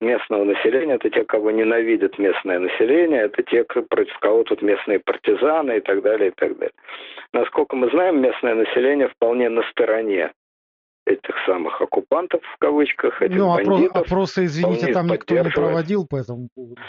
местного 0.00 0.44
населения, 0.44 0.94
это 0.94 1.10
те, 1.10 1.24
кого 1.24 1.50
ненавидит 1.50 2.18
местное 2.18 2.58
население, 2.58 3.22
это 3.22 3.42
те, 3.44 3.64
против 3.64 4.18
кого 4.18 4.42
тут 4.42 4.60
местные 4.60 4.98
партизаны 4.98 5.78
и 5.78 5.80
так 5.80 6.02
далее, 6.02 6.28
и 6.28 6.32
так 6.32 6.58
далее. 6.58 6.74
Насколько 7.32 7.76
мы 7.76 7.88
знаем, 7.90 8.20
местное 8.20 8.54
население 8.54 9.08
вполне 9.08 9.48
на 9.48 9.62
стороне 9.70 10.32
этих 11.06 11.34
самых 11.46 11.80
оккупантов 11.80 12.42
в 12.42 12.58
кавычках, 12.58 13.22
этих 13.22 13.36
ну, 13.36 13.54
бандитов. 13.54 13.96
опросы, 13.96 14.44
извините, 14.44 14.92
там 14.92 15.06
никто 15.06 15.36
не 15.36 15.50
проводил 15.50 16.06
по 16.06 16.16
этому 16.16 16.48
поводу. 16.54 16.80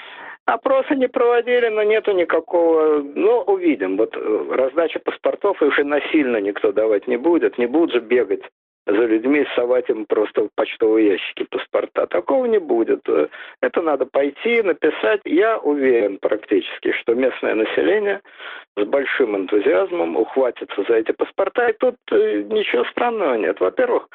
Опросы 0.45 0.95
не 0.95 1.07
проводили, 1.07 1.69
но 1.69 1.83
нету 1.83 2.11
никакого... 2.11 3.01
Ну, 3.01 3.41
увидим. 3.41 3.95
Вот 3.95 4.15
э, 4.15 4.45
раздача 4.51 4.99
паспортов 4.99 5.61
уже 5.61 5.83
насильно 5.85 6.37
никто 6.37 6.73
давать 6.73 7.07
не 7.07 7.17
будет. 7.17 7.57
Не 7.57 7.67
будут 7.67 7.93
же 7.93 7.99
бегать 8.01 8.41
за 8.85 9.05
людьми, 9.05 9.45
совать 9.55 9.89
им 9.89 10.05
просто 10.05 10.43
в 10.43 10.49
почтовые 10.55 11.13
ящики 11.13 11.45
паспорта. 11.49 12.07
Такого 12.07 12.45
не 12.45 12.59
будет. 12.59 13.07
Это 13.61 13.81
надо 13.81 14.05
пойти, 14.05 14.61
написать. 14.61 15.21
Я 15.23 15.57
уверен 15.59 16.17
практически, 16.17 16.91
что 16.91 17.15
местное 17.15 17.55
население 17.55 18.21
с 18.75 18.83
большим 18.83 19.37
энтузиазмом 19.37 20.17
ухватится 20.17 20.83
за 20.89 20.95
эти 20.95 21.13
паспорта. 21.13 21.69
И 21.69 21.77
тут 21.77 21.95
э, 22.11 22.43
ничего 22.49 22.83
странного 22.85 23.35
нет. 23.35 23.61
Во-первых, 23.61 24.09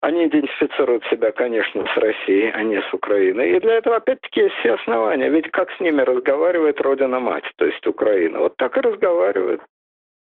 они 0.00 0.26
идентифицируют 0.26 1.04
себя, 1.06 1.30
конечно, 1.32 1.84
с 1.86 1.96
Россией, 1.96 2.50
а 2.50 2.62
не 2.62 2.80
с 2.80 2.94
Украиной. 2.94 3.56
И 3.56 3.60
для 3.60 3.74
этого, 3.74 3.96
опять-таки, 3.96 4.40
есть 4.40 4.54
все 4.56 4.74
основания. 4.74 5.28
Ведь 5.28 5.50
как 5.50 5.70
с 5.72 5.80
ними 5.80 6.00
разговаривает 6.00 6.80
Родина-мать, 6.80 7.44
то 7.56 7.66
есть 7.66 7.86
Украина? 7.86 8.40
Вот 8.40 8.56
так 8.56 8.76
и 8.78 8.80
разговаривает 8.80 9.60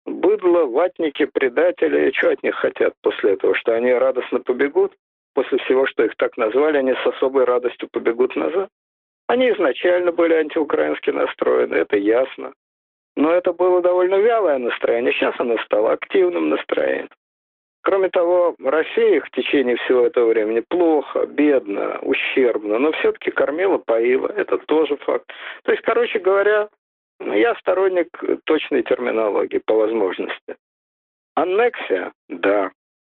быдло, 0.07 0.65
ватники, 0.65 1.27
предатели. 1.27 2.09
И 2.09 2.13
что 2.15 2.31
от 2.31 2.43
них 2.43 2.55
хотят 2.57 2.95
после 3.03 3.33
этого? 3.35 3.55
Что 3.55 3.75
они 3.75 3.93
радостно 3.93 4.41
побегут? 4.41 4.95
После 5.35 5.59
всего, 5.59 5.87
что 5.87 6.05
их 6.05 6.17
так 6.17 6.37
назвали, 6.37 6.79
они 6.79 6.95
с 6.95 7.07
особой 7.07 7.45
радостью 7.45 7.89
побегут 7.93 8.35
назад? 8.37 8.69
Они 9.29 9.51
изначально 9.51 10.11
были 10.11 10.33
антиукраински 10.33 11.11
настроены, 11.11 11.75
это 11.75 11.97
ясно. 11.97 12.55
Но 13.17 13.31
это 13.33 13.53
было 13.53 13.83
довольно 13.83 14.17
вялое 14.17 14.59
настроение. 14.59 15.13
Сейчас 15.13 15.35
оно 15.39 15.59
стало 15.59 15.93
активным 15.93 16.49
настроением. 16.49 17.11
Кроме 17.89 18.11
того, 18.11 18.55
Россия 18.63 19.17
их 19.17 19.25
в 19.25 19.31
течение 19.31 19.77
всего 19.77 20.05
этого 20.05 20.29
времени 20.29 20.61
плохо, 20.61 21.25
бедно, 21.25 21.99
ущербно, 22.03 22.79
но 22.79 22.93
все-таки 22.93 23.31
кормила, 23.31 23.79
поила. 23.79 24.29
Это 24.29 24.59
тоже 24.59 24.99
факт. 24.99 25.25
То 25.63 25.73
есть, 25.73 25.83
короче 25.85 26.19
говоря, 26.19 26.69
ну, 27.19 27.33
я 27.33 27.55
сторонник 27.55 28.09
точной 28.45 28.83
терминологии 28.83 29.63
по 29.65 29.75
возможности. 29.75 30.57
Аннексия– 31.35 32.13
да. 32.29 32.73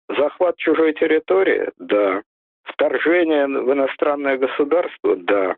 Захват 0.09 0.57
чужой 0.59 0.93
территории– 0.93 1.71
да. 1.79 2.23
Вторжение 2.63 3.49
в 3.49 3.73
иностранное 3.73 4.39
государство– 4.39 5.17
да. 5.17 5.57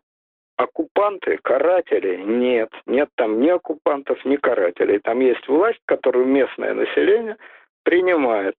Оккупанты, 0.57 1.37
каратели– 1.43 2.15
нет. 2.25 2.71
Нет 2.87 3.09
там 3.15 3.39
ни 3.41 3.49
оккупантов, 3.49 4.25
ни 4.25 4.37
карателей. 4.37 4.97
Там 4.97 5.19
есть 5.19 5.47
власть, 5.47 5.81
которую 5.85 6.25
местное 6.25 6.73
население 6.73 7.37
принимает. 7.83 8.55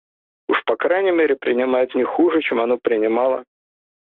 Уж, 0.48 0.62
по 0.64 0.76
крайней 0.76 1.12
мере, 1.12 1.36
принимает 1.36 1.94
не 1.94 2.04
хуже, 2.04 2.40
чем 2.42 2.60
оно 2.60 2.78
принимало 2.78 3.44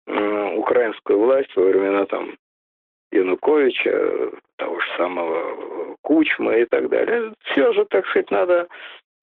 э, 0.07 0.55
украинскую 0.55 1.19
власть 1.19 1.55
во 1.55 1.63
времена 1.63 2.05
там 2.05 2.36
Януковича, 3.11 4.31
того 4.57 4.79
же 4.79 4.88
самого 4.97 5.95
Кучма 6.01 6.57
и 6.57 6.65
так 6.65 6.89
далее. 6.89 7.33
Все 7.45 7.71
же, 7.73 7.86
так 7.86 8.05
сказать, 8.07 8.31
надо 8.31 8.67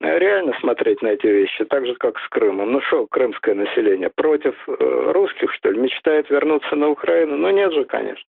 реально 0.00 0.52
смотреть 0.60 1.02
на 1.02 1.08
эти 1.08 1.26
вещи, 1.26 1.64
так 1.64 1.86
же, 1.86 1.94
как 1.94 2.18
с 2.18 2.28
Крымом. 2.28 2.72
Ну 2.72 2.80
что, 2.80 3.06
крымское 3.06 3.54
население 3.54 4.10
против 4.10 4.54
э, 4.66 5.12
русских, 5.12 5.52
что 5.54 5.70
ли, 5.70 5.78
мечтает 5.78 6.28
вернуться 6.30 6.74
на 6.74 6.88
Украину? 6.88 7.36
Ну 7.36 7.50
нет 7.50 7.72
же, 7.72 7.84
конечно. 7.84 8.24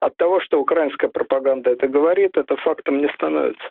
От 0.00 0.16
того, 0.16 0.40
что 0.40 0.60
украинская 0.60 1.08
пропаганда 1.08 1.70
это 1.70 1.88
говорит, 1.88 2.36
это 2.36 2.56
фактом 2.56 2.98
не 2.98 3.08
становится. 3.14 3.68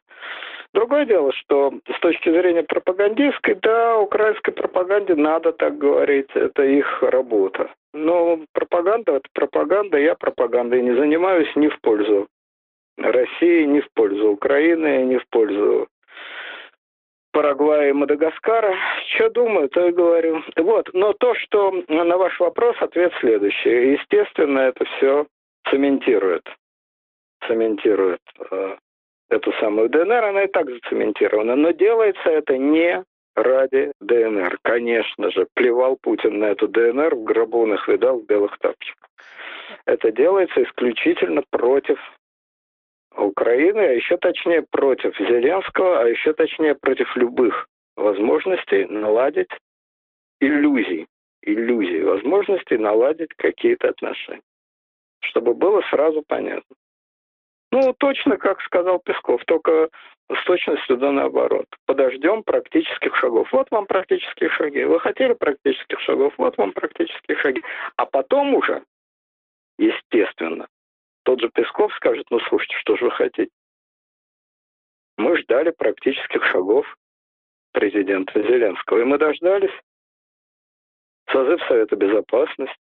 Другое 0.75 1.05
дело, 1.05 1.31
что 1.31 1.73
с 1.87 1.99
точки 2.01 2.29
зрения 2.29 2.61
пропагандистской, 2.61 3.55
да, 3.61 3.97
украинской 3.97 4.51
пропаганде 4.51 5.15
надо 5.15 5.53
так 5.53 5.77
говорить, 5.77 6.29
это 6.33 6.63
их 6.63 7.01
работа. 7.01 7.71
Но 7.93 8.41
пропаганда– 8.51 9.13
это 9.15 9.29
пропаганда, 9.33 9.97
я 9.97 10.15
пропагандой 10.15 10.81
не 10.81 10.93
занимаюсь 10.93 11.47
ни 11.55 11.69
в 11.69 11.79
пользу 11.79 12.27
России, 12.97 13.63
ни 13.63 13.79
в 13.79 13.87
пользу 13.93 14.31
Украины, 14.31 15.03
ни 15.05 15.17
в 15.17 15.25
пользу 15.29 15.87
Парагвая 17.31 17.91
и 17.91 17.93
Мадагаскара. 17.93 18.75
Что 19.15 19.29
думаю, 19.29 19.69
то 19.69 19.87
и 19.87 19.93
говорю. 19.93 20.43
Вот, 20.57 20.89
но 20.91 21.13
то, 21.13 21.35
что 21.35 21.71
на 21.87 22.17
ваш 22.17 22.37
вопрос, 22.41 22.75
ответ 22.81 23.13
следующий. 23.21 23.93
Естественно, 23.93 24.59
это 24.59 24.83
все 24.83 25.25
цементирует. 25.69 26.43
Цементирует 27.47 28.19
э, 28.51 28.75
эту 29.29 29.51
самую 29.53 29.89
ДНР, 29.89 30.23
она 30.23 30.43
и 30.43 30.47
так 30.47 30.69
зацементирована. 30.69 31.55
Но 31.55 31.71
делается 31.71 32.29
это 32.29 32.57
не 32.57 33.03
ради 33.35 33.91
ДНР. 33.99 34.59
Конечно 34.61 35.31
же, 35.31 35.47
плевал 35.53 35.97
Путин 36.01 36.39
на 36.39 36.45
эту 36.45 36.67
ДНР, 36.67 37.15
в 37.15 37.23
гробу 37.23 37.63
он 37.63 37.73
их 37.73 37.87
видал 37.87 38.19
в 38.19 38.25
белых 38.25 38.57
тапочках. 38.59 39.09
Это 39.85 40.11
делается 40.11 40.63
исключительно 40.63 41.43
против 41.49 41.99
Украины, 43.15 43.79
а 43.79 43.91
еще 43.91 44.17
точнее 44.17 44.63
против 44.69 45.17
Зеленского, 45.17 46.01
а 46.01 46.07
еще 46.07 46.33
точнее 46.33 46.75
против 46.75 47.15
любых 47.15 47.67
возможностей 47.95 48.85
наладить 48.85 49.49
иллюзий, 50.39 51.07
иллюзий, 51.41 52.01
возможностей 52.03 52.77
наладить 52.77 53.33
какие-то 53.35 53.89
отношения. 53.89 54.41
Чтобы 55.21 55.53
было 55.53 55.81
сразу 55.89 56.23
понятно. 56.27 56.75
Ну, 57.75 57.91
точно, 57.91 58.37
как 58.37 58.61
сказал 58.61 58.99
Песков, 58.99 59.43
только 59.43 59.89
с 60.31 60.45
точностью 60.45 60.95
да 60.95 61.11
наоборот. 61.11 61.65
Подождем 61.85 62.41
практических 62.41 63.13
шагов. 63.17 63.51
Вот 63.51 63.69
вам 63.69 63.85
практические 63.85 64.49
шаги. 64.51 64.85
Вы 64.85 64.97
хотели 65.01 65.33
практических 65.33 65.99
шагов, 65.99 66.33
вот 66.37 66.57
вам 66.57 66.71
практические 66.71 67.35
шаги. 67.35 67.61
А 67.97 68.05
потом 68.05 68.55
уже, 68.55 68.81
естественно, 69.77 70.69
тот 71.23 71.41
же 71.41 71.49
Песков 71.49 71.93
скажет, 71.95 72.25
ну 72.29 72.39
слушайте, 72.47 72.77
что 72.77 72.95
же 72.95 73.05
вы 73.05 73.11
хотите? 73.11 73.51
Мы 75.17 75.37
ждали 75.39 75.71
практических 75.71 76.45
шагов 76.45 76.85
президента 77.73 78.41
Зеленского, 78.41 79.01
и 79.01 79.03
мы 79.03 79.17
дождались. 79.17 79.77
Созыв 81.29 81.61
Совета 81.67 81.97
Безопасности, 81.97 82.77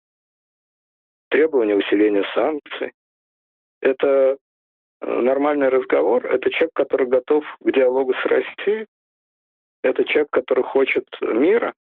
требование 1.30 1.78
усиления 1.78 2.26
санкций. 2.34 2.92
Это 3.80 4.38
нормальный 5.02 5.70
разговор– 5.70 6.26
это 6.28 6.50
человек, 6.52 6.74
который 6.74 7.08
готов 7.08 7.44
к 7.60 7.72
диалогу 7.72 8.14
с 8.14 8.26
Россией, 8.26 8.86
это 9.84 10.04
человек, 10.06 10.30
который 10.32 10.64
хочет 10.64 11.06
мира, 11.22 11.74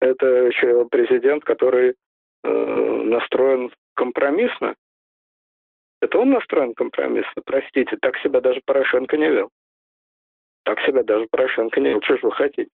это 0.00 0.50
президент, 0.90 1.44
который 1.44 1.94
э, 2.44 2.48
настроен 2.48 3.72
компромиссно. 3.94 4.74
Это 6.00 6.18
он 6.18 6.30
настроен 6.30 6.74
компромиссно, 6.74 7.42
простите, 7.44 7.96
так 8.00 8.16
себя 8.18 8.40
даже 8.40 8.60
Порошенко 8.64 9.16
не 9.16 9.28
вел. 9.28 9.50
Так 10.64 10.80
себя 10.80 11.02
даже 11.02 11.26
Порошенко 11.30 11.80
не 11.80 11.90
вел. 11.90 12.02
Что 12.02 12.16
же 12.16 12.26
вы 12.26 12.32
хотите? 12.32 12.70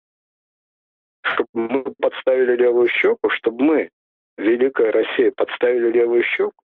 Чтобы 1.22 1.48
мы 1.52 1.94
подставили 2.00 2.56
левую 2.56 2.88
щеку, 2.88 3.28
чтобы 3.30 3.62
мы, 3.62 3.90
Великая 4.38 4.92
Россия, 4.92 5.32
подставили 5.36 5.90
левую 5.90 6.22
щеку? 6.22 6.62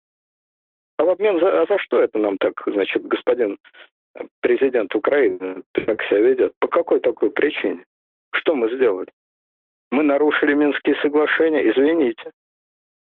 А 0.97 1.03
в 1.03 1.09
обмен 1.09 1.39
за, 1.39 1.61
а 1.61 1.65
за 1.67 1.77
что 1.79 2.01
это 2.01 2.17
нам 2.17 2.37
так, 2.37 2.61
значит, 2.65 3.05
господин 3.05 3.57
президент 4.41 4.93
Украины 4.95 5.63
так 5.73 6.01
себя 6.03 6.21
ведет? 6.21 6.53
По 6.59 6.67
какой 6.67 6.99
такой 6.99 7.29
причине? 7.29 7.85
Что 8.33 8.55
мы 8.55 8.73
сделали? 8.75 9.09
Мы 9.91 10.03
нарушили 10.03 10.53
Минские 10.53 10.95
соглашения, 11.01 11.69
извините. 11.69 12.31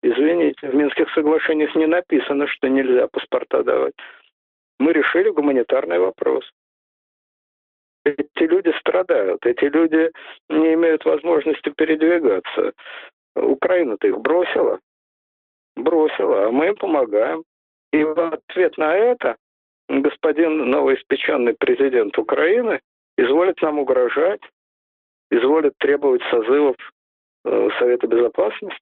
Извините, 0.02 0.70
в 0.70 0.76
Минских 0.76 1.12
соглашениях 1.14 1.76
не 1.76 1.88
написано, 1.88 2.48
что 2.48 2.70
нельзя 2.70 3.08
паспорта 3.08 3.64
давать. 3.64 3.96
Мы 4.80 4.94
решили 4.94 5.30
гуманитарный 5.30 6.00
вопрос. 6.00 6.50
Эти 8.06 8.44
люди 8.44 8.74
страдают, 8.80 9.46
эти 9.46 9.66
люди 9.66 10.12
не 10.48 10.74
имеют 10.76 11.04
возможности 11.04 11.70
передвигаться. 11.70 12.72
Украина-то 13.36 14.08
их 14.08 14.18
бросила. 14.20 14.80
Бросила, 15.76 16.48
а 16.48 16.52
мы 16.52 16.68
им 16.68 16.76
помогаем. 16.76 17.44
И 17.92 18.04
в 18.04 18.34
ответ 18.34 18.78
на 18.78 18.96
это 18.96 19.36
господин 19.88 20.70
новоиспеченный 20.70 21.56
президент 21.56 22.18
Украины 22.18 22.82
изволит 23.18 23.62
нам 23.62 23.80
угрожать, 23.80 24.42
изволит 25.32 25.74
требовать 25.80 26.22
созывов 26.30 26.76
э, 27.46 27.70
Совета 27.80 28.08
Безопасности. 28.08 28.80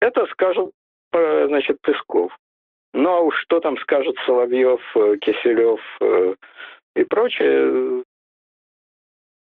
Это 0.00 0.26
скажет, 0.26 0.70
э, 1.12 1.46
значит, 1.46 1.80
Песков. 1.80 2.36
Ну 2.92 3.08
а 3.08 3.20
уж 3.20 3.36
что 3.42 3.60
там 3.60 3.76
скажет 3.78 4.16
Соловьев, 4.26 4.80
э, 4.96 5.16
Киселев 5.20 5.80
и 6.96 7.04
прочее, 7.04 8.04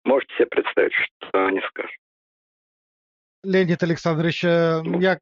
можете 0.03 0.34
себе 0.36 0.48
представить, 0.48 0.94
что 0.94 1.45
они 1.45 1.62
скажут. 1.62 1.95
Леонид 3.44 3.84
Александрович, 3.84 4.44
э, 4.44 4.82
я, 4.99 5.20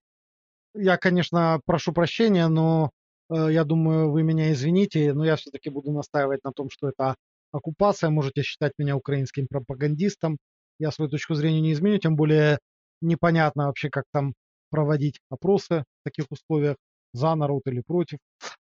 я, 0.74 0.98
конечно, 0.98 1.60
прошу 1.66 1.92
прощения, 1.94 2.48
но 2.48 2.90
я 3.36 3.64
думаю, 3.64 4.12
вы 4.12 4.24
меня 4.24 4.52
извините, 4.52 5.14
но 5.14 5.26
я 5.26 5.36
все-таки 5.36 5.70
буду 5.70 5.92
настаивать 5.92 6.44
на 6.44 6.52
том, 6.52 6.70
что 6.70 6.90
это 6.90 7.16
оккупация. 7.52 8.10
Можете 8.10 8.44
считать 8.44 8.74
меня 8.78 8.96
украинским 8.96 9.48
пропагандистом. 9.48 10.38
Я 10.80 10.92
свою 10.92 11.10
точку 11.10 11.36
зрения 11.36 11.62
не 11.62 11.74
изменю, 11.74 12.00
тем 12.00 12.16
более 12.16 12.60
непонятно 13.02 13.68
вообще, 13.68 13.90
как 13.90 14.06
там 14.12 14.34
проводить 14.70 15.20
опросы 15.30 15.84
в 16.02 16.04
таких 16.04 16.26
условиях, 16.32 16.78
за 17.14 17.36
народ 17.36 17.62
или 17.68 17.82
против. 17.82 18.18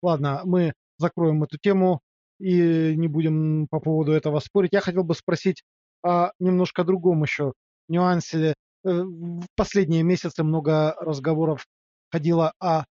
Ладно, 0.02 0.42
мы 0.46 0.74
закроем 0.98 1.44
эту 1.44 1.58
тему 1.58 2.02
и 2.40 2.96
не 2.96 3.08
будем 3.08 3.68
по 3.70 3.80
поводу 3.80 4.12
этого 4.12 4.40
спорить. 4.40 4.74
Я 4.74 4.82
хотел 4.82 5.04
бы 5.04 5.16
спросить 5.16 5.64
о 6.04 6.32
немножко 6.40 6.84
другом 6.84 7.24
еще 7.24 7.54
нюансе. 7.88 8.54
Э, 8.84 9.02
в 9.02 9.46
последние 9.56 10.04
месяцы 10.04 10.44
много 10.44 10.96
разговоров 11.00 11.66
ходило 12.12 12.54
о 12.60 12.86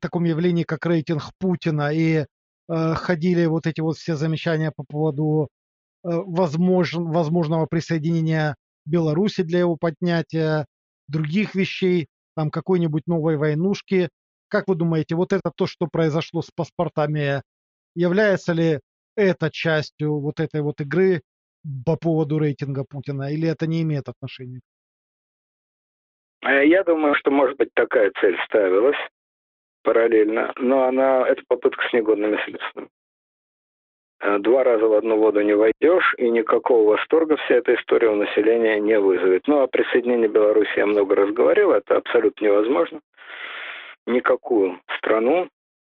таком 0.00 0.24
явлении, 0.24 0.64
как 0.64 0.86
рейтинг 0.86 1.22
Путина, 1.38 1.92
и 1.92 2.24
э, 2.24 2.24
ходили 2.94 3.46
вот 3.46 3.66
эти 3.66 3.80
вот 3.80 3.96
все 3.96 4.16
замечания 4.16 4.72
по 4.74 4.84
поводу 4.84 5.48
э, 6.04 6.08
возможн, 6.08 7.04
возможного 7.10 7.66
присоединения 7.66 8.56
Беларуси 8.84 9.42
для 9.42 9.60
его 9.60 9.76
поднятия, 9.76 10.66
других 11.08 11.54
вещей, 11.54 12.06
там 12.34 12.50
какой-нибудь 12.50 13.06
новой 13.06 13.36
войнушки. 13.36 14.08
Как 14.48 14.68
вы 14.68 14.76
думаете, 14.76 15.16
вот 15.16 15.32
это 15.32 15.50
то, 15.54 15.66
что 15.66 15.88
произошло 15.90 16.42
с 16.42 16.50
паспортами, 16.54 17.42
является 17.94 18.52
ли 18.52 18.80
это 19.16 19.50
частью 19.50 20.20
вот 20.20 20.40
этой 20.40 20.60
вот 20.60 20.80
игры 20.80 21.22
по 21.84 21.96
поводу 21.96 22.38
рейтинга 22.38 22.84
Путина, 22.88 23.32
или 23.32 23.48
это 23.48 23.66
не 23.66 23.82
имеет 23.82 24.08
отношения? 24.08 24.60
А 26.42 26.62
я 26.62 26.84
думаю, 26.84 27.14
что, 27.16 27.30
может 27.30 27.56
быть, 27.56 27.70
такая 27.74 28.12
цель 28.20 28.36
ставилась 28.46 28.96
параллельно, 29.86 30.52
но 30.56 30.82
она, 30.82 31.26
это 31.28 31.42
попытка 31.46 31.88
с 31.88 31.92
негодными 31.92 32.36
средствами. 32.44 32.88
Э, 34.20 34.38
два 34.38 34.64
раза 34.64 34.84
в 34.88 34.92
одну 34.94 35.16
воду 35.16 35.42
не 35.42 35.54
войдешь, 35.54 36.14
и 36.18 36.28
никакого 36.28 36.90
восторга 36.90 37.36
вся 37.36 37.54
эта 37.54 37.76
история 37.76 38.08
у 38.08 38.16
населения 38.16 38.80
не 38.80 38.98
вызовет. 38.98 39.46
Ну, 39.46 39.60
о 39.60 39.68
присоединении 39.68 40.26
Беларуси 40.26 40.72
я 40.76 40.86
много 40.86 41.14
раз 41.14 41.30
говорил, 41.30 41.70
это 41.70 41.96
абсолютно 41.96 42.46
невозможно. 42.46 43.00
Никакую 44.06 44.80
страну, 44.98 45.48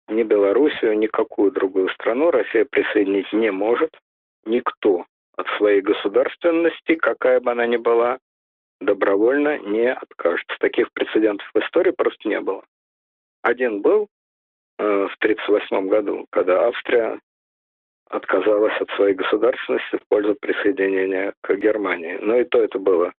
ни 0.08 0.24
Белоруссию, 0.24 0.98
никакую 0.98 1.52
другую 1.52 1.88
страну 1.90 2.32
Россия 2.32 2.66
присоединить 2.68 3.32
не 3.32 3.52
может. 3.52 3.90
Никто 4.44 5.04
от 5.36 5.46
своей 5.56 5.80
государственности, 5.80 6.96
какая 6.96 7.38
бы 7.40 7.52
она 7.52 7.66
ни 7.66 7.76
была, 7.76 8.18
добровольно 8.80 9.58
не 9.58 9.92
откажется. 9.92 10.56
Таких 10.58 10.92
прецедентов 10.92 11.48
в 11.54 11.58
истории 11.60 11.92
просто 11.92 12.28
не 12.28 12.40
было. 12.40 12.64
Один 13.44 13.82
был 13.82 14.08
э, 14.78 14.82
в 14.82 15.14
1938 15.16 15.88
году, 15.88 16.26
когда 16.30 16.66
Австрия 16.66 17.20
отказалась 18.08 18.80
от 18.80 18.88
своей 18.92 19.14
государственности 19.14 19.96
в 19.98 20.08
пользу 20.08 20.34
присоединения 20.40 21.34
к 21.42 21.54
Германии. 21.56 22.16
Но 22.22 22.38
и 22.38 22.44
то 22.44 22.62
это 22.62 22.78
было 22.78 23.12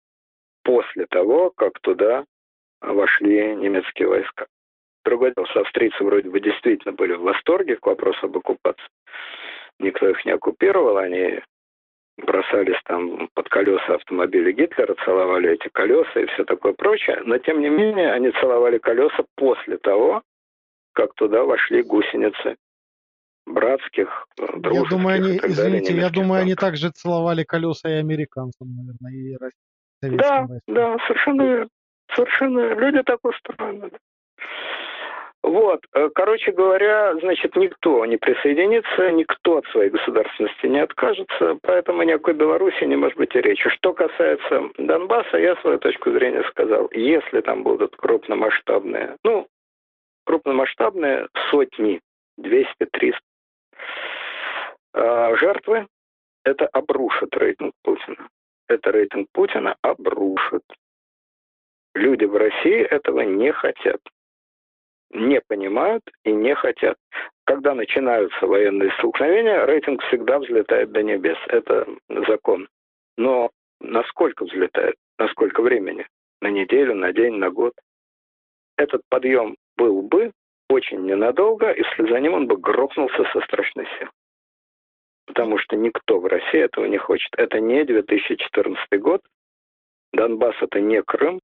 после 0.64 1.06
того, 1.06 1.52
как 1.52 1.80
туда 1.82 2.26
вошли 2.82 3.56
немецкие 3.56 4.08
войска. 4.08 4.48
Другое 5.04 5.32
дело, 5.36 5.46
что 5.46 5.60
австрийцы 5.62 6.04
вроде 6.04 6.28
бы 6.28 6.40
действительно 6.40 6.94
были 6.94 7.14
в 7.14 7.22
восторге 7.22 7.76
к 7.76 7.86
вопросу 7.86 8.26
об 8.26 8.36
оккупации. 8.36 8.90
Никто 9.78 10.10
их 10.10 10.26
не 10.26 10.32
оккупировал, 10.32 10.98
они 10.98 11.40
бросались 12.18 12.80
там 12.86 13.28
под 13.34 13.50
колеса 13.50 13.96
автомобиля 13.96 14.52
Гитлера, 14.52 14.96
целовали 15.06 15.52
эти 15.52 15.68
колеса 15.70 16.20
и 16.20 16.26
все 16.28 16.46
такое 16.46 16.74
прочее. 16.74 17.22
Но, 17.26 17.38
тем 17.38 17.60
не 17.60 17.70
менее, 17.70 18.12
они 18.14 18.32
целовали 18.32 18.78
колеса 18.78 19.26
после 19.36 19.78
того, 19.78 20.22
как 20.94 21.14
туда 21.16 21.44
вошли 21.44 21.84
гусеницы 21.84 22.56
братских, 23.46 24.28
дружеских. 24.38 24.84
Я 24.84 24.90
думаю, 24.98 25.16
они, 25.16 25.38
извините, 25.38 25.94
я 25.94 26.10
думаю, 26.10 26.42
они 26.42 26.56
также 26.56 26.90
целовали 26.90 27.44
колеса 27.44 27.90
и 27.90 28.00
американцам, 28.00 28.68
наверное, 28.76 29.12
и 29.12 29.38
советским 30.02 30.18
Да, 30.18 30.46
войскам. 30.48 30.74
да, 30.74 30.98
совершенно, 31.08 31.68
совершенно. 32.16 32.74
Люди 32.76 33.04
так 33.04 33.20
устроены. 33.24 33.92
Вот, 35.46 35.86
э, 35.94 36.10
короче 36.16 36.52
говоря, 36.52 37.14
значит, 37.20 37.56
никто 37.56 38.04
не 38.08 38.18
присоединится, 38.18 39.12
никто 39.12 39.58
от 39.58 39.68
своей 39.68 39.92
государственности 39.92 40.66
не 40.66 40.80
откажется, 40.80 41.60
поэтому 41.62 42.02
ни 42.02 42.14
о 42.14 42.18
какой 42.18 42.34
Беларуси 42.34 42.84
не 42.84 42.96
может 42.96 43.16
быть 43.16 43.36
и 43.36 43.42
речи. 43.42 43.70
Что 43.70 43.94
касается 43.94 44.72
Донбасса, 44.80 45.38
я 45.38 45.56
свою 45.58 45.78
точку 45.78 46.10
зрения 46.10 46.44
сказал, 46.50 46.90
если 46.94 47.42
там 47.42 47.62
будут 47.62 47.96
крупномасштабные, 47.96 49.18
ну, 49.24 49.48
крупномасштабные 50.26 51.28
сотни, 51.52 52.02
200-300 52.40 53.14
а, 54.94 55.36
жертвы, 55.36 55.86
это 56.44 56.66
обрушит 56.74 57.38
рейтинг 57.38 57.74
Путина. 57.84 58.30
Это 58.68 58.92
рейтинг 58.92 59.28
Путина 59.32 59.76
обрушит. 59.84 60.64
Люди 61.94 62.26
в 62.26 62.36
России 62.36 62.82
этого 62.82 63.22
не 63.22 63.52
хотят 63.52 64.00
не 65.16 65.42
понимают 65.42 66.04
и 66.24 66.32
не 66.32 66.54
хотят. 66.56 66.98
Когда 67.46 67.74
начинаются 67.74 68.46
военные 68.46 68.92
столкновения, 68.98 69.66
рейтинг 69.66 70.02
всегда 70.04 70.40
взлетает 70.40 70.92
до 70.92 71.04
небес. 71.04 71.38
Это 71.48 71.88
закон. 72.28 72.68
Но 73.18 73.52
насколько 73.80 74.46
взлетает? 74.46 74.96
На 75.18 75.28
сколько 75.30 75.62
времени? 75.62 76.08
На 76.42 76.50
неделю, 76.50 76.96
на 76.96 77.14
день, 77.14 77.36
на 77.36 77.50
год? 77.50 77.74
Этот 78.78 79.02
подъем 79.10 79.56
был 79.78 80.02
бы 80.02 80.32
очень 80.70 81.06
ненадолго, 81.06 81.72
и 81.72 81.84
вслед 81.84 82.10
за 82.10 82.20
ним 82.20 82.34
он 82.34 82.48
бы 82.48 82.58
грохнулся 82.58 83.24
со 83.32 83.42
страшной 83.42 83.86
силой. 83.98 84.12
Потому 85.28 85.58
что 85.58 85.76
никто 85.76 86.20
в 86.20 86.26
России 86.26 86.60
этого 86.60 86.86
не 86.86 86.98
хочет. 86.98 87.32
Это 87.38 87.60
не 87.60 87.84
2014 87.84 89.00
год. 89.00 89.22
Донбасс 90.14 90.56
это 90.62 90.80
не 90.82 91.02
Крым, 91.02 91.40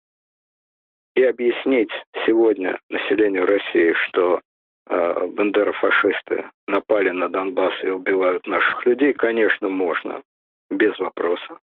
и 1.16 1.24
объяснить 1.24 1.92
сегодня 2.26 2.80
населению 2.90 3.46
России, 3.46 3.94
что 4.08 4.42
э, 4.88 5.28
бандерофашисты 5.28 6.46
напали 6.68 7.10
на 7.10 7.30
Донбасс 7.30 7.74
и 7.84 7.90
убивают 7.90 8.48
наших 8.48 8.86
людей, 8.86 9.14
конечно, 9.14 9.70
можно, 9.70 10.22
без 10.70 10.98
вопроса. 11.00 11.60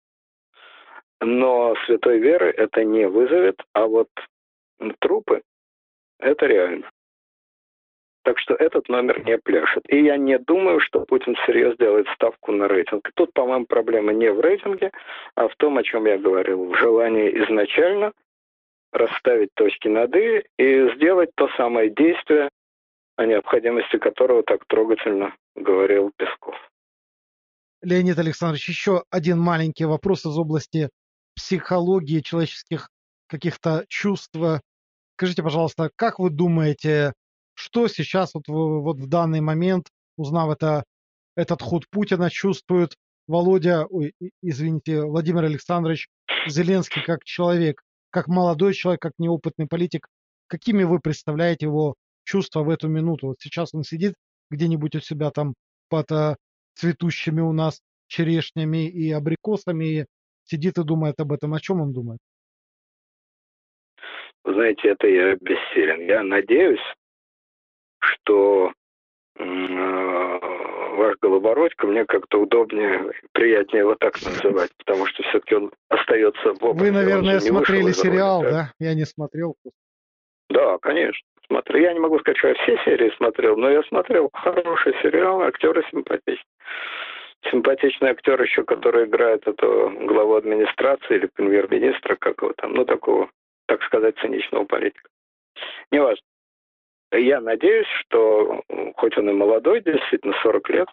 Но 1.20 1.74
святой 1.86 2.18
веры 2.18 2.52
это 2.56 2.84
не 2.84 3.06
вызовет, 3.08 3.62
а 3.74 3.86
вот 3.86 4.08
трупы– 5.00 5.42
это 6.18 6.46
реально. 6.46 6.90
Так 8.24 8.38
что 8.38 8.54
этот 8.54 8.88
номер 8.88 9.24
не 9.24 9.36
пляшет. 9.38 9.82
И 9.88 10.00
я 10.00 10.16
не 10.16 10.38
думаю, 10.38 10.78
что 10.78 11.00
Путин 11.00 11.34
всерьез 11.34 11.76
делает 11.76 12.06
ставку 12.14 12.52
на 12.52 12.68
рейтинг. 12.68 13.10
Тут, 13.14 13.32
по-моему, 13.32 13.66
проблема 13.66 14.12
не 14.12 14.30
в 14.30 14.40
рейтинге, 14.40 14.92
а 15.34 15.48
в 15.48 15.56
том, 15.56 15.76
о 15.78 15.82
чем 15.82 16.06
я 16.06 16.18
говорил, 16.18 16.66
в 16.66 16.76
желании 16.76 17.36
изначально 17.44 18.12
расставить 18.92 19.50
точки 19.54 19.88
над 19.88 20.14
«и» 20.14 20.44
и 20.58 20.94
сделать 20.94 21.30
то 21.34 21.48
самое 21.56 21.90
действие, 21.90 22.50
о 23.16 23.26
необходимости 23.26 23.98
которого 23.98 24.42
так 24.42 24.64
трогательно 24.66 25.34
говорил 25.54 26.12
Песков. 26.16 26.54
Леонид 27.82 28.18
Александрович, 28.18 28.68
еще 28.68 29.04
один 29.10 29.38
маленький 29.38 29.84
вопрос 29.84 30.24
из 30.24 30.36
области 30.38 30.88
психологии 31.34 32.20
человеческих 32.20 32.88
каких-то 33.26 33.84
чувств. 33.88 34.34
Скажите, 35.16 35.42
пожалуйста, 35.42 35.90
как 35.96 36.18
вы 36.18 36.30
думаете, 36.30 37.12
что 37.54 37.88
сейчас 37.88 38.34
вот 38.34 38.44
вот 38.46 38.98
в 38.98 39.08
данный 39.08 39.40
момент, 39.40 39.88
узнав 40.16 40.50
это, 40.50 40.84
этот 41.36 41.60
ход 41.60 41.84
Путина, 41.90 42.30
чувствует 42.30 42.94
Володя, 43.26 43.86
ой, 43.86 44.14
извините, 44.42 45.02
Владимир 45.02 45.44
Александрович 45.44 46.08
Зеленский 46.46 47.02
как 47.02 47.24
человек? 47.24 47.82
Как 48.12 48.28
молодой 48.28 48.74
человек, 48.74 49.00
как 49.00 49.12
неопытный 49.18 49.66
политик, 49.66 50.06
какими 50.46 50.84
вы 50.84 51.00
представляете 51.00 51.66
его 51.66 51.94
чувства 52.24 52.62
в 52.62 52.70
эту 52.70 52.88
минуту? 52.88 53.28
Вот 53.28 53.36
сейчас 53.40 53.74
он 53.74 53.82
сидит 53.82 54.14
где-нибудь 54.50 54.94
у 54.94 55.00
себя 55.00 55.30
там 55.30 55.54
под 55.88 56.12
а, 56.12 56.36
цветущими 56.74 57.40
у 57.40 57.52
нас 57.52 57.80
черешнями 58.06 58.86
и 58.88 59.10
абрикосами, 59.10 59.84
и 59.84 60.06
сидит 60.44 60.78
и 60.78 60.84
думает 60.84 61.18
об 61.20 61.32
этом. 61.32 61.54
О 61.54 61.60
чем 61.60 61.80
он 61.80 61.92
думает? 61.92 62.20
знаете, 64.44 64.88
это 64.88 65.06
я 65.06 65.34
бессилен. 65.36 66.00
Я 66.06 66.22
надеюсь, 66.22 66.80
что 68.00 68.72
ваш 70.96 71.16
Голобородько 71.20 71.86
мне 71.86 72.04
как-то 72.04 72.40
удобнее, 72.40 73.12
приятнее 73.32 73.80
его 73.80 73.94
так 73.94 74.14
называть, 74.22 74.70
потому 74.78 75.06
что 75.06 75.22
все-таки 75.24 75.54
он 75.54 75.72
остается 75.88 76.54
в 76.54 76.64
образе. 76.64 76.90
Вы, 76.90 76.90
наверное, 76.90 77.40
смотрели 77.40 77.92
сериал, 77.92 78.42
роли, 78.42 78.52
да? 78.52 78.72
Я 78.78 78.94
не 78.94 79.04
смотрел. 79.04 79.56
Да, 80.48 80.78
конечно. 80.78 81.26
Смотрю. 81.46 81.80
Я 81.80 81.92
не 81.92 82.00
могу 82.00 82.18
сказать, 82.20 82.38
что 82.38 82.48
я 82.48 82.54
все 82.54 82.78
серии 82.84 83.12
смотрел, 83.16 83.56
но 83.56 83.70
я 83.70 83.82
смотрел 83.84 84.30
хороший 84.32 84.94
сериал, 85.02 85.42
актеры 85.42 85.84
симпатичные. 85.90 86.44
симпатичный 87.50 88.10
актер 88.10 88.40
еще, 88.40 88.62
который 88.64 89.06
играет 89.06 89.46
этого 89.46 89.90
главу 90.06 90.34
администрации 90.34 91.16
или 91.16 91.26
премьер-министра, 91.34 92.16
как 92.16 92.40
его 92.42 92.52
там, 92.56 92.74
ну, 92.74 92.84
такого, 92.84 93.30
так 93.66 93.82
сказать, 93.82 94.16
циничного 94.18 94.64
политика. 94.64 95.08
Неважно. 95.90 96.24
Я 97.12 97.40
надеюсь, 97.40 97.86
что, 98.00 98.62
хоть 98.96 99.16
он 99.18 99.28
и 99.28 99.32
молодой, 99.32 99.82
действительно, 99.82 100.34
40 100.42 100.68
лет, 100.70 100.88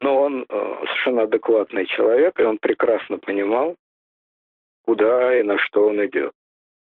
но 0.00 0.22
он 0.22 0.44
э, 0.46 0.76
совершенно 0.86 1.22
адекватный 1.22 1.86
человек, 1.86 2.38
и 2.38 2.44
он 2.44 2.58
прекрасно 2.58 3.18
понимал, 3.18 3.76
куда 4.84 5.38
и 5.38 5.42
на 5.42 5.58
что 5.58 5.88
он 5.88 6.04
идет. 6.04 6.32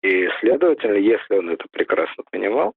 И, 0.02 0.28
следовательно, 0.40 0.96
если 0.96 1.36
он 1.36 1.50
это 1.50 1.64
прекрасно 1.70 2.24
понимал, 2.30 2.74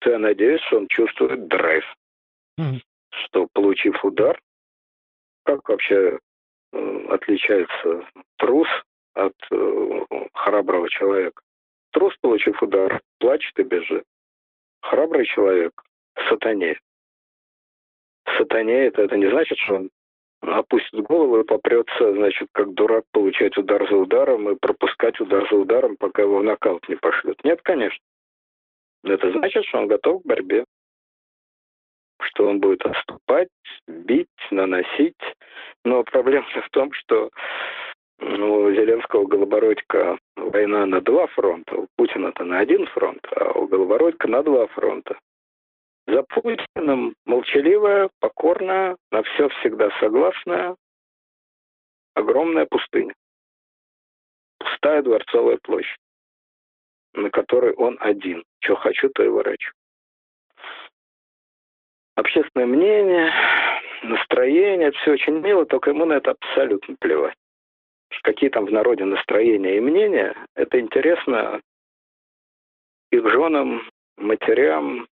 то 0.00 0.10
я 0.10 0.18
надеюсь, 0.18 0.60
что 0.62 0.78
он 0.78 0.88
чувствует 0.88 1.46
драйв. 1.48 1.84
Mm-hmm. 2.58 2.80
Что, 3.24 3.48
получив 3.52 4.04
удар, 4.04 4.38
как 5.44 5.66
вообще 5.68 6.18
э, 6.72 7.06
отличается 7.08 8.06
трус 8.36 8.68
от 9.14 9.34
э, 9.50 10.04
храброго 10.34 10.90
человека? 10.90 11.40
Трус, 11.92 12.14
получив 12.20 12.62
удар, 12.62 13.00
плачет 13.18 13.58
и 13.58 13.62
бежит. 13.62 14.04
Храбрый 14.90 15.26
человек 15.26 15.72
сатане. 16.28 16.78
Сатане 18.38 18.86
это, 18.86 19.02
это 19.02 19.16
не 19.16 19.28
значит, 19.28 19.58
что 19.58 19.74
он 19.74 19.90
опустит 20.42 21.00
голову 21.00 21.40
и 21.40 21.44
попрется, 21.44 22.12
значит, 22.12 22.48
как 22.52 22.72
дурак 22.74 23.04
получать 23.10 23.56
удар 23.56 23.88
за 23.88 23.96
ударом 23.96 24.48
и 24.48 24.54
пропускать 24.54 25.18
удар 25.20 25.48
за 25.50 25.56
ударом, 25.56 25.96
пока 25.96 26.22
его 26.22 26.38
в 26.38 26.44
нокаут 26.44 26.88
не 26.88 26.94
пошлют. 26.94 27.42
Нет, 27.42 27.60
конечно. 27.62 28.02
Это 29.02 29.32
значит, 29.32 29.64
что 29.66 29.78
он 29.78 29.88
готов 29.88 30.22
к 30.22 30.26
борьбе. 30.26 30.64
Что 32.20 32.46
он 32.46 32.60
будет 32.60 32.86
отступать, 32.86 33.48
бить, 33.88 34.28
наносить. 34.52 35.20
Но 35.84 36.04
проблема 36.04 36.46
в 36.46 36.70
том, 36.70 36.92
что 36.92 37.30
у 38.20 38.70
Зеленского 38.70 39.26
Голобородька 39.26 40.18
война 40.36 40.86
на 40.86 41.00
два 41.00 41.26
фронта, 41.28 41.76
у 41.76 41.86
Путина-то 41.96 42.44
на 42.44 42.60
один 42.60 42.86
фронт, 42.86 43.20
а 43.36 43.52
у 43.52 43.66
Голобородька 43.66 44.28
на 44.28 44.42
два 44.42 44.66
фронта. 44.68 45.18
За 46.06 46.22
Путиным 46.22 47.14
молчаливая, 47.24 48.10
покорная, 48.20 48.96
на 49.10 49.22
все 49.22 49.48
всегда 49.48 49.90
согласная, 49.98 50.76
огромная 52.14 52.66
пустыня. 52.66 53.14
Пустая 54.58 55.02
дворцовая 55.02 55.58
площадь, 55.62 55.98
на 57.14 57.30
которой 57.30 57.74
он 57.74 57.96
один. 58.00 58.44
Что 58.60 58.76
хочу, 58.76 59.08
то 59.10 59.24
и 59.24 59.28
ворочу. 59.28 59.72
Общественное 62.14 62.66
мнение, 62.66 63.30
настроение, 64.02 64.92
все 64.92 65.12
очень 65.12 65.40
мило, 65.40 65.66
только 65.66 65.90
ему 65.90 66.06
на 66.06 66.14
это 66.14 66.30
абсолютно 66.30 66.96
плевать. 66.98 67.36
Какие 68.22 68.50
там 68.50 68.66
в 68.66 68.72
народе 68.72 69.04
настроения 69.04 69.76
и 69.76 69.80
мнения, 69.80 70.34
это 70.54 70.80
интересно 70.80 71.60
их 73.10 73.28
женам, 73.30 73.88
матерям, 74.16 75.06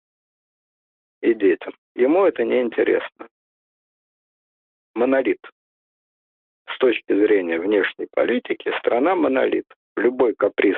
и 1.21 1.35
детям. 1.35 1.75
Ему 1.95 2.25
это 2.25 2.45
не 2.45 2.61
интересно. 2.61 3.29
Монолит. 4.95 5.41
С 6.69 6.79
точки 6.79 7.12
зрения 7.12 7.59
внешней 7.59 8.07
политики, 8.11 8.73
страна 8.79 9.15
монолит. 9.15 9.67
Любой 9.97 10.35
каприз 10.35 10.77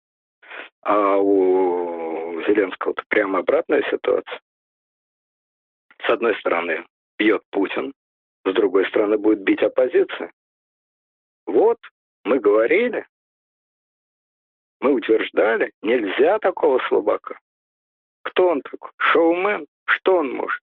А 0.83 1.17
у 1.17 2.41
Зеленского-то 2.43 3.03
прямо 3.09 3.41
обратная 3.41 3.83
ситуация. 3.91 4.41
С 6.07 6.11
одной 6.11 6.37
стороны, 6.37 6.87
бьет 7.19 7.43
Путин, 7.51 7.93
с 8.45 8.53
другой 8.53 8.87
стороны, 8.87 9.19
будет 9.19 9.41
бить 9.41 9.63
оппозиция. 9.63 10.33
Вот, 11.47 11.79
мы 12.25 12.39
говорили, 12.39 13.07
мы 14.81 14.93
утверждали, 14.93 15.73
нельзя 15.83 16.39
такого 16.39 16.79
слабака. 16.89 17.39
Кто 18.23 18.49
он 18.49 18.61
такой? 18.63 18.91
Шоумен? 18.99 19.67
Что 19.85 20.17
он 20.17 20.33
может? 20.33 20.61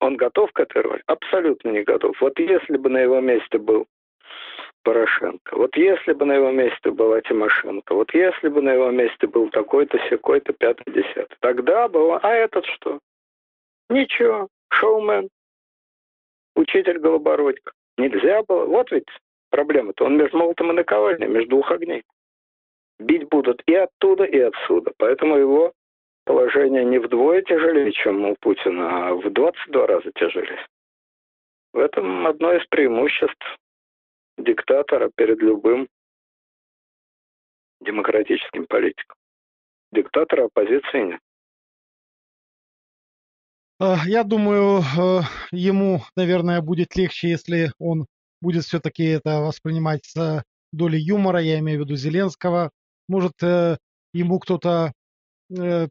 Он 0.00 0.16
готов 0.16 0.50
к 0.52 0.60
этой 0.60 0.82
роли? 0.82 1.02
Абсолютно 1.06 1.68
не 1.70 1.82
готов. 1.82 2.20
Вот 2.20 2.38
если 2.38 2.76
бы 2.76 2.88
на 2.88 2.98
его 2.98 3.20
месте 3.20 3.58
был 3.58 3.86
Порошенко, 4.82 5.56
вот 5.56 5.76
если 5.76 6.12
бы 6.12 6.24
на 6.24 6.34
его 6.34 6.50
месте 6.50 6.90
была 6.90 7.20
Тимошенко, 7.20 7.94
вот 7.94 8.12
если 8.14 8.48
бы 8.48 8.62
на 8.62 8.72
его 8.72 8.90
месте 8.90 9.26
был 9.26 9.48
такой-то, 9.50 9.98
секой-то, 10.08 10.52
пятый, 10.52 10.92
десятый, 10.92 11.36
тогда 11.40 11.88
было... 11.88 12.18
А 12.18 12.32
этот 12.32 12.64
что? 12.66 12.98
Ничего, 13.88 14.48
шоумен, 14.72 15.28
учитель 16.56 16.98
Голобородько. 16.98 17.72
Нельзя 17.98 18.42
было. 18.42 18.66
Вот 18.66 18.90
ведь 18.90 19.08
проблема-то. 19.50 20.04
Он 20.04 20.16
между 20.16 20.38
молотом 20.38 20.70
и 20.70 20.74
наковальней, 20.74 21.28
между 21.28 21.50
двух 21.50 21.70
огней 21.70 22.02
бить 23.02 23.28
будут 23.28 23.62
и 23.66 23.74
оттуда, 23.74 24.24
и 24.24 24.38
отсюда. 24.38 24.92
Поэтому 24.96 25.36
его 25.36 25.72
положение 26.24 26.84
не 26.84 26.98
вдвое 26.98 27.42
тяжелее, 27.42 27.92
чем 27.92 28.24
у 28.24 28.36
Путина, 28.40 29.08
а 29.08 29.14
в 29.14 29.30
22 29.30 29.86
раза 29.86 30.10
тяжелее. 30.14 30.66
В 31.72 31.78
этом 31.78 32.26
одно 32.26 32.52
из 32.54 32.66
преимуществ 32.66 33.58
диктатора 34.38 35.10
перед 35.14 35.40
любым 35.40 35.88
демократическим 37.80 38.66
политиком. 38.66 39.16
Диктатора 39.90 40.44
оппозиции 40.44 41.00
нет. 41.00 41.20
Э, 43.80 43.96
я 44.06 44.24
думаю, 44.24 44.82
э, 44.82 45.22
ему, 45.52 46.02
наверное, 46.16 46.60
будет 46.60 46.96
легче, 46.96 47.30
если 47.30 47.72
он 47.78 48.06
будет 48.40 48.64
все-таки 48.64 49.04
это 49.04 49.40
воспринимать 49.40 50.04
с 50.04 50.44
долей 50.72 51.00
юмора, 51.00 51.40
я 51.40 51.58
имею 51.58 51.80
в 51.80 51.84
виду 51.84 51.96
Зеленского, 51.96 52.70
может, 53.08 53.34
э, 53.42 53.78
ему 54.12 54.38
кто-то 54.38 54.92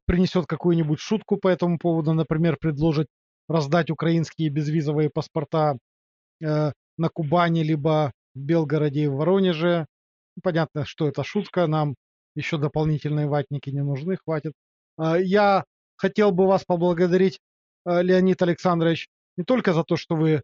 принесет 0.07 0.47
какую-нибудь 0.47 0.99
шутку 0.99 1.37
по 1.37 1.47
этому 1.47 1.77
поводу, 1.77 2.13
например, 2.13 2.57
предложит 2.59 3.05
раздать 3.47 3.91
украинские 3.91 4.49
безвизовые 4.49 5.11
паспорта 5.11 5.77
на 6.39 6.73
Кубани, 7.13 7.61
либо 7.61 8.11
в 8.33 8.39
Белгороде 8.39 9.03
и 9.03 9.07
в 9.07 9.17
Воронеже. 9.17 9.85
Понятно, 10.41 10.83
что 10.85 11.07
это 11.07 11.23
шутка, 11.23 11.67
нам 11.67 11.93
еще 12.33 12.57
дополнительные 12.57 13.27
ватники 13.27 13.69
не 13.69 13.83
нужны, 13.83 14.17
хватит. 14.17 14.53
Я 14.97 15.63
хотел 15.95 16.31
бы 16.31 16.47
вас 16.47 16.65
поблагодарить, 16.65 17.37
Леонид 17.85 18.41
Александрович, 18.41 19.07
не 19.37 19.43
только 19.43 19.73
за 19.73 19.83
то, 19.83 19.95
что 19.95 20.15
вы 20.15 20.41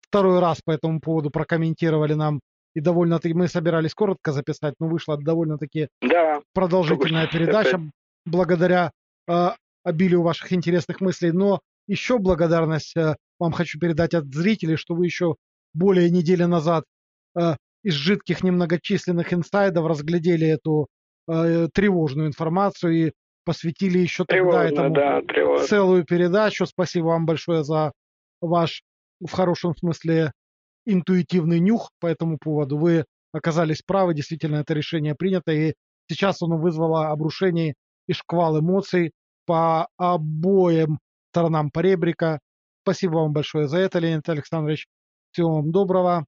второй 0.00 0.40
раз 0.40 0.60
по 0.64 0.72
этому 0.72 1.00
поводу 1.00 1.30
прокомментировали 1.30 2.14
нам 2.14 2.40
и 2.74 2.80
довольно-таки 2.80 3.34
мы 3.34 3.48
собирались 3.48 3.94
коротко 3.94 4.32
записать, 4.32 4.74
но 4.78 4.88
вышла 4.88 5.16
довольно-таки 5.16 5.88
да. 6.00 6.40
продолжительная 6.52 7.26
передача 7.26 7.80
благодаря 8.24 8.92
э, 9.28 9.48
обилию 9.82 10.22
ваших 10.22 10.52
интересных 10.52 11.00
мыслей. 11.00 11.32
Но 11.32 11.60
еще 11.88 12.18
благодарность 12.18 12.96
э, 12.96 13.16
вам 13.38 13.52
хочу 13.52 13.78
передать 13.78 14.14
от 14.14 14.26
зрителей, 14.32 14.76
что 14.76 14.94
вы 14.94 15.06
еще 15.06 15.34
более 15.74 16.10
недели 16.10 16.44
назад 16.44 16.84
э, 17.36 17.56
из 17.82 17.94
жидких 17.94 18.44
немногочисленных 18.44 19.32
инсайдов 19.32 19.86
разглядели 19.86 20.46
эту 20.46 20.86
э, 21.28 21.68
тревожную 21.72 22.28
информацию 22.28 22.92
и 22.92 23.12
посвятили 23.50 23.98
еще 23.98 24.24
тогда 24.24 24.64
этому 24.64 24.94
да, 24.94 25.20
целую 25.66 26.04
передачу. 26.04 26.66
Спасибо 26.66 27.06
вам 27.06 27.26
большое 27.26 27.64
за 27.64 27.90
ваш 28.40 28.84
в 29.20 29.32
хорошем 29.32 29.74
смысле 29.74 30.30
интуитивный 30.86 31.58
нюх 31.58 31.90
по 31.98 32.06
этому 32.06 32.38
поводу. 32.38 32.78
Вы 32.78 33.06
оказались 33.32 33.82
правы, 33.82 34.14
действительно, 34.14 34.58
это 34.58 34.72
решение 34.72 35.16
принято, 35.16 35.50
и 35.50 35.74
сейчас 36.08 36.40
оно 36.42 36.58
вызвало 36.58 37.08
обрушение 37.08 37.74
и 38.06 38.12
шквал 38.12 38.60
эмоций 38.60 39.10
по 39.46 39.88
обоим 39.96 41.00
сторонам 41.32 41.72
поребрика. 41.72 42.38
Спасибо 42.82 43.16
вам 43.16 43.32
большое 43.32 43.66
за 43.66 43.78
это, 43.78 43.98
Леонид 43.98 44.28
Александрович. 44.28 44.86
Всего 45.32 45.56
вам 45.56 45.72
доброго. 45.72 46.24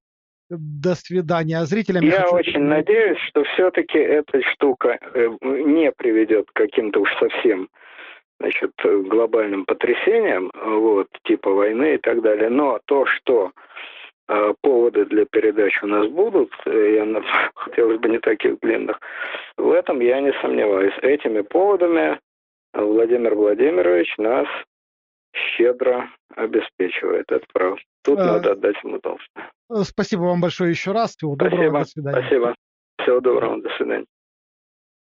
До 0.57 0.95
свидания. 0.95 1.57
А 1.57 1.65
зрителям 1.65 2.03
я, 2.03 2.11
я 2.11 2.21
хочу... 2.21 2.35
очень 2.35 2.61
надеюсь, 2.61 3.19
что 3.29 3.43
все-таки 3.43 3.97
эта 3.97 4.41
штука 4.53 4.99
э, 5.13 5.29
не 5.41 5.91
приведет 5.91 6.49
к 6.51 6.53
каким-то 6.53 7.01
уж 7.01 7.09
совсем 7.19 7.69
значит, 8.39 8.71
глобальным 8.83 9.65
потрясениям, 9.65 10.51
вот, 10.53 11.07
типа 11.23 11.51
войны 11.51 11.95
и 11.95 11.97
так 11.97 12.21
далее. 12.21 12.49
Но 12.49 12.79
то, 12.85 13.05
что 13.05 13.51
а, 14.27 14.53
поводы 14.61 15.05
для 15.05 15.25
передач 15.25 15.81
у 15.83 15.87
нас 15.87 16.07
будут, 16.07 16.51
э, 16.65 16.95
я, 16.95 17.21
хотелось 17.55 17.99
бы 17.99 18.09
не 18.09 18.19
таких 18.19 18.59
длинных. 18.59 18.99
В 19.57 19.71
этом 19.71 19.99
я 19.99 20.21
не 20.21 20.33
сомневаюсь. 20.41 20.93
Этими 21.01 21.41
поводами 21.41 22.19
Владимир 22.73 23.35
Владимирович 23.35 24.13
нас 24.17 24.47
щедро 25.33 26.09
обеспечивает 26.35 27.31
этот 27.31 27.51
прав. 27.53 27.79
Тут 28.03 28.19
а... 28.19 28.25
надо 28.25 28.51
отдать 28.51 28.75
ему 28.83 28.99
должное. 28.99 29.51
Спасибо 29.83 30.21
вам 30.21 30.41
большое 30.41 30.71
еще 30.71 30.91
раз. 30.91 31.15
Всего 31.15 31.35
доброго. 31.35 31.57
Спасибо. 31.57 31.79
До 31.79 31.85
свидания. 31.85 32.21
Спасибо. 32.21 32.55
Всего 33.01 33.19
доброго. 33.19 33.61
До 33.61 33.69
свидания. 33.77 34.05